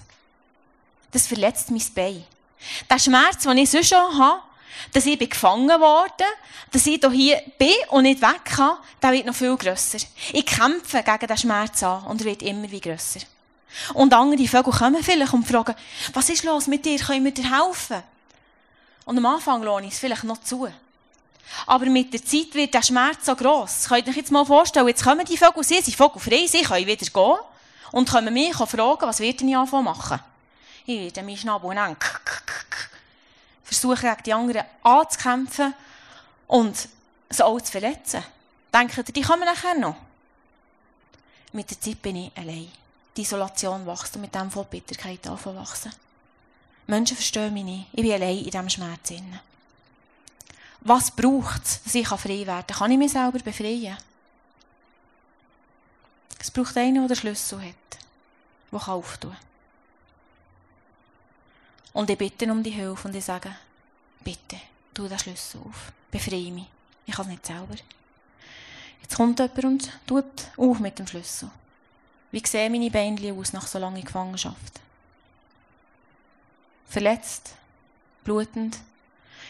Das 1.12 1.28
verletzt 1.28 1.70
mein 1.70 1.84
Bein. 1.94 2.24
Der 2.90 3.00
Schmerz, 3.00 3.44
den 3.44 3.58
ich 3.58 3.70
sonst 3.70 3.90
schon 3.90 4.18
habe, 4.18 4.42
dass 4.94 5.06
ich 5.06 5.20
gefangen 5.20 5.80
worden 5.80 6.28
dass 6.72 6.88
ich 6.88 7.02
hier 7.12 7.42
bin 7.58 7.74
und 7.90 8.04
nicht 8.04 8.22
weg 8.22 8.46
kann, 8.46 8.78
der 9.02 9.12
wird 9.12 9.26
noch 9.26 9.36
viel 9.36 9.56
grösser. 9.58 9.98
Ich 10.32 10.46
kämpfe 10.46 11.04
gegen 11.04 11.28
den 11.28 11.38
Schmerz 11.38 11.84
an 11.84 12.06
und 12.06 12.22
er 12.22 12.26
wird 12.26 12.42
immer 12.44 12.72
wie 12.72 12.80
grösser. 12.80 13.20
Und 13.94 14.14
andere 14.14 14.48
Vögel 14.48 14.74
kommen 14.74 15.04
vielleicht 15.04 15.34
und 15.34 15.48
fragen, 15.48 15.76
was 16.14 16.30
ist 16.30 16.44
los 16.44 16.68
mit 16.68 16.86
dir? 16.86 16.98
Können 16.98 17.26
wir 17.26 17.34
dir 17.34 17.50
helfen? 17.50 18.04
Und 19.06 19.18
am 19.18 19.26
Anfang 19.26 19.64
lohne 19.64 19.88
ich 19.88 19.94
es 19.94 20.00
vielleicht 20.00 20.24
noch 20.24 20.42
zu. 20.42 20.72
Aber 21.68 21.86
mit 21.86 22.14
der 22.14 22.24
Zeit 22.24 22.54
wird 22.54 22.74
der 22.74 22.82
Schmerz 22.82 23.26
so 23.26 23.36
gross. 23.36 23.86
Könnt 23.88 24.08
ihr 24.08 24.12
euch 24.12 24.18
jetzt 24.18 24.32
mal 24.32 24.46
vorstellen, 24.46 24.88
jetzt 24.88 25.04
kommen 25.04 25.26
die 25.26 25.38
Vögel, 25.38 25.64
sie 25.64 25.82
sind 25.82 25.96
vogelfrei, 25.96 26.48
sie 26.48 26.62
können 26.62 26.88
wieder 26.88 27.06
gehen 27.06 27.38
und 27.92 28.10
können 28.10 28.34
mich 28.34 28.56
fragen, 28.56 29.02
was 29.02 29.20
wird 29.20 29.42
denn 29.42 29.56
anfangen 29.56 29.86
machen? 29.86 30.20
Ich 30.86 31.00
werde 31.00 31.24
meinen 31.24 31.38
Schnabel 31.38 31.74
nehmen, 31.74 31.98
versuchen 33.64 34.02
gegen 34.02 34.24
die 34.26 34.34
anderen 34.34 34.66
anzukämpfen 34.84 35.74
und 36.48 36.90
sie 37.30 37.46
auch 37.46 37.62
zu 37.62 37.72
verletzen. 37.72 38.24
Denkt 38.74 38.98
ihr, 38.98 39.04
die 39.04 39.22
kommen 39.22 39.46
nachher 39.46 39.76
noch? 39.76 39.96
Mit 41.54 41.70
der 41.70 41.80
Zeit 41.80 42.02
bin 42.02 42.16
ich 42.16 42.32
allein. 42.36 42.72
Die 43.18 43.22
Isolation 43.22 43.86
wächst 43.86 44.16
und 44.16 44.22
mit 44.22 44.34
dem 44.34 44.50
von 44.50 44.66
Bitterkeit 44.66 45.28
anfangen 45.28 45.58
wachsen. 45.58 45.92
Menschen 46.88 47.18
verstehen 47.18 47.54
mich 47.54 47.64
nicht. 47.64 47.88
Ich 47.92 48.02
bin 48.02 48.12
allein 48.14 48.38
in 48.38 48.46
diesem 48.46 48.70
Schmerz. 48.70 49.12
Was 50.82 51.12
braucht 51.12 51.64
es, 51.64 51.84
dass 51.84 51.96
ich 51.96 52.08
frei 52.08 52.46
werden 52.46 52.66
kann? 52.68 52.78
Kann 52.78 52.92
ich 52.92 52.98
mich 52.98 53.12
selber 53.12 53.40
befreien? 53.40 53.98
Es 56.40 56.50
braucht 56.50 56.76
einen, 56.78 56.96
der 56.96 57.08
den 57.08 57.16
Schlüssel 57.16 57.62
hat, 57.62 58.00
der 58.72 58.88
auftun 58.90 59.32
kann. 59.32 59.40
Und 61.94 62.10
ich 62.10 62.18
bitte 62.18 62.52
um 62.52 62.64
die 62.64 62.72
Hilfe 62.72 63.08
und 63.08 63.16
ich 63.16 63.26
sage, 63.26 63.56
bitte, 64.24 64.60
tu 64.94 65.08
den 65.08 65.20
Schlüssel 65.20 65.62
auf. 65.62 65.92
Befreie 66.10 66.52
mich. 66.52 66.68
Ich 67.06 67.14
kann 67.14 67.26
es 67.26 67.32
nicht 67.32 67.46
selber. 67.46 67.76
Jetzt 69.02 69.16
kommt 69.16 69.40
jemand 69.40 69.64
und 69.64 69.92
tut 70.08 70.48
auf 70.58 70.80
mit 70.80 70.98
dem 70.98 71.06
Schlüssel. 71.06 71.52
Wie 72.32 72.42
sehen 72.46 72.72
meine 72.72 72.90
Beine 72.90 73.34
aus 73.34 73.54
nach 73.54 73.68
so 73.68 73.78
langer 73.78 74.02
Gefangenschaft? 74.02 74.80
Verletzt, 76.88 77.56
blutend. 78.24 78.78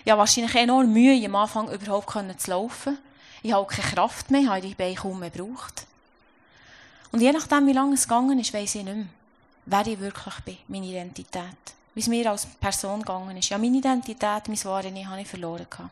Ja, 0.06 0.18
wahrscheinlich 0.18 0.56
enorm 0.56 0.92
Mühe, 0.92 1.26
am 1.26 1.36
Anfang 1.36 1.72
überhaupt 1.72 2.12
zu 2.40 2.52
laufen. 2.52 2.98
Ich 3.44 3.54
habe 3.54 3.68
keine 3.68 3.88
Kraft 3.88 4.32
mehr, 4.32 4.50
habe 4.50 4.62
die 4.62 4.76
Beine 4.76 4.96
kaum 4.96 5.20
mehr 5.20 5.30
gebraucht. 5.30 5.86
Und 7.12 7.22
je 7.22 7.32
nachdem, 7.32 7.68
wie 7.68 7.74
lange 7.74 7.96
es 7.96 8.04
gegangen 8.04 8.40
ist, 8.40 8.54
weiss 8.54 8.76
ich 8.76 8.84
nicht 8.84 8.96
mehr, 8.96 9.06
wer 9.66 9.88
ich 9.88 10.00
wirklich 10.00 10.36
bin, 10.46 10.58
meine 10.68 10.86
Identität 10.86 11.46
wie 11.94 12.00
es 12.00 12.08
mir 12.08 12.30
als 12.30 12.46
Person 12.46 13.02
gegangen 13.02 13.36
ist. 13.38 13.50
Ja, 13.50 13.58
meine 13.58 13.78
Identität, 13.78 14.48
mein 14.48 14.64
Wahres, 14.64 14.92
ich 14.94 15.06
habe 15.06 15.22
ich 15.22 15.28
verloren 15.28 15.68
gehabt. 15.70 15.90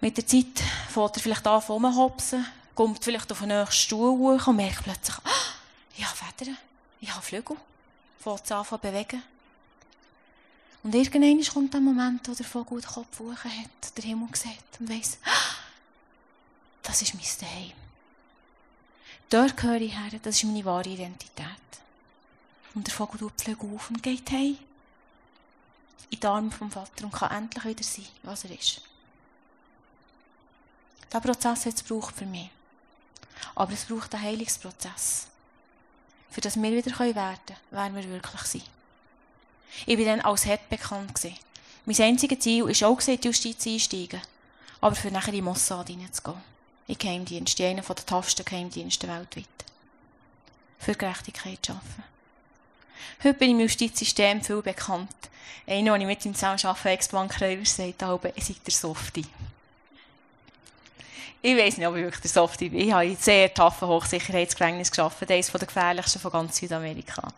Mit 0.00 0.16
der 0.16 0.26
Zeit 0.26 0.62
fährt 0.88 1.16
er 1.16 1.22
vielleicht 1.22 1.46
an, 1.46 1.60
rumhopsen, 1.60 2.46
kommt 2.74 3.02
vielleicht 3.02 3.32
auf 3.32 3.40
den 3.40 3.48
nächsten 3.48 3.74
Stuhl 3.74 4.16
hoch 4.16 4.46
und 4.46 4.56
merkt 4.56 4.84
plötzlich, 4.84 5.16
ah, 5.24 5.54
ich 5.96 6.04
habe 6.06 6.16
Federn, 6.16 6.56
ich 7.00 7.12
habe 7.12 7.22
Flügel. 7.22 7.56
Fährt 8.20 8.44
es 8.44 8.52
an 8.52 8.64
bewegen. 8.80 9.22
Und 10.82 10.94
irgendwann 10.94 11.42
kommt 11.44 11.74
der 11.74 11.80
Moment, 11.80 12.28
wo 12.28 12.34
der 12.34 12.46
Vogel 12.46 12.80
den 12.80 12.90
Kopf 12.90 13.18
hoch 13.18 13.44
hat, 13.44 13.96
der 13.96 14.04
Himmel 14.04 14.28
sieht 14.34 14.80
und 14.80 14.88
weiss, 14.88 15.18
das 16.82 17.02
ist 17.02 17.14
mein 17.14 17.24
Zuhause. 17.24 17.72
Dort 19.30 19.56
gehöre 19.56 19.80
ich 19.80 19.92
her, 19.92 20.18
das 20.22 20.36
ist 20.36 20.44
meine 20.44 20.64
wahre 20.64 20.88
Identität. 20.88 21.46
Und 22.74 22.86
der 22.86 22.94
Vogel 22.94 23.18
tut 23.18 23.40
Flügel 23.40 23.74
auf 23.74 23.90
und 23.90 24.02
geht 24.02 24.30
heim. 24.30 24.56
In 26.10 26.20
die 26.20 26.26
Arme 26.26 26.50
vom 26.50 26.70
Vater 26.70 27.04
und 27.04 27.12
kann 27.12 27.32
endlich 27.32 27.64
wieder 27.64 27.82
sein, 27.82 28.06
was 28.22 28.44
er 28.44 28.52
ist. 28.52 28.80
Diesen 31.08 31.22
Prozess 31.22 31.66
hat 31.66 31.74
es 31.74 31.84
gebraucht 31.84 32.14
für 32.16 32.24
mich. 32.24 32.50
Aber 33.54 33.72
es 33.72 33.84
braucht 33.84 34.14
einen 34.14 34.24
Heilungsprozess. 34.24 35.26
Für 36.30 36.40
das 36.40 36.56
wir 36.56 36.70
wieder 36.70 36.98
werden 36.98 37.38
können, 37.46 37.58
wer 37.70 37.94
wir 37.94 38.08
wirklich 38.08 38.42
sind. 38.42 38.77
Ich 39.86 39.98
war 39.98 40.04
dann 40.04 40.20
als 40.20 40.46
hart 40.46 40.68
bekannt. 40.68 41.14
Gewesen. 41.14 41.36
Mein 41.84 42.00
einziges 42.00 42.40
Ziel 42.40 42.64
war 42.64 42.88
auch, 42.88 43.00
in 43.00 43.20
die 43.20 43.28
Justiz 43.28 43.66
einsteigen. 43.66 44.20
Aber 44.80 44.94
für 44.94 45.10
nachher 45.10 45.34
in 45.34 45.44
Mossad 45.44 45.90
reinzugehen. 45.90 46.40
In 46.86 46.98
Geheimdienst, 46.98 47.58
in 47.60 47.66
einen 47.66 47.84
der 47.86 48.06
toughsten 48.06 48.44
Geheimdienste 48.44 49.08
weltweit. 49.08 49.46
Für 50.78 50.94
Gerechtigkeit 50.94 51.58
zu 51.64 51.72
arbeiten. 51.72 52.04
Heute 53.22 53.34
bin 53.34 53.48
ich 53.48 53.54
im 53.54 53.60
Justizsystem 53.60 54.42
viel 54.42 54.62
bekannt. 54.62 55.10
Einer, 55.66 55.92
den 55.92 56.02
ich 56.02 56.06
mit 56.06 56.24
ihm 56.24 56.34
zusammen 56.34 56.58
arbeite, 56.62 56.90
Ex-Bank 56.90 57.32
Kräuber, 57.32 57.64
sagt 57.64 58.02
halb, 58.02 58.24
ihr 58.24 58.42
seid 58.42 58.66
der 58.66 58.72
Softie. 58.72 59.26
Ich 61.40 61.56
weiß 61.56 61.76
nicht, 61.76 61.86
ob 61.86 61.94
ich 61.96 62.02
wirklich 62.02 62.22
der 62.22 62.30
Softie 62.30 62.68
bin. 62.68 62.80
Ich 62.80 62.92
habe 62.92 63.06
in 63.06 63.16
sehr 63.16 63.52
taffen 63.52 63.88
Hochsicherheitsgefängnis 63.88 64.90
gearbeitet, 64.90 65.30
eines 65.30 65.52
der 65.52 65.60
gefährlichsten 65.60 66.20
von 66.20 66.32
ganz 66.32 66.56
Südamerika. 66.56 67.32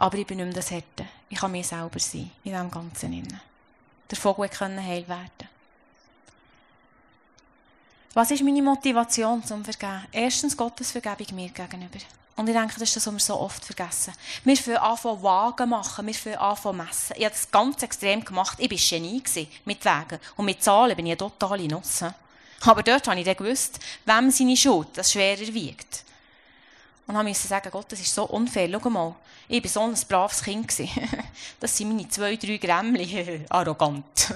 Aber 0.00 0.16
ich 0.16 0.26
bin 0.26 0.38
nicht 0.38 0.46
mehr 0.46 0.54
das 0.54 0.70
Härte. 0.70 1.06
Ich 1.28 1.38
kann 1.38 1.52
mir 1.52 1.62
selber 1.62 1.98
sein, 1.98 2.30
in 2.42 2.54
dem 2.54 2.70
Ganzen. 2.70 3.12
Innen. 3.12 3.38
Der 4.10 4.16
Vogel 4.16 4.48
konnte 4.48 4.82
heil 4.82 5.06
werden. 5.06 5.48
Was 8.14 8.30
ist 8.30 8.42
meine 8.42 8.62
Motivation 8.62 9.44
zum 9.44 9.62
Vergeben? 9.62 10.06
Erstens 10.10 10.56
Gottes 10.56 10.90
Vergebung 10.90 11.36
mir 11.36 11.50
gegenüber. 11.50 11.98
Und 12.34 12.48
ich 12.48 12.56
denke, 12.56 12.72
das 12.72 12.84
ist 12.84 12.96
das, 12.96 13.06
was 13.08 13.12
wir 13.12 13.20
so 13.20 13.38
oft 13.38 13.62
vergessen. 13.62 14.14
Wir 14.42 14.56
fangen 14.56 14.78
an, 14.78 15.22
Wagen 15.22 15.68
machen, 15.68 16.06
wir 16.06 16.14
fangen 16.14 16.38
an, 16.38 16.76
messen. 16.78 17.16
Ich 17.18 17.24
habe 17.26 17.34
das 17.34 17.50
ganz 17.50 17.82
extrem 17.82 18.24
gemacht. 18.24 18.56
Ich 18.58 18.70
war 18.70 18.98
Genie 18.98 19.22
mit 19.66 19.84
Wagen. 19.84 20.18
Und 20.38 20.46
mit 20.46 20.62
Zahlen 20.62 20.96
bin 20.96 21.04
ich 21.04 21.12
eine 21.12 21.18
totale 21.18 21.68
Nusse. 21.68 22.14
Aber 22.62 22.82
dort 22.82 23.06
habe 23.06 23.20
ich 23.20 23.26
dann 23.26 23.36
gewusst, 23.36 23.78
wem 24.06 24.30
seine 24.30 24.56
Schuld 24.56 24.88
das 24.94 25.12
schwerer 25.12 25.52
wiegt. 25.52 26.04
Und 27.10 27.16
habe 27.16 27.28
musste 27.28 27.48
sagen, 27.48 27.72
Gott, 27.72 27.90
das 27.90 27.98
ist 27.98 28.14
so 28.14 28.22
unfair. 28.26 28.68
Schau 28.70 28.88
mal, 28.88 29.16
ich 29.48 29.64
war 29.64 29.68
so 29.68 29.80
ein 29.80 29.96
braves 30.08 30.44
Kind. 30.44 30.72
Das 31.58 31.76
sind 31.76 31.88
meine 31.88 32.08
zwei, 32.08 32.36
drei 32.36 32.56
Grämmli. 32.56 33.44
Arrogant. 33.50 34.32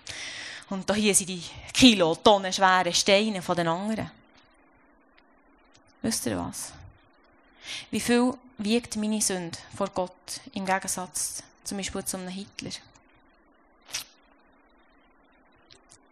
Und 0.70 0.90
hier 0.94 1.14
sind 1.14 1.28
die 1.28 1.42
Kilo, 1.74 2.14
Tonnen 2.14 2.50
schweren 2.50 2.94
Steine 2.94 3.42
von 3.42 3.56
den 3.56 3.68
anderen. 3.68 4.10
Wisst 6.00 6.24
ihr 6.24 6.38
was? 6.38 6.72
Wie 7.90 8.00
viel 8.00 8.32
wiegt 8.56 8.96
meine 8.96 9.20
Sünde 9.20 9.58
vor 9.76 9.90
Gott 9.90 10.40
im 10.54 10.64
Gegensatz 10.64 11.42
zum 11.62 11.76
Beispiel 11.76 12.06
zu 12.06 12.16
einem 12.16 12.28
Hitler? 12.28 12.70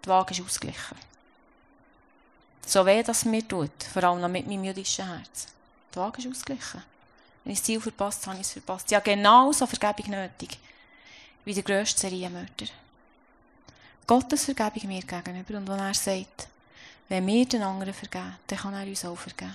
Die 0.04 0.08
Waage 0.08 0.34
ist 0.34 0.42
ausgeglichen. 0.42 0.98
So 2.66 2.84
weh, 2.84 3.02
dass 3.02 3.20
es 3.20 3.24
mir 3.24 3.48
tut, 3.48 3.82
vor 3.90 4.04
allem 4.04 4.20
noch 4.20 4.28
mit 4.28 4.46
meinem 4.46 4.64
jüdischen 4.64 5.06
Herz. 5.06 5.46
Die 5.92 5.98
Waage 5.98 6.22
ist 6.22 6.28
ausgeglichen. 6.28 6.82
Wenn 7.44 7.52
ich 7.52 7.58
das 7.58 7.66
Ziel 7.66 7.80
verpasst 7.80 8.26
habe, 8.26 8.36
ich 8.36 8.42
es 8.42 8.52
verpasst. 8.52 8.90
Ja, 8.90 9.00
genauso 9.00 9.66
Vergebung 9.66 10.10
nötig 10.10 10.58
wie 11.44 11.54
der 11.54 11.62
grösste 11.62 12.00
Serienmörder. 12.00 12.66
Gottes 14.06 14.44
Vergebung 14.44 14.88
mir 14.88 15.02
gegenüber 15.02 15.58
und 15.58 15.68
wenn 15.68 15.78
er 15.78 15.94
sagt, 15.94 16.48
wenn 17.08 17.26
wir 17.26 17.46
den 17.46 17.62
anderen 17.62 17.94
vergeben, 17.94 18.36
dann 18.46 18.58
kann 18.58 18.74
er 18.74 18.86
uns 18.86 19.04
auch 19.04 19.16
vergeben. 19.16 19.54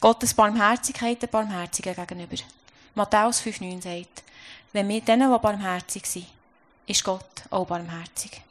Gottes 0.00 0.34
Barmherzigkeit 0.34 1.20
der 1.22 1.26
Barmherzigen 1.28 1.94
gegenüber. 1.94 2.36
Matthäus 2.94 3.40
5,9 3.42 3.82
sagt, 3.82 4.22
wenn 4.72 4.88
wir 4.88 5.00
denen, 5.00 5.32
die 5.32 5.38
barmherzig 5.38 6.06
sind, 6.06 6.26
ist 6.86 7.04
Gott 7.04 7.42
auch 7.50 7.66
barmherzig. 7.66 8.42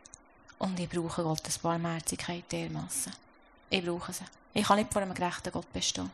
Und 0.57 0.79
ich 0.79 0.89
brauche 0.89 1.23
Gottes 1.23 1.57
Barmherzigkeit 1.57 2.51
dermassen. 2.51 3.13
Ich 3.69 3.83
brauche 3.85 4.13
sie. 4.13 4.23
Ich 4.53 4.65
kann 4.65 4.77
nicht 4.77 4.91
vor 4.91 5.01
einem 5.01 5.13
gerechten 5.13 5.51
Gott 5.51 5.71
bestehen. 5.71 6.09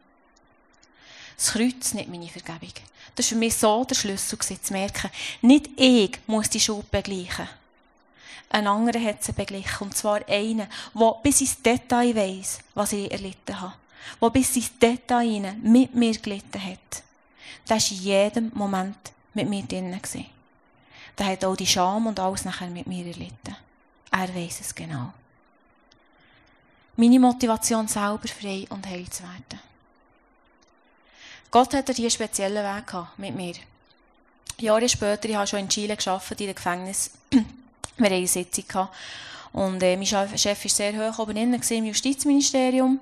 Das 1.36 1.52
Kreuz, 1.52 1.94
nicht 1.94 2.10
meine 2.10 2.28
Vergebung. 2.28 2.74
Das 3.16 3.26
war 3.26 3.30
für 3.30 3.36
mich 3.36 3.56
so 3.56 3.84
der 3.84 3.96
Schlüssel, 3.96 4.40
zu 4.40 4.74
merken, 4.74 5.10
nicht 5.42 5.70
ich 5.76 6.20
muss 6.28 6.50
die 6.50 6.60
Schuld 6.60 6.90
begleichen. 6.92 7.48
Ein 8.50 8.68
anderer 8.68 9.02
hat 9.04 9.24
sie 9.24 9.32
beglichen. 9.32 9.86
Und 9.86 9.96
zwar 9.96 10.28
einen, 10.28 10.68
der 10.94 11.16
bis 11.24 11.42
ins 11.42 11.62
Detail 11.62 12.16
weiss, 12.16 12.60
was 12.76 12.92
ich 12.94 13.10
erlitten 13.10 13.60
habe. 13.60 13.74
Der 14.22 14.30
bis 14.30 14.56
ins 14.58 14.78
Detail 14.78 15.56
mit 15.62 15.96
mir 15.96 16.18
gelitten 16.18 16.64
hat. 16.64 17.04
Der 17.70 17.78
war 17.78 17.92
in 17.92 17.98
jedem 17.98 18.52
Moment 18.54 18.98
mit 19.34 19.48
mir 19.48 19.64
drinnen. 19.64 20.02
Der 21.18 21.26
hat 21.26 21.46
auch 21.46 21.56
die 21.56 21.68
Scham 21.68 22.08
und 22.08 22.20
alles 22.20 22.44
nachher 22.44 22.68
mit 22.68 22.88
mir 22.88 23.06
erlitten. 23.06 23.56
Er 24.12 24.36
weiss 24.36 24.60
es 24.60 24.76
genau. 24.76 25.14
Meine 26.98 27.20
Motivation 27.20 27.88
selber 27.88 28.28
frei 28.28 28.66
und 28.70 28.86
heil 28.86 29.10
zu 29.10 29.24
werden. 29.24 29.71
Gott 31.52 31.74
hat 31.74 31.90
hier 31.90 32.06
einen 32.06 32.10
speziellen 32.10 32.64
Weg 32.64 32.88
gehabt 32.88 33.20
mit 33.20 33.36
mir. 33.36 33.54
Jahre 34.58 34.88
später, 34.88 35.28
ich 35.28 35.36
habe 35.36 35.48
schon 35.48 35.60
in 35.60 35.68
Chile 35.70 35.98
gearbeitet, 35.98 36.40
in 36.40 36.48
dem 36.48 36.56
Gefängnis. 36.56 37.12
Wir 37.30 38.06
hatten 38.06 38.14
eine 38.16 38.28
Sitzung. 38.28 38.66
Gehabt. 38.68 38.96
Und 39.52 39.84
äh, 39.84 39.98
mein 39.98 40.06
Chef 40.06 40.32
war 40.64 40.70
sehr 40.70 40.94
hoch 40.94 41.20
oben 41.20 41.36
innen 41.36 41.62
im 41.62 41.86
Justizministerium. 41.86 43.02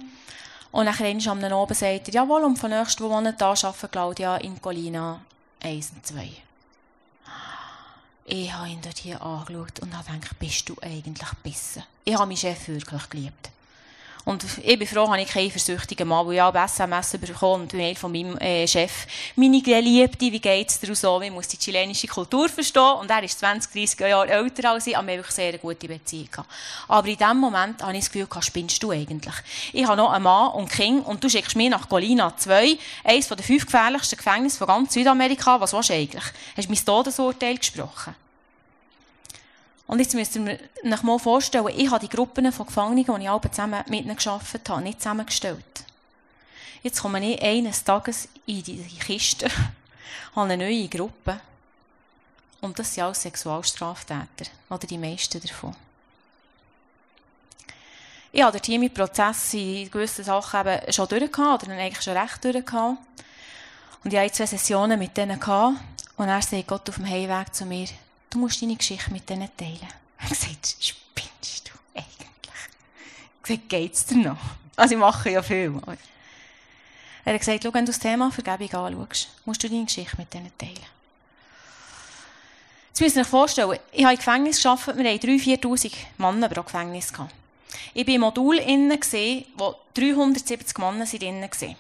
Und 0.71 0.85
nachher 0.85 1.15
am 1.29 1.43
oben 1.43 1.73
sagt 1.75 2.07
er, 2.07 2.13
jawohl, 2.13 2.43
und 2.43 2.57
von 2.57 2.71
nächsten 2.71 3.03
Monat 3.03 3.39
da 3.39 3.51
arbeiten 3.51 3.91
Claudia 3.91 4.37
in 4.37 4.59
Colina 4.59 5.21
1 5.61 5.91
und 5.91 6.07
2. 6.07 6.29
Ich 8.25 8.51
habe 8.51 8.69
ihn 8.69 8.81
dort 8.81 8.97
hier 8.97 9.21
angeschaut 9.21 9.79
und 9.79 9.95
habe 9.95 10.11
gedacht, 10.11 10.39
bist 10.39 10.67
du 10.69 10.75
eigentlich 10.81 11.33
besser? 11.43 11.83
Ich 12.03 12.13
habe 12.15 12.25
meinen 12.25 12.37
Chef 12.37 12.67
wirklich 12.67 13.09
geliebt. 13.09 13.49
Und 14.25 14.45
ich 14.63 14.77
bin 14.77 14.87
froh, 14.87 15.07
habe 15.07 15.21
ich 15.21 15.29
keinen 15.29 15.49
versüchtigen 15.49 16.07
Mann, 16.07 16.27
weil 16.27 16.35
ich 16.35 16.39
habe 16.41 16.59
SMS 16.59 17.17
bekommen 17.17 17.63
und 17.63 17.73
Mail 17.73 17.95
von 17.95 18.11
meinem 18.11 18.37
äh, 18.37 18.67
Chef. 18.67 19.07
Meine 19.35 19.61
Geliebte, 19.61 20.31
wie 20.31 20.39
geht 20.39 20.69
es 20.69 20.79
dir 20.79 20.93
so? 20.93 21.21
Ich 21.21 21.31
muss 21.31 21.47
die 21.47 21.57
chilenische 21.57 22.07
Kultur 22.07 22.49
verstehen. 22.49 22.97
Und 22.99 23.09
er 23.09 23.23
ist 23.23 23.39
20, 23.39 23.71
30 23.71 23.99
Jahre 24.01 24.29
älter 24.29 24.71
als 24.71 24.87
ich, 24.87 24.97
aber 24.97 25.07
wir 25.07 25.17
haben 25.17 25.25
sehr 25.29 25.49
eine 25.49 25.57
gute 25.57 25.87
Beziehung 25.87 26.29
gehabt. 26.29 26.49
Aber 26.87 27.07
in 27.07 27.17
dem 27.17 27.37
Moment 27.37 27.81
habe 27.81 27.93
ich 27.93 27.99
das 27.99 28.11
Gefühl 28.11 28.27
gehabt, 28.27 28.45
spinnst 28.45 28.83
du 28.83 28.91
eigentlich? 28.91 29.35
Ich 29.73 29.87
habe 29.87 29.97
noch 29.97 30.11
einen 30.11 30.23
Mann 30.23 30.51
und 30.51 30.69
Kind 30.69 31.05
und 31.05 31.23
du 31.23 31.29
schickst 31.29 31.55
mir 31.55 31.69
nach 31.69 31.87
Colina 31.87 32.35
2, 32.35 32.77
eines 33.05 33.27
der 33.27 33.37
fünf 33.37 33.65
gefährlichsten 33.65 34.17
Gefängnisse 34.17 34.57
von 34.57 34.67
ganz 34.67 34.93
Südamerika. 34.93 35.59
Was 35.59 35.73
willst 35.73 35.89
du 35.89 35.93
eigentlich? 35.93 36.25
Hast 36.55 36.67
du 36.67 36.73
mein 36.73 36.85
Todesurteil 36.85 37.57
gesprochen? 37.57 38.15
Und 39.89 39.97
jetzt 39.97 40.13
müsst 40.13 40.35
ihr 40.35 40.59
euch 40.83 41.01
mal 41.01 41.17
vorstellen, 41.17 41.67
ich 41.75 41.89
habe 41.89 42.07
die 42.07 42.15
Gruppen 42.15 42.51
von 42.51 42.67
Gefangenen, 42.67 43.05
die 43.05 43.23
ich 43.23 43.29
alle 43.29 43.41
zusammen 43.49 43.83
mit 43.87 44.05
ihnen 44.05 44.15
gearbeitet 44.15 44.69
habe, 44.69 44.83
nicht 44.83 45.01
zusammengestellt. 45.01 45.83
Jetzt 46.83 47.01
komme 47.01 47.27
ich 47.27 47.41
eines 47.41 47.83
Tages 47.83 48.29
in 48.45 48.61
die 48.61 48.83
Kiste, 49.03 49.47
habe 50.35 50.53
eine 50.53 50.63
neue 50.63 50.87
Gruppe. 50.87 51.41
Und 52.61 52.77
das 52.77 52.93
sind 52.93 53.03
alles 53.03 53.23
Sexualstraftäter. 53.23 54.51
Oder 54.69 54.85
die 54.85 54.99
meisten 54.99 55.41
davon. 55.41 55.75
Ich 58.31 58.43
habe 58.43 58.59
hier 58.63 58.77
meinen 58.77 58.93
Prozess 58.93 59.55
in 59.55 59.89
gewissen 59.89 60.23
Sachen 60.23 60.67
eben 60.67 60.93
schon 60.93 61.07
durchgehabt, 61.07 61.63
oder 61.63 61.73
eigentlich 61.73 62.03
schon 62.03 62.15
recht 62.15 62.43
durchgehabt. 62.43 62.99
Und 64.03 64.13
ich 64.13 64.19
hatte 64.19 64.33
zwei 64.33 64.45
Sessionen 64.45 64.99
mit 64.99 65.17
denen. 65.17 65.41
Und 65.41 66.27
er 66.27 66.41
sagt 66.43 66.67
Gott 66.67 66.87
auf 66.87 66.95
dem 66.97 67.09
Heimweg 67.09 67.55
zu 67.55 67.65
mir, 67.65 67.87
du 68.29 68.37
musst 68.37 68.61
deine 68.61 68.75
Geschichte 68.75 69.11
mit 69.11 69.29
denen 69.29 69.49
teilen. 69.55 69.87
Ich 70.21 70.29
gesagt, 70.29 70.75
spinnst 70.79 71.69
du 71.69 71.73
eigentlich? 71.95 72.53
Ich 73.37 73.43
gesagt, 73.43 73.69
geht's 73.69 74.05
dir 74.05 74.17
noch? 74.17 74.37
Also 74.75 74.95
ich 74.95 74.99
mache 74.99 75.29
ja 75.29 75.41
viel. 75.41 75.73
Er 77.25 77.33
hat 77.33 77.39
gesagt, 77.39 77.63
wenn 77.63 77.85
du 77.85 77.91
das 77.91 77.99
Thema 77.99 78.31
Vergebung 78.31 78.73
anschaust, 78.73 79.29
musst 79.45 79.63
du 79.63 79.69
deine 79.69 79.85
Geschichte 79.85 80.15
mit 80.17 80.33
denen 80.33 80.51
teilen. 80.57 80.99
Jetzt 82.89 83.01
müsst 83.01 83.15
ihr 83.15 83.21
euch 83.21 83.27
vorstellen, 83.27 83.79
ich 83.91 84.03
habe 84.03 84.13
im 84.13 84.17
Gefängnis 84.17 84.61
gearbeitet, 84.61 84.97
wir 84.97 85.13
hatten 85.13 85.27
3'000, 85.27 85.61
4'000 85.61 85.93
Männer 86.17 86.49
pro 86.49 86.63
Gefängnis. 86.63 87.13
Ich 87.93 88.07
war 88.07 88.13
im 88.13 88.21
Modul 88.21 88.57
innen, 88.57 88.99
wo 89.55 89.75
370 89.93 90.77
Männer 90.77 91.05
waren. 91.05 91.75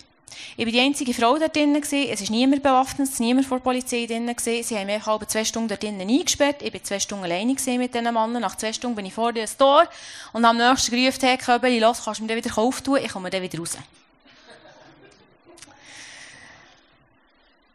Ich 0.57 0.65
war 0.65 0.71
die 0.71 0.79
einzige 0.79 1.13
Frau 1.13 1.37
dort 1.37 1.55
drinnen. 1.55 1.81
Es 1.81 1.91
war 1.91 2.31
niemand 2.31 2.63
bewaffnet, 2.63 3.09
es 3.09 3.19
war 3.19 3.25
niemand 3.25 3.47
vor 3.47 3.57
der 3.57 3.63
Polizei 3.63 4.05
drinnen. 4.05 4.35
Sie 4.37 4.77
haben 4.77 4.87
mich 4.87 5.05
halb 5.05 5.29
zwei 5.29 5.43
Stunden 5.45 5.69
dort 5.69 5.81
drinnen 5.81 6.09
eingesperrt. 6.09 6.61
Ich 6.61 6.73
war 6.73 6.83
zwei 6.83 6.99
Stunden 6.99 7.23
alleine 7.23 7.53
mit 7.53 7.59
diesen 7.59 8.03
Männern. 8.03 8.41
Nach 8.41 8.55
zwei 8.55 8.73
Stunden 8.73 8.95
bin 8.95 9.05
ich 9.05 9.13
vor 9.13 9.33
dem 9.33 9.47
Tor 9.57 9.87
und 10.33 10.45
am 10.45 10.57
nächsten 10.57 10.95
gerufen, 10.95 11.19
hey, 11.21 11.37
Köbeli, 11.37 11.79
los, 11.79 12.03
kannst 12.03 12.19
du 12.19 12.23
mir 12.23 12.35
den 12.35 12.43
wieder 12.43 12.57
auftun? 12.57 12.97
Ich 12.97 13.11
komme 13.11 13.29
dann 13.29 13.41
wieder 13.41 13.59
raus. 13.59 13.77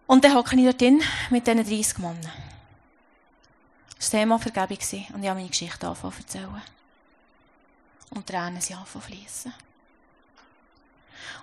Und 0.06 0.24
dann 0.24 0.34
hocke 0.34 0.56
ich 0.56 0.64
dort 0.64 0.80
drin 0.80 1.02
mit 1.30 1.46
diesen 1.46 1.64
30 1.64 1.98
Männern. 1.98 2.30
Das 3.96 4.10
Thema 4.10 4.38
Vergebung 4.38 4.76
und 5.14 5.22
ich 5.22 5.28
habe 5.28 5.40
meine 5.40 5.48
Geschichte 5.48 5.86
angefangen 5.86 6.12
zu 6.12 6.38
erzählen. 6.38 6.62
Und 8.10 8.26
Tränen 8.26 8.60
sind 8.60 8.76
angefangen 8.76 9.02
zu 9.02 9.12
fließen. 9.12 9.54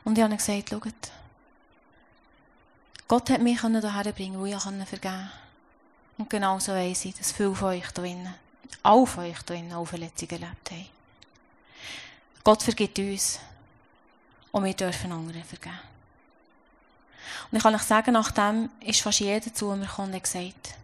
Und 0.03 0.17
ich 0.17 0.23
habe 0.23 0.35
gesagt, 0.35 0.69
schaut, 0.69 1.11
Gott 3.07 3.29
hat 3.29 3.41
mich 3.41 3.61
hierher 3.61 4.13
bringen, 4.13 4.39
wo 4.39 4.45
ich 4.45 4.57
vergeben 4.57 4.85
konnte. 4.85 5.31
Und 6.17 6.29
genauso 6.29 6.71
weiss 6.73 7.05
ich, 7.05 7.15
dass 7.15 7.31
viele 7.31 7.55
von 7.55 7.69
euch 7.69 7.83
hier 7.83 7.93
drinnen, 7.93 8.33
alle 8.83 9.05
von 9.05 9.25
euch 9.25 9.35
hier 9.35 9.43
drinnen 9.45 9.73
auch 9.73 9.85
Verletzungen 9.85 10.31
erlebt 10.31 10.71
haben. 10.71 10.85
Gott 12.43 12.63
vergibt 12.63 12.97
uns. 12.99 13.39
Und 14.51 14.65
wir 14.65 14.73
dürfen 14.73 15.11
anderen 15.11 15.43
vergeben. 15.43 15.79
Und 17.49 17.57
ich 17.57 17.63
kann 17.63 17.75
euch 17.75 17.81
sagen, 17.81 18.13
nachdem 18.13 18.69
ist 18.81 19.01
fast 19.01 19.19
jeder 19.19 19.53
zu 19.53 19.67
mir 19.75 19.85
gekommen 19.85 20.13
und 20.13 20.23
gesagt, 20.23 20.75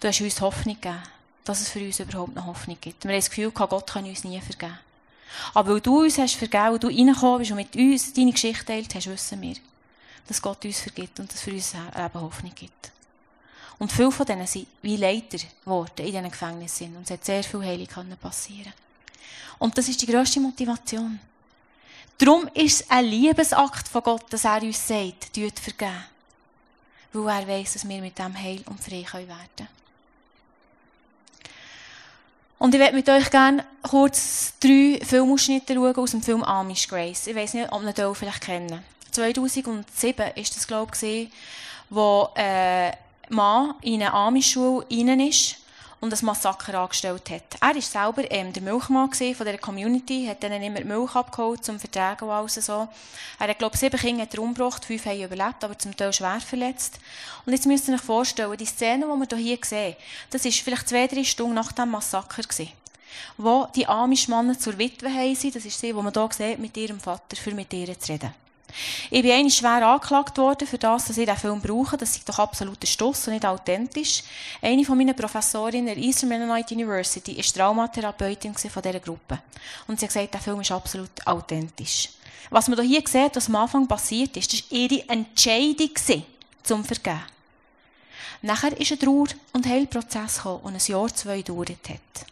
du 0.00 0.08
hast 0.08 0.20
uns 0.20 0.40
Hoffnung 0.40 0.74
gegeben, 0.74 1.02
dass 1.44 1.60
es 1.60 1.68
für 1.68 1.80
uns 1.80 2.00
überhaupt 2.00 2.34
noch 2.34 2.46
Hoffnung 2.46 2.78
gibt. 2.80 3.04
Wir 3.04 3.10
haben 3.10 3.18
das 3.18 3.30
Gefühl 3.30 3.50
Gott 3.50 3.90
kann 3.90 4.04
uns 4.04 4.24
nie 4.24 4.40
vergeben. 4.40 4.78
Aber 5.52 5.74
weil 5.74 5.80
du 5.80 6.02
uns 6.02 6.18
hast 6.18 6.36
vergeben 6.36 6.70
und 6.70 6.82
du 6.82 6.88
reingekommen 6.88 7.38
bist 7.38 7.50
und 7.50 7.56
mit 7.56 7.76
uns 7.76 8.12
deine 8.12 8.32
Geschichte 8.32 8.64
teilt 8.64 8.94
hast, 8.94 9.06
wissen 9.06 9.40
wir, 9.40 9.56
dass 10.26 10.40
Gott 10.40 10.64
uns 10.64 10.80
vergibt 10.80 11.20
und 11.20 11.32
dass 11.32 11.40
für 11.40 11.52
uns 11.52 11.72
Leben 11.72 12.20
Hoffnung 12.20 12.52
gibt. 12.54 12.92
Und 13.78 13.92
viele 13.92 14.12
von 14.12 14.26
denen 14.26 14.46
sind 14.46 14.66
wie 14.82 14.96
Leiter 14.96 15.38
geworden 15.64 15.90
in 15.98 16.06
diesen 16.06 16.30
Gefängnissen. 16.30 16.96
Und 16.96 17.04
es 17.04 17.10
hat 17.10 17.24
sehr 17.24 17.42
viel 17.42 17.60
Heilung 17.60 18.16
passieren 18.20 18.72
Und 19.58 19.76
das 19.76 19.88
ist 19.88 20.00
die 20.00 20.06
grösste 20.06 20.40
Motivation. 20.40 21.18
Darum 22.16 22.48
ist 22.54 22.82
es 22.82 22.90
ein 22.90 23.06
Liebesakt 23.06 23.88
von 23.88 24.02
Gott, 24.02 24.32
dass 24.32 24.44
er 24.44 24.62
uns 24.62 24.86
sagt, 24.86 25.34
tut 25.34 25.58
vergeben. 25.58 26.04
Weil 27.12 27.42
er 27.42 27.48
weiss, 27.48 27.72
dass 27.72 27.88
wir 27.88 28.00
mit 28.00 28.18
dem 28.18 28.40
heil 28.40 28.62
und 28.66 28.80
frei 28.80 29.04
werden 29.12 29.28
können. 29.56 29.83
Und 32.64 32.74
ich 32.74 32.80
werde 32.80 32.96
mit 32.96 33.06
euch 33.10 33.30
gerne 33.30 33.62
kurz 33.82 34.54
drei 34.58 34.98
Filmausschnitte 35.04 35.74
schauen 35.74 35.96
aus 35.96 36.12
dem 36.12 36.22
Film 36.22 36.42
Amish 36.42 36.88
Grace. 36.88 37.26
Ich 37.26 37.36
weiß 37.36 37.52
nicht, 37.52 37.70
ob 37.70 37.82
ihr 37.82 37.92
den 37.92 38.14
vielleicht 38.14 38.40
kennen. 38.40 38.82
2007 39.10 40.18
war 40.18 40.32
das, 40.34 40.66
glaube 40.66 40.92
ich, 41.02 41.28
wo 41.90 42.30
äh, 42.34 42.90
Mann 43.28 43.74
in 43.82 44.00
eine 44.00 44.14
Amish-Schule 44.14 44.86
ist 45.28 45.56
und 46.04 46.12
ein 46.12 46.26
Massaker 46.26 46.78
angestellt 46.78 47.30
hat. 47.30 47.42
Er 47.60 47.74
war 47.74 47.80
selber 47.80 48.30
ähm, 48.30 48.52
der 48.52 48.62
Milchmann 48.62 49.10
von 49.10 49.46
dieser 49.46 49.58
Community, 49.58 50.26
hat 50.26 50.42
dann 50.42 50.52
immer 50.52 50.80
die 50.80 50.84
Milch 50.84 51.14
abgeholt, 51.14 51.64
zum 51.64 51.80
Vertragen 51.80 52.26
und 52.26 52.30
alles 52.30 52.54
so. 52.54 52.88
Er 53.38 53.48
hat, 53.48 53.58
glaube 53.58 53.74
ich, 53.74 53.80
sieben 53.80 53.98
Kinder 53.98 54.38
umgebracht, 54.38 54.84
fünf 54.84 55.06
haben 55.06 55.22
überlebt, 55.22 55.64
aber 55.64 55.78
zum 55.78 55.96
Teil 55.96 56.12
schwer 56.12 56.40
verletzt. 56.40 56.98
Und 57.46 57.52
jetzt 57.52 57.66
müsst 57.66 57.88
ihr 57.88 57.94
euch 57.94 58.00
vorstellen, 58.02 58.56
die 58.56 58.66
Szene, 58.66 59.06
die 59.06 59.30
wir 59.30 59.38
hier 59.38 59.58
sehen, 59.62 59.96
das 60.30 60.44
war 60.44 60.52
vielleicht 60.52 60.88
zwei, 60.88 61.06
drei 61.06 61.24
Stunden 61.24 61.54
nach 61.54 61.72
dem 61.72 61.90
Massaker 61.90 62.42
gewesen 62.42 62.72
wo 63.36 63.68
die 63.74 63.86
Amish-Männer 63.86 64.58
zur 64.58 64.76
Witwe 64.76 65.34
sind. 65.34 65.54
Das 65.54 65.64
ist 65.64 65.78
sie, 65.78 65.88
die 65.88 65.92
man 65.92 66.12
hier 66.12 66.28
sieht, 66.32 66.58
mit 66.58 66.76
ihrem 66.76 67.00
Vater, 67.00 67.36
für 67.36 67.54
mit 67.54 67.72
ihr 67.72 67.98
zu 67.98 68.12
reden. 68.12 68.43
Ich 69.10 69.22
bin 69.22 69.30
eigentlich 69.30 69.56
schwer 69.56 69.86
angeklagt 69.86 70.36
worden 70.38 70.66
für 70.66 70.78
das, 70.78 71.06
dass 71.06 71.16
ich 71.16 71.26
diesen 71.26 71.38
Film 71.38 71.60
brauche. 71.60 71.96
Das 71.96 72.16
ist 72.16 72.28
doch 72.28 72.38
absoluter 72.38 72.86
Stuss 72.86 73.26
und 73.26 73.34
nicht 73.34 73.46
authentisch. 73.46 74.22
Eine 74.60 74.84
von 74.84 74.98
meinen 74.98 75.14
Professorinnen 75.14 75.86
der 75.86 75.96
Eastern 75.96 76.30
Mennonite 76.30 76.74
University 76.74 77.32
ist 77.32 77.54
Traumatherapeutin 77.56 78.54
von 78.54 78.82
dieser 78.82 79.00
Gruppe. 79.00 79.40
Und 79.86 79.98
sie 80.00 80.06
hat 80.06 80.14
gesagt, 80.14 80.34
der 80.34 80.40
Film 80.40 80.60
ist 80.60 80.72
absolut 80.72 81.26
authentisch. 81.26 82.08
Was 82.50 82.68
man 82.68 82.80
hier 82.82 83.02
sieht, 83.06 83.36
was 83.36 83.48
am 83.48 83.56
Anfang 83.56 83.86
passiert 83.86 84.36
ist, 84.36 84.52
das 84.52 84.70
war 84.70 84.78
ihre 84.78 85.08
Entscheidung 85.08 85.90
zum 86.62 86.84
Vergeben. 86.84 87.20
Nachher 88.42 88.78
ist 88.78 88.92
ein 88.92 88.98
Trauer- 88.98 89.28
und 89.52 89.66
Heilprozess 89.66 90.36
gekommen 90.36 90.60
und 90.64 90.74
ein 90.74 90.86
Jahr, 90.86 91.08
zwei 91.14 91.38
gedauert 91.38 91.88
hat. 91.88 92.26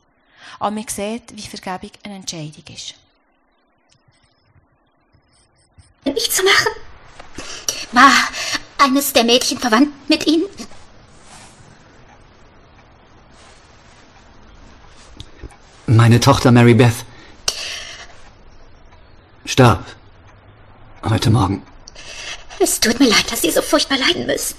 Aber 0.59 0.71
man 0.71 0.87
sieht, 0.87 1.35
wie 1.35 1.43
Vergebung 1.43 1.91
eine 2.05 2.17
Entscheidung 2.17 2.65
ist. 2.73 2.95
Nicht 6.05 6.33
zu 6.33 6.43
machen? 6.43 6.73
War 7.93 8.13
eines 8.79 9.13
der 9.13 9.25
Mädchen 9.25 9.59
verwandt 9.59 9.91
mit 10.09 10.27
Ihnen? 10.27 10.45
Meine 15.87 16.19
Tochter 16.21 16.51
Mary 16.51 16.75
Beth 16.75 17.05
starb 19.45 19.85
heute 21.05 21.31
Morgen. 21.31 21.63
Es 22.59 22.81
tut 22.81 22.99
mir 22.99 23.09
leid, 23.09 23.31
dass 23.31 23.43
Sie 23.43 23.51
so 23.51 23.61
furchtbar 23.63 23.99
leiden 23.99 24.27
müssen. 24.27 24.57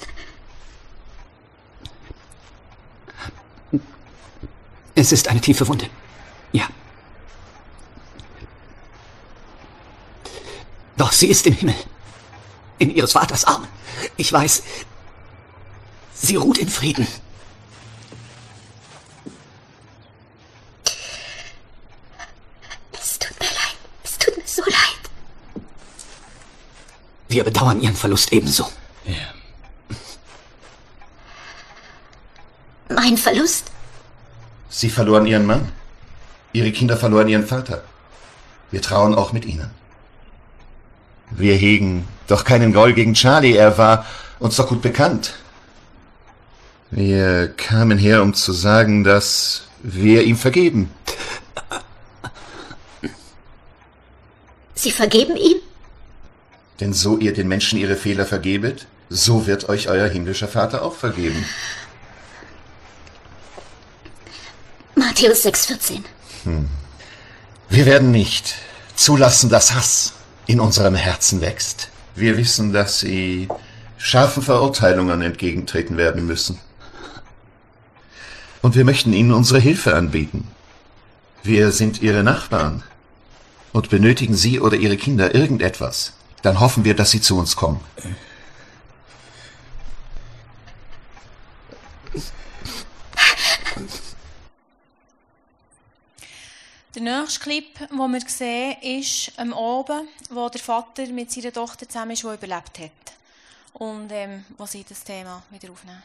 Es 4.95 5.11
ist 5.11 5.27
eine 5.27 5.41
tiefe 5.41 5.67
Wunde. 5.67 5.89
Ja. 6.51 6.67
Doch 10.97 11.11
sie 11.11 11.27
ist 11.27 11.45
im 11.47 11.53
Himmel. 11.53 11.75
In 12.77 12.93
ihres 12.95 13.13
Vaters 13.13 13.45
Armen. 13.45 13.67
Ich 14.17 14.31
weiß, 14.31 14.63
sie 16.13 16.35
ruht 16.35 16.57
in 16.57 16.69
Frieden. 16.69 17.07
Es 22.91 23.19
tut 23.19 23.39
mir 23.39 23.45
leid. 23.45 23.77
Es 24.03 24.17
tut 24.17 24.37
mir 24.37 24.43
so 24.45 24.63
leid. 24.63 25.63
Wir 27.27 27.43
bedauern 27.43 27.81
ihren 27.81 27.95
Verlust 27.95 28.31
ebenso. 28.31 28.69
Ja. 29.05 29.33
Mein 32.89 33.17
Verlust? 33.17 33.71
Sie 34.69 34.89
verloren 34.89 35.25
ihren 35.25 35.45
Mann. 35.45 35.71
Ihre 36.51 36.71
Kinder 36.71 36.97
verloren 36.97 37.27
ihren 37.29 37.47
Vater. 37.47 37.83
Wir 38.71 38.81
trauern 38.81 39.15
auch 39.15 39.33
mit 39.33 39.45
ihnen. 39.45 39.71
Wir 41.35 41.55
hegen 41.55 42.07
doch 42.27 42.43
keinen 42.43 42.73
Groll 42.73 42.93
gegen 42.93 43.13
Charlie, 43.13 43.55
er 43.55 43.77
war 43.77 44.05
uns 44.39 44.55
doch 44.55 44.67
gut 44.67 44.81
bekannt. 44.81 45.33
Wir 46.91 47.47
kamen 47.47 47.97
her, 47.97 48.21
um 48.21 48.33
zu 48.33 48.51
sagen, 48.51 49.03
dass 49.03 49.63
wir 49.81 50.23
ihm 50.23 50.37
vergeben. 50.37 50.91
Sie 54.75 54.91
vergeben 54.91 55.35
ihm? 55.35 55.57
Denn 56.79 56.93
so 56.93 57.17
ihr 57.17 57.33
den 57.33 57.47
Menschen 57.47 57.79
ihre 57.79 57.95
Fehler 57.95 58.25
vergebet, 58.25 58.85
so 59.09 59.47
wird 59.47 59.69
euch 59.69 59.87
euer 59.87 60.07
himmlischer 60.07 60.47
Vater 60.47 60.81
auch 60.81 60.95
vergeben. 60.95 61.45
Matthäus 64.95 65.45
6,14. 65.45 66.03
Wir 67.69 67.85
werden 67.85 68.11
nicht 68.11 68.55
zulassen, 68.95 69.49
dass 69.49 69.73
Hass 69.73 70.13
in 70.47 70.59
unserem 70.59 70.95
Herzen 70.95 71.41
wächst. 71.41 71.89
Wir 72.15 72.37
wissen, 72.37 72.73
dass 72.73 72.99
Sie 72.99 73.47
scharfen 73.97 74.43
Verurteilungen 74.43 75.21
entgegentreten 75.21 75.97
werden 75.97 76.25
müssen. 76.25 76.59
Und 78.61 78.75
wir 78.75 78.85
möchten 78.85 79.13
Ihnen 79.13 79.33
unsere 79.33 79.59
Hilfe 79.59 79.95
anbieten. 79.95 80.47
Wir 81.43 81.71
sind 81.71 82.01
Ihre 82.01 82.23
Nachbarn. 82.23 82.83
Und 83.71 83.89
benötigen 83.89 84.35
Sie 84.35 84.59
oder 84.59 84.77
Ihre 84.77 84.97
Kinder 84.97 85.33
irgendetwas, 85.33 86.13
dann 86.43 86.59
hoffen 86.59 86.85
wir, 86.85 86.95
dass 86.95 87.11
Sie 87.11 87.21
zu 87.21 87.37
uns 87.37 87.55
kommen. 87.55 87.79
Der 96.95 97.01
nächste 97.01 97.39
Clip, 97.39 97.89
den 97.89 97.97
wir 97.97 98.21
sehen, 98.27 98.77
ist 98.83 99.31
am 99.37 99.51
Abend, 99.51 100.09
wo 100.29 100.47
der 100.47 100.61
Vater 100.61 101.07
mit 101.07 101.31
seiner 101.31 101.51
Tochter 101.51 101.89
zusammen 101.89 102.11
ist, 102.11 102.21
die 102.21 102.27
überlebt 102.27 102.77
hat. 102.77 102.91
Und 103.73 104.11
ähm, 104.11 104.45
wo 104.59 104.67
sie 104.67 104.85
das 104.87 105.03
Thema 105.03 105.41
wieder 105.49 105.71
aufnehmen. 105.71 106.03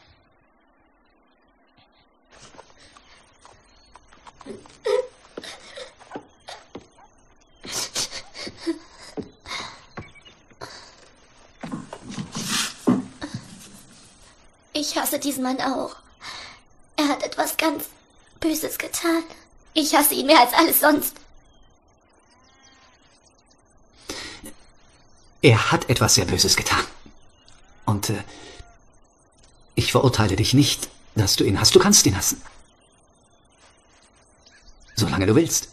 Ich 14.73 14.97
hasse 14.97 15.19
diesen 15.19 15.43
Mann 15.43 15.61
auch. 15.61 15.97
Er 16.95 17.09
hat 17.09 17.21
etwas 17.21 17.55
ganz 17.57 17.85
Böses 18.39 18.79
getan. 18.79 19.23
Ich 19.73 19.95
hasse 19.95 20.13
ihn 20.13 20.25
mehr 20.25 20.39
als 20.39 20.53
alles 20.53 20.79
sonst. 20.79 21.15
Er 25.41 25.71
hat 25.71 25.89
etwas 25.89 26.15
sehr 26.15 26.25
Böses 26.25 26.55
getan. 26.55 26.83
Und 27.85 28.09
äh, 28.09 28.23
ich 29.75 29.91
verurteile 29.91 30.35
dich 30.35 30.53
nicht, 30.53 30.89
dass 31.15 31.35
du 31.35 31.43
ihn 31.45 31.59
hast. 31.59 31.75
Du 31.75 31.79
kannst 31.79 32.05
ihn 32.05 32.17
hassen. 32.17 32.41
Solange 34.95 35.25
du 35.25 35.35
willst. 35.35 35.69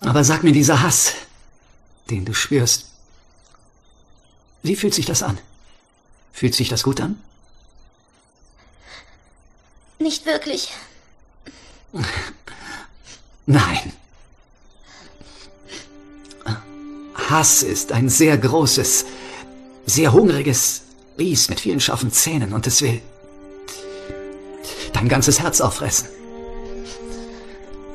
Aber 0.00 0.22
sag 0.22 0.42
mir 0.42 0.52
dieser 0.52 0.82
Hass, 0.82 1.14
den 2.10 2.26
du 2.26 2.34
spürst, 2.34 2.86
wie 4.62 4.76
fühlt 4.76 4.94
sich 4.94 5.06
das 5.06 5.22
an? 5.22 5.38
Fühlt 6.32 6.54
sich 6.54 6.68
das 6.68 6.82
gut 6.82 7.00
an? 7.00 7.22
Nicht 10.04 10.26
wirklich. 10.26 10.68
Nein. 13.46 13.92
Hass 17.30 17.62
ist 17.62 17.90
ein 17.90 18.10
sehr 18.10 18.36
großes, 18.36 19.06
sehr 19.86 20.12
hungriges 20.12 20.82
Biest 21.16 21.48
mit 21.48 21.58
vielen 21.58 21.80
scharfen 21.80 22.12
Zähnen 22.12 22.52
und 22.52 22.66
es 22.66 22.82
will 22.82 23.00
dein 24.92 25.08
ganzes 25.08 25.40
Herz 25.40 25.62
auffressen 25.62 26.10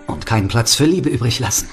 und 0.07 0.25
keinen 0.25 0.47
Platz 0.47 0.73
für 0.73 0.85
Liebe 0.85 1.09
übrig 1.09 1.37
lassen. 1.37 1.69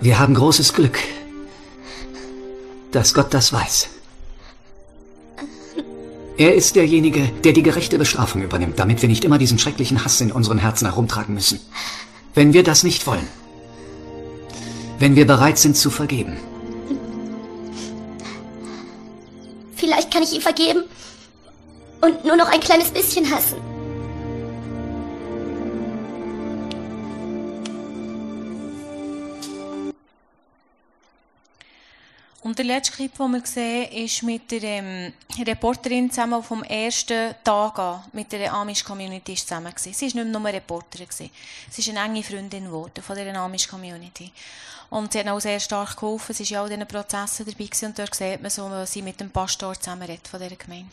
Wir 0.00 0.20
haben 0.20 0.34
großes 0.34 0.74
Glück, 0.74 1.00
dass 2.92 3.14
Gott 3.14 3.34
das 3.34 3.52
weiß. 3.52 3.88
Er 6.38 6.54
ist 6.54 6.76
derjenige, 6.76 7.28
der 7.42 7.52
die 7.52 7.64
gerechte 7.64 7.98
Bestrafung 7.98 8.42
übernimmt, 8.42 8.78
damit 8.78 9.02
wir 9.02 9.08
nicht 9.08 9.24
immer 9.24 9.38
diesen 9.38 9.58
schrecklichen 9.58 10.04
Hass 10.04 10.20
in 10.20 10.30
unseren 10.30 10.58
Herzen 10.58 10.86
herumtragen 10.86 11.34
müssen. 11.34 11.60
Wenn 12.32 12.52
wir 12.52 12.62
das 12.62 12.84
nicht 12.84 13.06
wollen, 13.08 13.26
wenn 15.00 15.16
wir 15.16 15.26
bereit 15.26 15.58
sind 15.58 15.76
zu 15.76 15.90
vergeben, 15.90 16.38
Vielleicht 19.74 20.12
kann 20.12 20.22
ich 20.24 20.34
ihm 20.34 20.42
vergeben 20.42 20.82
und 22.00 22.24
nur 22.24 22.36
noch 22.36 22.48
ein 22.48 22.60
kleines 22.60 22.90
bisschen 22.90 23.30
hassen. 23.30 23.56
Und 32.48 32.56
der 32.56 32.64
letzte 32.64 32.96
Clip, 32.96 33.14
den 33.14 33.30
wir 33.32 33.44
sehen, 33.44 33.92
ist 33.92 34.22
mit 34.22 34.50
der 34.50 34.62
ähm, 34.62 35.12
Reporterin 35.38 36.10
zusammen, 36.10 36.42
vom 36.42 36.62
ersten 36.62 37.34
Tag 37.44 37.78
an 37.78 38.02
mit 38.14 38.32
der 38.32 38.50
Amish-Community 38.54 39.34
zusammen 39.34 39.66
war. 39.66 39.72
Sie 39.76 39.90
war 39.90 40.24
nicht 40.24 40.32
nur 40.32 40.44
Reporterin. 40.46 41.06
Gewesen. 41.06 41.30
Sie 41.70 41.82
ist 41.82 41.90
eine 41.90 42.00
enge 42.06 42.22
Freundin 42.22 42.64
geworden 42.64 43.02
von 43.02 43.14
dieser 43.14 43.34
Amish-Community. 43.34 44.32
Und 44.88 45.12
sie 45.12 45.18
hat 45.18 45.28
auch 45.28 45.38
sehr 45.40 45.60
stark 45.60 45.94
geholfen. 45.94 46.34
Sie 46.34 46.44
war 46.44 46.50
ja 46.50 46.60
auch 46.62 46.64
in 46.64 46.80
diesen 46.80 46.88
Prozessen 46.88 47.44
dabei 47.44 47.64
gewesen. 47.66 47.84
und 47.84 47.98
dort 47.98 48.14
sieht 48.14 48.40
man 48.40 48.50
so, 48.50 48.70
wie 48.70 48.86
sie 48.86 49.02
mit 49.02 49.20
dem 49.20 49.28
Pastor 49.28 49.78
zusammen 49.78 50.04
redet 50.04 50.26
von 50.26 50.40
dieser 50.40 50.56
Gemeinde. 50.56 50.90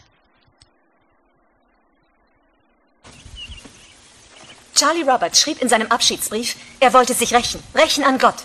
Charlie 4.75 5.09
Roberts 5.09 5.39
schrieb 5.39 5.61
in 5.61 5.69
seinem 5.69 5.89
Abschiedsbrief, 5.89 6.57
er 6.81 6.91
wollte 6.91 7.13
sich 7.13 7.33
rächen, 7.33 7.63
rächen 7.73 8.03
an 8.03 8.17
Gott. 8.17 8.43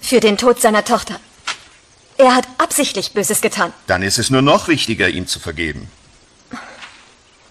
Für 0.00 0.18
den 0.18 0.36
Tod 0.36 0.60
seiner 0.60 0.84
Tochter. 0.84 1.20
Er 2.22 2.36
hat 2.36 2.46
absichtlich 2.58 3.14
Böses 3.14 3.40
getan. 3.40 3.72
Dann 3.88 4.04
ist 4.04 4.16
es 4.16 4.30
nur 4.30 4.42
noch 4.42 4.68
wichtiger, 4.68 5.08
ihm 5.08 5.26
zu 5.26 5.40
vergeben. 5.40 5.90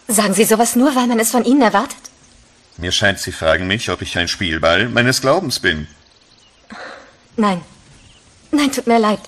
Sagen 0.07 0.33
Sie 0.33 0.45
sowas 0.45 0.77
nur, 0.77 0.95
weil 0.95 1.07
man 1.07 1.19
es 1.19 1.31
von 1.31 1.43
Ihnen 1.43 1.61
erwartet? 1.61 1.99
Mir 2.77 2.93
scheint, 2.93 3.19
Sie 3.19 3.33
fragen 3.33 3.67
mich, 3.67 3.89
ob 3.89 4.01
ich 4.01 4.17
ein 4.17 4.29
Spielball 4.29 4.87
meines 4.87 5.19
Glaubens 5.19 5.59
bin. 5.59 5.87
Nein. 7.35 7.61
Nein, 8.51 8.71
tut 8.71 8.87
mir 8.87 8.97
leid. 8.97 9.19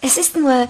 Es 0.00 0.16
ist 0.16 0.34
nur, 0.34 0.66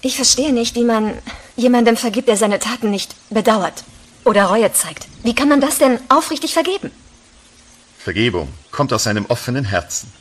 ich 0.00 0.16
verstehe 0.16 0.52
nicht, 0.52 0.74
wie 0.74 0.84
man 0.84 1.16
jemandem 1.54 1.96
vergibt, 1.96 2.26
der 2.26 2.36
seine 2.36 2.58
Taten 2.58 2.90
nicht 2.90 3.14
bedauert 3.30 3.84
oder 4.24 4.46
Reue 4.46 4.72
zeigt. 4.72 5.06
Wie 5.22 5.34
kann 5.34 5.48
man 5.48 5.60
das 5.60 5.78
denn 5.78 6.00
aufrichtig 6.08 6.54
vergeben? 6.54 6.90
Vergebung 8.00 8.52
kommt 8.72 8.92
aus 8.92 9.06
einem 9.06 9.26
offenen 9.26 9.64
Herzen. 9.64 10.12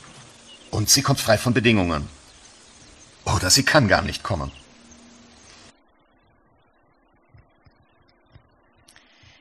Und 0.69 0.91
sie 0.91 1.01
kommt 1.01 1.19
frei 1.19 1.39
von 1.39 1.55
Bedingungen. 1.55 2.07
Oder 3.25 3.49
sie 3.49 3.63
kann 3.63 3.87
gar 3.87 4.01
nicht 4.01 4.23
kommen. 4.23 4.51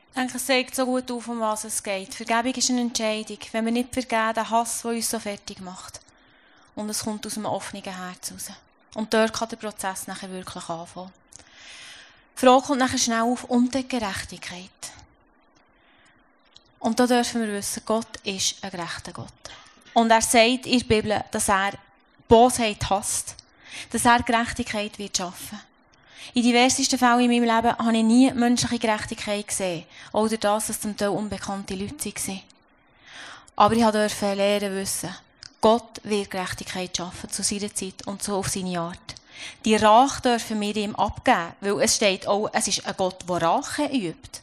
Ich 0.09 0.15
denke, 0.15 0.37
es 0.37 0.45
zeigt 0.45 0.75
so 0.75 0.85
gut 0.85 1.09
auf, 1.09 1.27
um 1.27 1.39
was 1.39 1.63
es 1.63 1.81
geht. 1.81 2.13
Vergebung 2.13 2.53
ist 2.53 2.69
eine 2.69 2.81
Entscheidung. 2.81 3.39
Wenn 3.51 3.65
wir 3.65 3.71
nicht 3.71 3.93
vergeben, 3.93 4.33
den 4.33 4.49
Hass, 4.49 4.81
der 4.81 4.91
uns 4.91 5.09
so 5.09 5.19
fertig 5.19 5.61
macht. 5.61 6.01
Und 6.75 6.89
es 6.89 7.03
kommt 7.03 7.25
aus 7.25 7.37
einem 7.37 7.45
offenen 7.45 7.83
Herz 7.83 8.31
raus. 8.31 8.51
Und 8.93 9.13
dort 9.13 9.33
kann 9.33 9.49
der 9.49 9.57
Prozess 9.57 10.07
nachher 10.07 10.29
wirklich 10.31 10.69
anfangen. 10.69 11.13
Die 12.35 12.45
Frage 12.45 12.65
kommt 12.65 12.79
nachher 12.79 12.97
schnell 12.97 13.21
auf, 13.21 13.45
und 13.45 13.73
die 13.73 13.87
Gerechtigkeit. 13.87 14.69
Und 16.79 16.99
da 16.99 17.07
dürfen 17.07 17.41
wir 17.41 17.53
wissen, 17.53 17.83
Gott 17.85 18.17
ist 18.23 18.63
ein 18.63 18.71
gerechter 18.71 19.13
Gott. 19.13 19.27
Und 19.93 20.11
er 20.11 20.21
sagt 20.21 20.65
in 20.65 20.79
der 20.79 20.85
Bibel, 20.85 21.23
dass 21.31 21.49
er 21.49 21.73
Bosheit 22.27 22.89
hasst. 22.89 23.35
Dass 23.91 24.05
er 24.05 24.23
Gerechtigkeit 24.23 24.97
wird 24.99 25.17
schaffen. 25.17 25.59
In 26.33 26.43
diversesten 26.43 26.99
Fällen 26.99 27.21
in 27.21 27.31
meinem 27.31 27.55
Leben 27.55 27.77
habe 27.77 27.97
ich 27.97 28.03
nie 28.03 28.31
menschliche 28.31 28.79
Gerechtigkeit 28.79 29.47
gesehen. 29.47 29.85
Oder 30.13 30.37
das, 30.37 30.67
dass 30.67 30.79
zum 30.79 30.95
Teil 30.95 31.09
unbekannte 31.09 31.75
Leute 31.75 32.13
waren. 32.13 32.41
Aber 33.55 33.75
ich 33.75 33.83
durfte 33.83 34.33
lernen 34.33 34.75
wissen, 34.75 35.15
Gott 35.59 35.99
wird 36.03 36.31
Gerechtigkeit 36.31 36.95
schaffen 36.95 37.29
zu 37.29 37.43
seiner 37.43 37.73
Zeit 37.73 38.07
und 38.07 38.23
so 38.23 38.37
auf 38.37 38.49
seine 38.49 38.79
Art. 38.79 39.15
Die 39.65 39.75
Rache 39.75 40.21
dürfen 40.21 40.59
wir 40.59 40.75
ihm 40.75 40.95
abgeben, 40.95 41.53
weil 41.61 41.81
es 41.81 41.95
steht 41.95 42.27
auch, 42.27 42.49
es 42.53 42.67
ist 42.67 42.85
ein 42.85 42.95
Gott, 42.97 43.27
der 43.27 43.41
Rache 43.41 43.85
übt. 43.85 44.41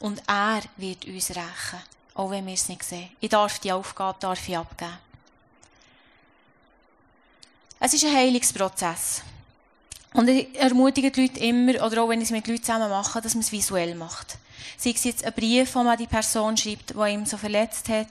Und 0.00 0.22
er 0.26 0.60
wird 0.76 1.06
uns 1.06 1.30
rächen, 1.30 1.82
auch 2.14 2.30
wenn 2.30 2.46
wir 2.46 2.54
es 2.54 2.68
nicht 2.68 2.84
sehen. 2.84 3.10
Ich 3.20 3.30
darf 3.30 3.58
die 3.58 3.72
Aufgabe 3.72 4.18
darf 4.20 4.48
ich 4.48 4.56
abgeben. 4.56 4.92
Es 7.86 7.92
ist 7.92 8.06
ein 8.06 8.16
Heilungsprozess. 8.16 9.20
Und 10.14 10.26
ich 10.26 10.58
ermutige 10.58 11.10
die 11.10 11.20
Leute 11.20 11.40
immer, 11.40 11.84
oder 11.84 12.02
auch 12.02 12.08
wenn 12.08 12.22
ich 12.22 12.28
es 12.28 12.30
mit 12.30 12.46
Leuten 12.48 12.62
zusammen 12.62 12.88
mache, 12.88 13.20
dass 13.20 13.34
man 13.34 13.42
es 13.42 13.52
visuell 13.52 13.94
macht. 13.94 14.38
Sei 14.78 14.94
es 14.96 15.04
jetzt 15.04 15.22
ein 15.22 15.34
Brief, 15.34 15.70
den 15.70 15.84
man 15.84 15.98
die 15.98 16.06
Person 16.06 16.56
schreibt, 16.56 16.94
die 16.94 17.12
ihm 17.12 17.26
so 17.26 17.36
verletzt 17.36 17.90
hat, 17.90 18.08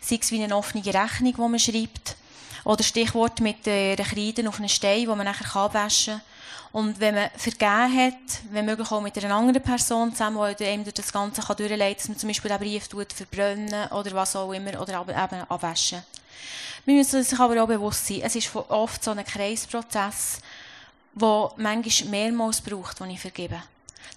sei 0.00 0.18
es 0.18 0.30
wie 0.30 0.42
eine 0.42 0.56
offene 0.56 0.82
Rechnung, 0.86 1.34
die 1.34 1.40
man 1.42 1.58
schreibt, 1.58 2.16
oder 2.64 2.82
Stichwort 2.82 3.40
mit 3.40 3.66
der 3.66 3.96
Kreide 3.96 4.48
auf 4.48 4.58
einen 4.58 4.70
Stein, 4.70 5.06
wo 5.06 5.14
man 5.14 5.26
nachher 5.26 5.60
abwaschen 5.60 6.14
kann. 6.14 6.80
Und 6.80 6.98
wenn 6.98 7.14
man 7.14 7.28
vergeben 7.36 7.94
hat, 7.94 8.40
wenn 8.50 8.64
möglich 8.64 8.90
auch 8.90 9.02
mit 9.02 9.22
einer 9.22 9.34
anderen 9.34 9.62
Person 9.62 10.12
zusammen, 10.12 10.56
die 10.58 10.64
einem 10.64 10.84
durch 10.84 10.94
das 10.94 11.12
Ganze 11.12 11.42
durchleiten 11.42 11.76
kann, 11.78 11.96
dass 11.98 12.08
man 12.08 12.18
zum 12.18 12.28
Beispiel 12.28 12.50
den 12.50 12.60
Brief 12.60 12.88
verbrennen 13.14 13.90
oder 13.90 14.12
was 14.12 14.36
auch 14.36 14.52
immer, 14.52 14.80
oder 14.80 15.02
eben 15.02 15.42
abwaschen. 15.50 16.02
Wir 16.84 16.94
müssen 16.94 17.22
sich 17.22 17.38
aber 17.38 17.62
auch 17.62 17.68
bewusst 17.68 18.06
sein, 18.06 18.22
es 18.22 18.34
ist 18.34 18.54
oft 18.54 19.02
so 19.02 19.12
ein 19.12 19.24
Kreisprozess, 19.24 20.40
der 21.14 21.52
manchmal 21.56 22.10
mehrmals 22.10 22.60
braucht, 22.60 23.00
den 23.00 23.10
ich 23.10 23.20
vergebe. 23.20 23.62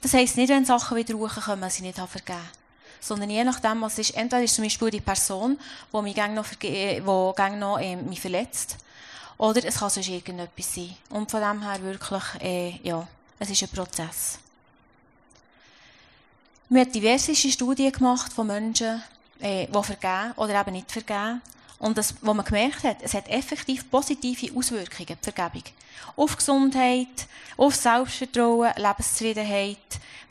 Das 0.01 0.13
heisst 0.13 0.37
nicht, 0.37 0.49
wenn 0.49 0.65
Sachen 0.65 0.97
wieder 0.97 1.15
hochkommen, 1.15 1.69
sie 1.69 1.83
nicht 1.83 1.97
vergeben 1.97 2.39
habe 2.39 2.65
sondern 3.05 3.29
je 3.29 3.43
nachdem, 3.43 3.81
was 3.81 3.99
ist. 3.99 4.15
Entweder 4.15 4.43
ist 4.43 4.55
zum 4.55 4.63
Beispiel 4.63 4.89
die 4.89 4.99
Person, 4.99 5.59
die 5.93 6.01
mich 6.01 6.15
gang 6.15 6.33
noch, 6.33 6.47
die 6.55 7.01
gang 7.35 7.59
noch 7.59 7.77
äh, 7.77 7.95
mich 7.95 8.19
verletzt, 8.19 8.77
oder 9.37 9.63
es 9.63 9.77
kann 9.77 9.89
sonst 9.89 10.09
irgendetwas 10.09 10.73
sein. 10.73 10.95
Und 11.09 11.29
von 11.29 11.41
dem 11.41 11.61
her 11.61 11.81
wirklich, 11.81 12.23
äh, 12.41 12.79
ja, 12.83 13.07
es 13.37 13.49
ist 13.49 13.61
ein 13.61 13.69
Prozess. 13.69 14.39
Wir 16.69 16.81
haben 16.81 16.91
diverse 16.91 17.35
Studien 17.35 17.91
gemacht 17.91 18.33
von 18.33 18.47
Menschen, 18.47 19.03
äh, 19.39 19.67
die 19.67 19.83
vergeben 19.83 20.31
oder 20.37 20.59
eben 20.59 20.71
nicht 20.71 20.91
vergeben. 20.91 21.41
Und 21.79 21.97
das, 21.97 22.15
was 22.21 22.35
man 22.35 22.45
gemerkt 22.45 22.83
hat, 22.83 22.97
es 23.01 23.13
hat 23.13 23.27
effektiv 23.27 23.89
positive 23.89 24.57
Auswirkungen, 24.57 25.17
die 25.21 25.31
Vergebung. 25.31 25.63
Auf 26.15 26.37
Gesundheit, 26.37 27.27
auf 27.57 27.75
Selbstvertrauen, 27.75 28.71
Lebenszufriedenheit, 28.77 29.77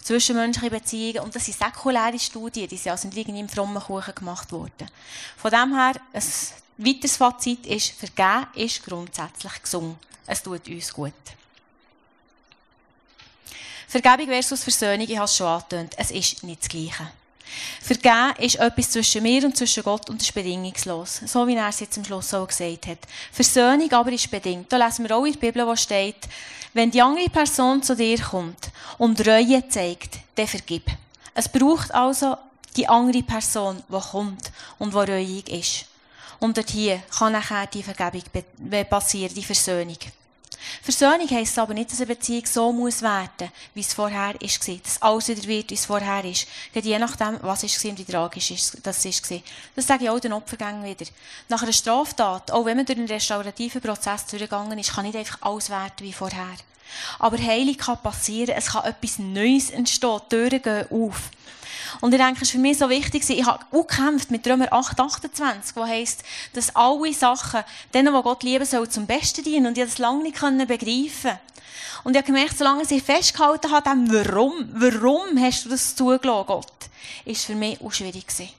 zwischenmenschliche 0.02 0.70
Beziehungen. 0.70 1.20
Und 1.20 1.34
das 1.34 1.44
sind 1.44 1.58
säkuläre 1.58 2.18
Studien, 2.18 2.68
die 2.68 2.76
sind 2.76 2.92
also 2.92 3.08
nicht 3.08 3.18
irgendwie 3.18 3.40
im 3.40 3.48
frommen 3.48 3.82
Kuchen 3.82 4.14
gemacht 4.14 4.50
worden. 4.52 4.88
Von 5.36 5.50
dem 5.50 5.74
her, 5.74 5.94
ein 6.12 6.22
weiteres 6.78 7.16
Fazit 7.16 7.66
ist, 7.66 7.92
Vergeben 7.92 8.46
ist 8.54 8.84
grundsätzlich 8.84 9.62
gesund. 9.62 9.96
Es 10.26 10.42
tut 10.42 10.66
uns 10.66 10.92
gut. 10.92 11.12
Vergebung 13.86 14.26
versus 14.26 14.62
Versöhnung, 14.62 15.06
ich 15.08 15.16
habe 15.16 15.26
es 15.26 15.36
schon 15.36 15.46
angetönt, 15.46 15.94
es 15.96 16.10
ist 16.10 16.42
nicht 16.42 16.62
das 16.62 16.68
Gleiche. 16.68 17.12
Vergeben 17.80 18.34
ist 18.38 18.56
etwas 18.56 18.90
zwischen 18.90 19.22
mir 19.22 19.44
und 19.44 19.56
zwischen 19.56 19.82
Gott 19.82 20.08
und 20.10 20.22
ist 20.22 20.34
bedingungslos. 20.34 21.20
So 21.26 21.46
wie 21.46 21.54
er 21.54 21.68
es 21.68 21.80
jetzt 21.80 21.98
am 21.98 22.04
Schluss 22.04 22.34
auch 22.34 22.46
gesagt 22.46 22.86
hat. 22.86 22.98
Versöhnung 23.32 23.92
aber 23.92 24.12
ist 24.12 24.30
bedingt. 24.30 24.72
Da 24.72 24.76
lesen 24.76 25.08
wir 25.08 25.16
auch 25.16 25.24
in 25.24 25.32
der 25.32 25.40
Bibel, 25.40 25.66
wo 25.66 25.76
steht, 25.76 26.28
wenn 26.72 26.90
die 26.90 27.02
andere 27.02 27.28
Person 27.28 27.82
zu 27.82 27.94
dir 27.94 28.20
kommt 28.20 28.70
und 28.98 29.26
Reue 29.26 29.68
zeigt, 29.68 30.18
dann 30.34 30.46
vergib. 30.46 30.84
Es 31.34 31.48
braucht 31.48 31.94
also 31.94 32.36
die 32.76 32.88
andere 32.88 33.22
Person, 33.22 33.82
die 33.88 34.00
kommt 34.10 34.50
und 34.78 34.92
die 34.92 34.98
reuig 34.98 35.48
ist. 35.48 35.86
Und 36.40 36.56
dort 36.56 36.70
hier 36.70 37.02
kann 37.16 37.32
nachher 37.32 37.66
die 37.66 37.82
Vergebung 37.82 38.22
passieren, 38.88 39.34
die 39.34 39.44
Versöhnung. 39.44 39.98
Versöhnung 40.82 41.28
heisst 41.30 41.58
aber 41.58 41.74
nicht, 41.74 41.90
dass 41.90 42.00
eine 42.00 42.14
Beziehung 42.14 42.46
so 42.46 42.72
muss 42.72 43.02
werden, 43.02 43.50
wie 43.74 43.80
es 43.80 43.94
vorher 43.94 44.34
war. 44.34 44.78
Dass 44.82 45.02
alles 45.02 45.28
wieder 45.28 45.46
wird, 45.46 45.70
wie 45.70 45.74
es 45.74 45.86
vorher 45.86 46.24
ist. 46.24 46.46
Denn 46.74 46.84
je 46.84 46.98
nachdem, 46.98 47.38
was 47.42 47.62
war 47.62 47.90
und 47.90 47.98
wie 47.98 48.04
tragisch 48.04 48.52
das 48.82 49.04
war. 49.04 49.40
Das 49.76 49.86
sage 49.86 50.04
ich 50.04 50.10
auch 50.10 50.20
den 50.20 50.32
Opfergängen 50.32 50.84
wieder. 50.84 51.10
Nach 51.48 51.62
einer 51.62 51.72
Straftat, 51.72 52.50
auch 52.50 52.64
wenn 52.64 52.76
man 52.76 52.86
durch 52.86 52.98
einen 52.98 53.08
restaurativen 53.08 53.80
Prozess 53.80 54.26
durchgegangen 54.26 54.78
ist, 54.78 54.92
kann 54.92 55.04
nicht 55.04 55.16
einfach 55.16 55.38
alles 55.42 55.70
werden 55.70 55.92
wie 56.00 56.12
vorher. 56.12 56.56
Aber 57.18 57.38
Heilung 57.38 57.76
kann 57.76 58.02
passieren, 58.02 58.54
es 58.56 58.66
kann 58.66 58.84
etwas 58.84 59.18
Neues 59.18 59.70
entstehen, 59.70 60.20
Türen 60.28 60.62
gehen 60.62 60.86
auf. 60.90 61.30
Und 62.00 62.12
ich 62.12 62.20
denke, 62.20 62.36
es 62.36 62.42
ist 62.42 62.50
für 62.50 62.58
mich 62.58 62.78
so 62.78 62.88
wichtig, 62.88 63.28
ich 63.28 63.44
habe 63.44 63.64
auch 63.72 63.86
gekämpft 63.86 64.30
mit 64.30 64.46
Römer 64.46 64.72
8, 64.72 65.00
28, 65.00 65.76
wo 65.76 65.84
heisst, 65.84 66.22
dass 66.52 66.74
alle 66.74 67.12
Sachen, 67.12 67.62
denen, 67.92 68.14
die 68.14 68.22
Gott 68.22 68.42
lieben 68.42 68.64
soll, 68.64 68.88
zum 68.88 69.06
Besten 69.06 69.44
dienen. 69.44 69.66
Und 69.66 69.78
ich 69.78 69.84
das 69.84 69.98
lange 69.98 70.22
nicht 70.22 70.38
begreifen 70.68 71.38
Und 72.04 72.12
ich 72.12 72.18
habe 72.18 72.26
gemerkt, 72.26 72.58
solange 72.58 72.82
ich 72.88 73.02
festgehalten 73.02 73.70
habe, 73.70 73.88
dem, 73.88 74.12
warum, 74.12 74.68
warum 74.72 75.38
hast 75.38 75.64
du 75.64 75.70
das 75.70 75.94
zugelassen, 75.94 76.46
Gott, 76.46 76.72
ist 77.24 77.44
für 77.44 77.54
mich 77.54 77.80
auch 77.80 77.92
schwierig 77.92 78.26
gewesen. 78.26 78.50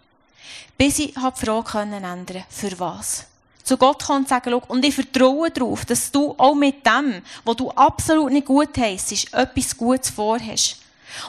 Bis 0.77 0.99
ich 0.99 1.13
die 1.13 1.45
Frage 1.45 1.79
ändern 1.79 2.43
für 2.49 2.77
was? 2.79 3.25
Zu 3.63 3.77
Gott 3.77 4.05
kann 4.05 4.17
und 4.17 4.29
sagen, 4.29 4.53
und 4.53 4.85
ich 4.85 4.93
vertraue 4.93 5.49
darauf, 5.49 5.85
dass 5.85 6.11
du 6.11 6.35
auch 6.37 6.53
mit 6.53 6.85
dem, 6.85 7.23
was 7.43 7.55
du 7.55 7.71
absolut 7.71 8.31
nicht 8.31 8.45
gut 8.45 8.77
heisst, 8.77 9.33
etwas 9.33 9.75
Gutes 9.75 10.11
vorhast. 10.11 10.77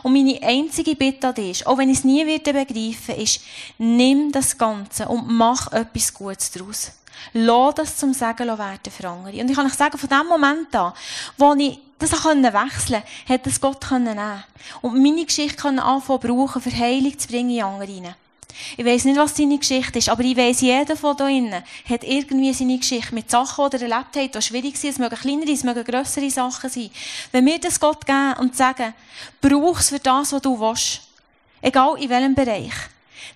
Und 0.03 0.13
meine 0.13 0.41
einzige 0.43 0.95
Bitte 0.95 1.29
an 1.29 1.35
dich 1.35 1.67
auch 1.67 1.79
wenn 1.79 1.91
ich 1.91 1.99
es 1.99 2.05
nie 2.05 2.27
werde 2.27 2.53
begreifen, 2.53 3.17
ist, 3.17 3.41
nimm 3.79 4.33
das 4.33 4.57
Ganze 4.57 5.09
und 5.09 5.29
mach 5.29 5.73
etwas 5.73 6.13
Gutes 6.13 6.51
daraus. 6.51 6.93
Lass 7.33 7.75
das 7.75 7.97
zum 7.97 8.13
Sagen 8.13 8.47
werden 8.47 8.93
für 8.93 9.09
andere. 9.09 9.41
Und 9.41 9.51
ich 9.51 9.57
kann 9.57 9.67
euch 9.67 9.75
sagen, 9.75 9.99
von 9.99 10.09
dem 10.09 10.27
Moment 10.29 10.75
an, 10.75 10.93
wo 11.39 11.55
ich 11.55 11.79
das 11.99 12.13
wechseln 12.13 12.43
konnte, 12.53 13.03
hat 13.29 13.47
das 13.47 13.61
Gott 13.61 13.91
nehmen 13.91 14.45
Und 14.83 15.03
meine 15.03 15.25
Geschichte 15.25 15.69
anfangen 15.69 16.21
brauchen, 16.21 16.63
für 16.63 16.77
Heilung 16.77 17.19
zu 17.19 17.29
bringen 17.29 17.51
in 17.51 17.63
andere 17.63 17.91
hinein. 17.91 18.15
Ich 18.77 18.85
weiß 18.85 19.05
nicht, 19.05 19.17
was 19.17 19.37
seine 19.37 19.59
Geschichte 19.59 19.99
ist, 19.99 20.09
aber 20.09 20.23
ich 20.23 20.37
weiß, 20.37 20.61
jeder 20.61 20.97
von 20.97 21.17
da 21.17 21.29
hat 21.29 22.05
irgendwie 22.05 22.53
seine 22.53 22.79
Geschichte 22.79 23.15
mit 23.15 23.31
Sachen, 23.31 23.71
die 23.71 23.77
er 23.77 23.83
erlebt 23.83 24.17
hat, 24.17 24.35
die 24.35 24.43
schwierig 24.43 24.77
sind. 24.77 24.91
Es 24.91 24.99
mögen 24.99 25.17
kleinere, 25.17 25.53
es 25.53 25.65
mögen 25.65 25.85
grössere 25.85 26.31
Sachen 26.31 26.71
sein. 26.71 26.91
Wenn 27.33 27.47
wir 27.47 27.59
das 27.59 27.81
Gott 27.81 28.07
geben 28.07 28.35
und 28.41 28.57
sagen, 28.57 28.95
brauch 29.41 29.81
es 29.81 29.91
für 29.91 29.99
das, 29.99 30.33
was 30.33 30.43
du 30.43 30.59
willst. 30.59 31.03
Egal 31.61 31.97
in 31.99 32.11
welchem 32.11 32.35
Bereich. 32.35 32.75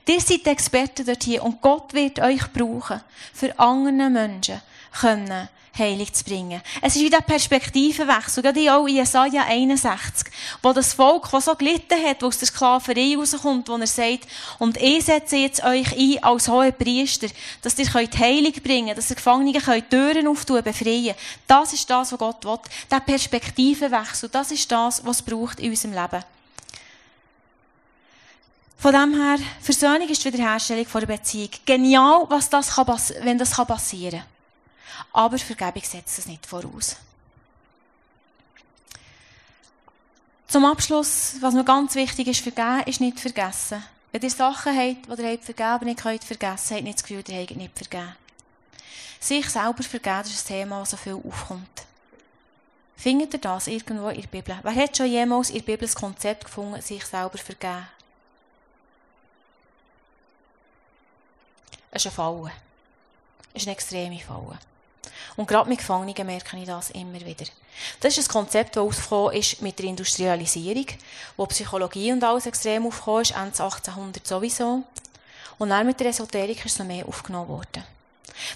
Ihr 0.07 0.21
seid 0.21 0.45
Experten 0.49 1.07
dort 1.07 1.23
hier 1.23 1.45
und 1.45 1.61
Gott 1.61 1.95
wird 1.95 2.18
euch 2.18 2.53
brauchen, 2.53 3.01
für 3.33 3.57
andere 3.61 4.11
Menschen 4.11 4.61
können 5.01 5.49
Heilig 5.79 6.12
zu 6.12 6.25
bringen. 6.25 6.61
Es 6.83 6.97
ist 6.97 7.03
wie 7.03 7.11
der 7.11 7.21
Perspektivenwechsel, 7.21 8.43
gerade 8.43 8.75
auch 8.75 8.87
in 8.87 8.97
Jesaja 8.97 9.45
61, 9.45 10.33
wo 10.62 10.73
das 10.73 10.95
Volk, 10.95 11.31
das 11.31 11.45
so 11.45 11.55
gelitten 11.55 12.03
hat, 12.05 12.23
wo 12.23 12.27
aus 12.27 12.39
der 12.39 12.49
Sklaverei 12.49 13.14
rauskommt, 13.16 13.68
wo 13.68 13.77
er 13.77 13.87
sagt, 13.87 14.27
und 14.59 14.77
ich 14.77 15.05
setze 15.05 15.37
jetzt 15.37 15.62
euch 15.62 15.97
ein 15.97 16.23
als 16.23 16.49
hohe 16.49 16.73
Priester, 16.73 17.29
dass 17.62 17.79
ihr 17.79 17.87
könnt 17.87 18.18
Heilig 18.18 18.62
bringen, 18.62 18.97
dass 18.97 19.11
ihr 19.11 19.16
Gefangene 19.16 19.61
könnt 19.61 19.91
Türen 19.91 20.27
auftun, 20.27 20.62
befreien. 20.62 21.14
Das 21.47 21.73
ist 21.73 21.89
das, 21.89 22.12
was 22.12 22.18
Gott 22.18 22.45
will. 22.45 22.59
Der 22.91 23.01
Perspektivenwechsel, 23.01 24.29
das 24.29 24.51
ist 24.51 24.71
das, 24.71 25.05
was 25.05 25.16
es 25.16 25.23
braucht 25.23 25.61
in 25.61 25.71
unserem 25.71 25.95
Leben. 25.95 26.25
Von 28.77 28.93
dem 28.93 29.12
her, 29.14 29.39
Versöhnung 29.61 30.09
ist 30.09 30.25
die 30.25 30.33
Wiederherstellung 30.33 30.87
von 30.87 31.01
der 31.03 31.09
Beziehung. 31.09 31.51
Genial, 31.66 32.25
was 32.31 32.49
das 32.49 32.75
kann, 32.75 32.87
wenn 33.23 33.37
das 33.37 33.51
passieren 33.51 34.21
kann. 34.21 34.30
Aber 35.12 35.38
Vergebung 35.38 35.82
setzt 35.82 36.18
es 36.18 36.26
nicht 36.26 36.46
voraus. 36.46 36.96
Zum 40.46 40.64
Abschluss, 40.64 41.36
was 41.40 41.55
mir 41.55 41.64
ganz 41.64 41.94
wichtig 41.94 42.26
ist, 42.26 42.40
vergeben 42.40 42.82
ist 42.86 43.01
nicht 43.01 43.20
vergessen. 43.20 43.84
Wenn 44.11 44.22
ihr 44.22 44.30
Sachen 44.30 44.76
habt, 44.76 45.07
die 45.07 45.22
ihr 45.22 45.30
habt 45.30 45.44
vergeben 45.44 45.84
nicht 45.84 46.01
könnt 46.01 46.24
vergessen, 46.24 46.74
habt 46.74 46.84
nicht 46.84 46.98
das 46.98 47.05
Gefühl, 47.05 47.22
ihr 47.28 47.40
habt 47.42 47.57
nicht 47.57 47.78
vergeben. 47.78 48.16
Sich 49.20 49.48
selber 49.48 49.82
vergeben 49.82 50.22
ist 50.22 50.51
ein 50.51 50.55
Thema, 50.55 50.80
das 50.80 50.90
so 50.90 50.96
viel 50.96 51.14
aufkommt. 51.14 51.86
Findet 52.96 53.32
ihr 53.34 53.40
das 53.40 53.68
irgendwo 53.68 54.09
in 54.09 54.22
der 54.22 54.28
Bibel? 54.28 54.59
Wer 54.62 54.74
hat 54.74 54.96
schon 54.96 55.07
jemals 55.07 55.51
in 55.51 55.59
der 55.59 55.62
Bibel 55.62 55.86
das 55.86 55.94
Konzept 55.94 56.46
gefunden, 56.46 56.82
sich 56.82 57.05
selber 57.05 57.38
vergeben? 57.38 57.86
Es 61.92 62.05
ist 62.05 62.07
eine 62.07 62.14
Falle. 62.14 62.53
Es 63.55 63.62
ist 63.62 63.68
eine 63.68 63.76
extreme 63.76 64.18
Falle. 64.18 64.59
Und 65.36 65.46
gerade 65.46 65.68
mit 65.68 65.78
Gefangenen 65.78 66.26
merke 66.26 66.57
ich 66.57 66.66
das 66.66 66.90
immer 66.90 67.20
wieder. 67.20 67.46
Das 68.01 68.18
ist 68.18 68.28
ein 68.28 68.32
Konzept, 68.32 68.76
das 68.76 68.82
aufgekommen 68.82 69.34
ist 69.34 69.62
mit 69.62 69.78
der 69.78 69.86
Industrialisierung, 69.86 70.86
wo 71.36 71.46
Psychologie 71.46 72.12
und 72.12 72.22
alles 72.22 72.46
extrem 72.46 72.86
aufgekommen 72.86 73.22
ist, 73.22 73.30
Ende 73.30 73.62
1800 73.62 74.26
sowieso. 74.26 74.82
Und 75.59 75.70
dann 75.70 75.86
mit 75.86 76.01
der 76.01 76.09
Esoterik 76.09 76.64
ist 76.64 76.72
es 76.72 76.78
noch 76.78 76.86
mehr 76.86 77.07
aufgenommen 77.07 77.48
worden. 77.48 77.84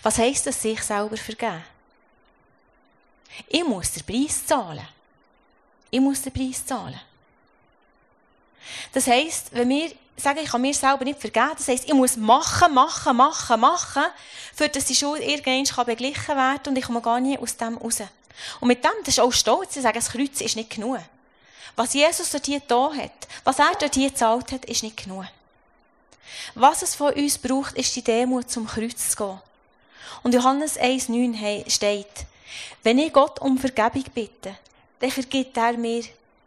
Was 0.02 0.18
heisst 0.18 0.46
das, 0.46 0.60
sich 0.60 0.82
selber 0.82 1.16
vergeben? 1.16 1.64
Ich 3.48 3.64
muss 3.64 3.92
den 3.92 4.04
Preis 4.04 4.46
zahlen. 4.46 4.86
Ich 5.90 6.00
muss 6.00 6.22
den 6.22 6.32
Preis 6.32 6.64
zahlen. 6.64 7.00
Das 8.92 9.06
heisst, 9.06 9.52
wenn 9.52 9.68
wir 9.68 9.92
sagen, 10.16 10.40
ich 10.42 10.50
kann 10.50 10.60
mir 10.60 10.74
selber 10.74 11.04
nicht 11.04 11.20
vergeben, 11.20 11.52
das 11.56 11.68
heisst, 11.68 11.86
ich 11.86 11.94
muss 11.94 12.16
machen, 12.16 12.72
machen, 12.72 13.16
machen, 13.16 13.60
machen, 13.60 14.04
für 14.54 14.68
dass 14.68 14.84
die 14.84 14.94
Schuld 14.94 15.20
irgendwann 15.22 15.86
beglichen 15.86 16.36
werden 16.36 16.62
kann 16.62 16.72
und 16.72 16.76
ich 16.76 16.84
komme 16.84 17.00
gar 17.00 17.20
nie 17.20 17.38
aus 17.38 17.56
dem 17.56 17.76
raus. 17.76 18.02
Und 18.60 18.68
mit 18.68 18.84
dem, 18.84 18.90
das 19.00 19.14
ist 19.14 19.20
auch 19.20 19.32
stolz, 19.32 19.72
zu 19.72 19.80
sagen, 19.80 19.96
das 19.96 20.10
Kreuz 20.10 20.40
ist 20.40 20.56
nicht 20.56 20.70
genug. 20.70 20.98
Was 21.76 21.94
Jesus 21.94 22.30
dort 22.30 22.46
hier 22.46 22.60
da 22.60 22.92
hat, 22.94 23.28
was 23.42 23.58
er 23.58 23.74
dort 23.78 23.94
hier 23.94 24.10
gezahlt 24.10 24.52
hat, 24.52 24.64
ist 24.66 24.82
nicht 24.82 25.04
genug. 25.04 25.24
Was 26.54 26.82
es 26.82 26.94
von 26.94 27.12
uns 27.12 27.38
braucht, 27.38 27.76
ist 27.76 27.94
die 27.96 28.02
Demut, 28.02 28.50
zum 28.50 28.66
Kreuz 28.66 29.10
zu 29.10 29.16
gehen. 29.16 29.40
Und 30.22 30.34
Johannes 30.34 30.78
1,9 30.78 31.68
steht, 31.70 32.26
wenn 32.82 32.98
ich 32.98 33.12
Gott 33.12 33.40
um 33.40 33.58
Vergebung 33.58 34.04
bitte, 34.14 34.56
dann 35.00 35.10
vergibt 35.10 35.56
er 35.56 35.76
mir 35.76 36.04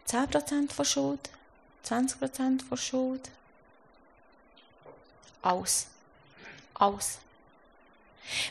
10% 0.09 0.72
von 0.72 0.86
Schuld, 0.86 1.30
20% 1.86 2.68
von 2.68 2.78
Schuld. 2.78 3.30
Alles. 5.47 5.87
Alles. 6.73 7.19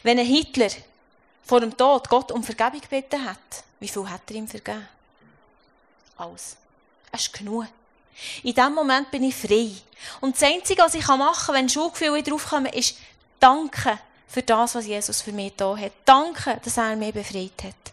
Wenn 0.03 0.19
ein 0.19 0.25
Hitler 0.25 0.71
vor 1.45 1.61
dem 1.61 1.77
Tod 1.77 2.09
Gott 2.09 2.33
um 2.33 2.43
Vergebung 2.43 2.81
gebeten 2.81 3.23
hat, 3.23 3.65
wie 3.81 3.89
viel 3.89 4.09
hat 4.09 4.23
er 4.29 4.37
ihm 4.37 4.49
vergeben? 4.49 4.89
Alles. 6.17 6.57
Es 7.13 7.27
ist 7.27 7.35
genug. 7.35 7.67
In 8.43 8.55
diesem 8.55 8.75
Moment 8.75 9.11
bin 9.11 9.25
ich 9.25 9.37
frei. 9.37 9.71
Und 10.23 10.37
das 10.37 10.43
Einzige, 10.45 10.81
was 10.81 10.95
ich 10.95 11.07
machen 11.07 11.47
kann, 11.47 11.55
wenn 11.55 11.69
Schuldgefühle 11.69 12.15
wieder 12.15 12.35
aufkommen, 12.35 12.73
ist 12.73 12.97
Danke 13.39 13.99
für 14.27 14.43
das, 14.43 14.75
was 14.75 14.87
Jesus 14.87 15.21
für 15.21 15.33
mich 15.33 15.53
da 15.55 15.77
hat. 15.77 15.93
Danke, 16.07 16.59
dass 16.65 16.79
er 16.79 16.97
mich 16.97 17.13
befreit 17.13 17.63
hat. 17.63 17.93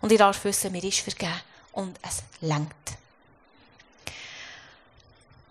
Und 0.00 0.12
ich 0.12 0.18
darf 0.18 0.44
wissen, 0.44 0.70
mir 0.70 0.84
ist 0.84 1.00
vergeben. 1.00 1.40
Und 1.72 1.98
es 2.02 2.22
lenkt. 2.40 2.92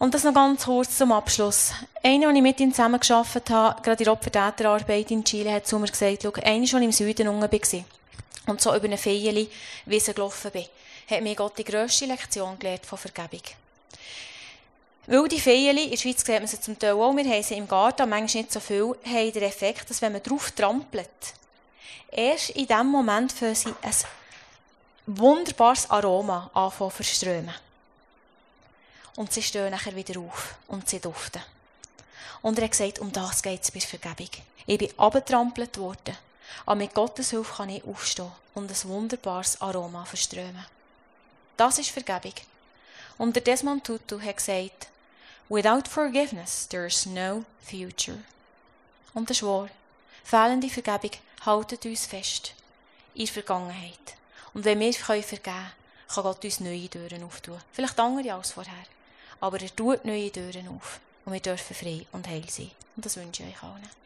Und 0.03 0.13
das 0.13 0.25
noch 0.25 0.33
ganz 0.33 0.65
kurz 0.65 0.97
zum 0.97 1.13
Abschluss. 1.13 1.71
Einer, 2.03 2.27
der 2.27 2.35
ich 2.35 2.41
mit 2.41 2.59
ihm 2.59 2.71
zusammengearbeitet 2.71 3.49
habe, 3.51 3.81
gerade 3.81 4.03
in 4.03 4.03
der 4.03 4.11
Opfertäterarbeit 4.11 5.11
in 5.11 5.23
Chile, 5.23 5.53
hat 5.53 5.65
zu 5.65 5.79
mir 5.79 5.87
gesagt, 5.87 6.23
schau, 6.23 6.33
einer, 6.43 6.67
schon 6.67 6.83
im 6.83 6.91
Süden 6.91 7.29
unten 7.29 7.49
war 7.49 7.83
und 8.47 8.59
so 8.59 8.75
über 8.75 8.83
eine 8.83 8.97
Feile 8.97 9.47
Wiese 9.85 10.13
gelaufen 10.13 10.51
bin, 10.51 10.65
hat 11.09 11.21
mir 11.21 11.33
Gott 11.35 11.57
die 11.57 11.63
grösste 11.63 12.05
Lektion 12.05 12.59
gelernt 12.59 12.85
von 12.85 12.97
Vergebung. 12.97 13.43
Weil 15.07 15.27
die 15.29 15.39
Feile, 15.39 15.81
in 15.81 15.91
der 15.91 15.95
Schweiz 15.95 16.25
sieht 16.25 16.37
man 16.37 16.47
sie 16.47 16.59
zum 16.59 16.77
Teil 16.77 16.95
auch, 16.95 17.15
wir 17.15 17.23
haben 17.23 17.43
sie 17.43 17.55
im 17.55 17.69
Garten, 17.69 18.09
manchmal 18.09 18.43
nicht 18.43 18.51
so 18.51 18.59
viel, 18.59 18.93
haben 19.05 19.31
den 19.31 19.43
Effekt, 19.43 19.89
dass 19.89 20.01
wenn 20.01 20.11
man 20.11 20.21
drauf 20.21 20.51
trampelt, 20.51 21.07
erst 22.11 22.49
in 22.49 22.67
dem 22.67 22.87
Moment 22.87 23.31
für 23.31 23.55
sie 23.55 23.73
ein 23.81 23.93
wunderbares 25.07 25.89
Aroma 25.89 26.51
anfangen 26.53 26.91
zu 26.91 26.95
verströmen. 26.97 27.53
Und 29.15 29.31
sie 29.31 29.43
stehen 29.43 29.71
nachher 29.71 29.95
wieder 29.95 30.19
auf 30.19 30.55
und 30.67 30.89
sie 30.89 30.99
duften. 30.99 31.41
Und 32.41 32.57
er 32.57 32.65
hat 32.65 32.71
gesagt, 32.71 32.99
um 32.99 33.11
das 33.11 33.41
geht 33.41 33.63
es 33.63 33.71
bei 33.71 33.79
Vergebung. 33.79 34.29
Ich 34.65 34.77
bin 34.77 34.97
abgetrampelt 34.97 35.77
worden, 35.77 36.17
aber 36.65 36.75
mit 36.75 36.93
Gottes 36.93 37.29
Hilfe 37.29 37.53
kann 37.55 37.69
ich 37.69 37.83
aufstehen 37.83 38.31
und 38.53 38.69
ein 38.69 38.89
wunderbares 38.89 39.61
Aroma 39.61 40.05
verströmen. 40.05 40.65
Das 41.57 41.77
ist 41.77 41.89
Vergebung. 41.89 42.33
Und 43.17 43.35
der 43.35 43.43
Desmond 43.43 43.85
Tutu 43.85 44.19
hat 44.19 44.37
gesagt, 44.37 44.87
Without 45.49 45.87
forgiveness 45.89 46.67
there 46.67 46.87
is 46.87 47.05
no 47.05 47.45
future. 47.61 48.19
Und 49.13 49.29
das 49.29 49.43
wahr. 49.43 49.69
Fehlende 50.23 50.69
Vergebung 50.69 51.11
haltet 51.45 51.85
uns 51.85 52.05
fest 52.05 52.53
in 53.13 53.25
der 53.25 53.33
Vergangenheit. 53.33 54.15
Und 54.53 54.65
wenn 54.65 54.79
wir 54.79 54.93
vergeben 54.93 55.43
können, 55.43 55.71
kann 56.07 56.23
Gott 56.23 56.43
uns 56.43 56.59
neue 56.59 56.89
Türen 56.89 57.23
auftun. 57.23 57.59
Vielleicht 57.71 57.99
andere 57.99 58.33
als 58.33 58.51
vorher. 58.51 58.73
Aber 59.43 59.59
er 59.59 59.75
tut 59.75 60.05
neue 60.05 60.31
Türen 60.31 60.69
auf. 60.69 61.01
Und 61.25 61.33
wir 61.33 61.41
dürfen 61.41 61.75
frei 61.75 62.05
und 62.13 62.25
heil 62.29 62.45
sein. 62.47 62.71
Und 62.95 63.05
das 63.05 63.17
wünsche 63.17 63.43
ich 63.43 63.49
euch 63.49 63.63
allen. 63.63 64.02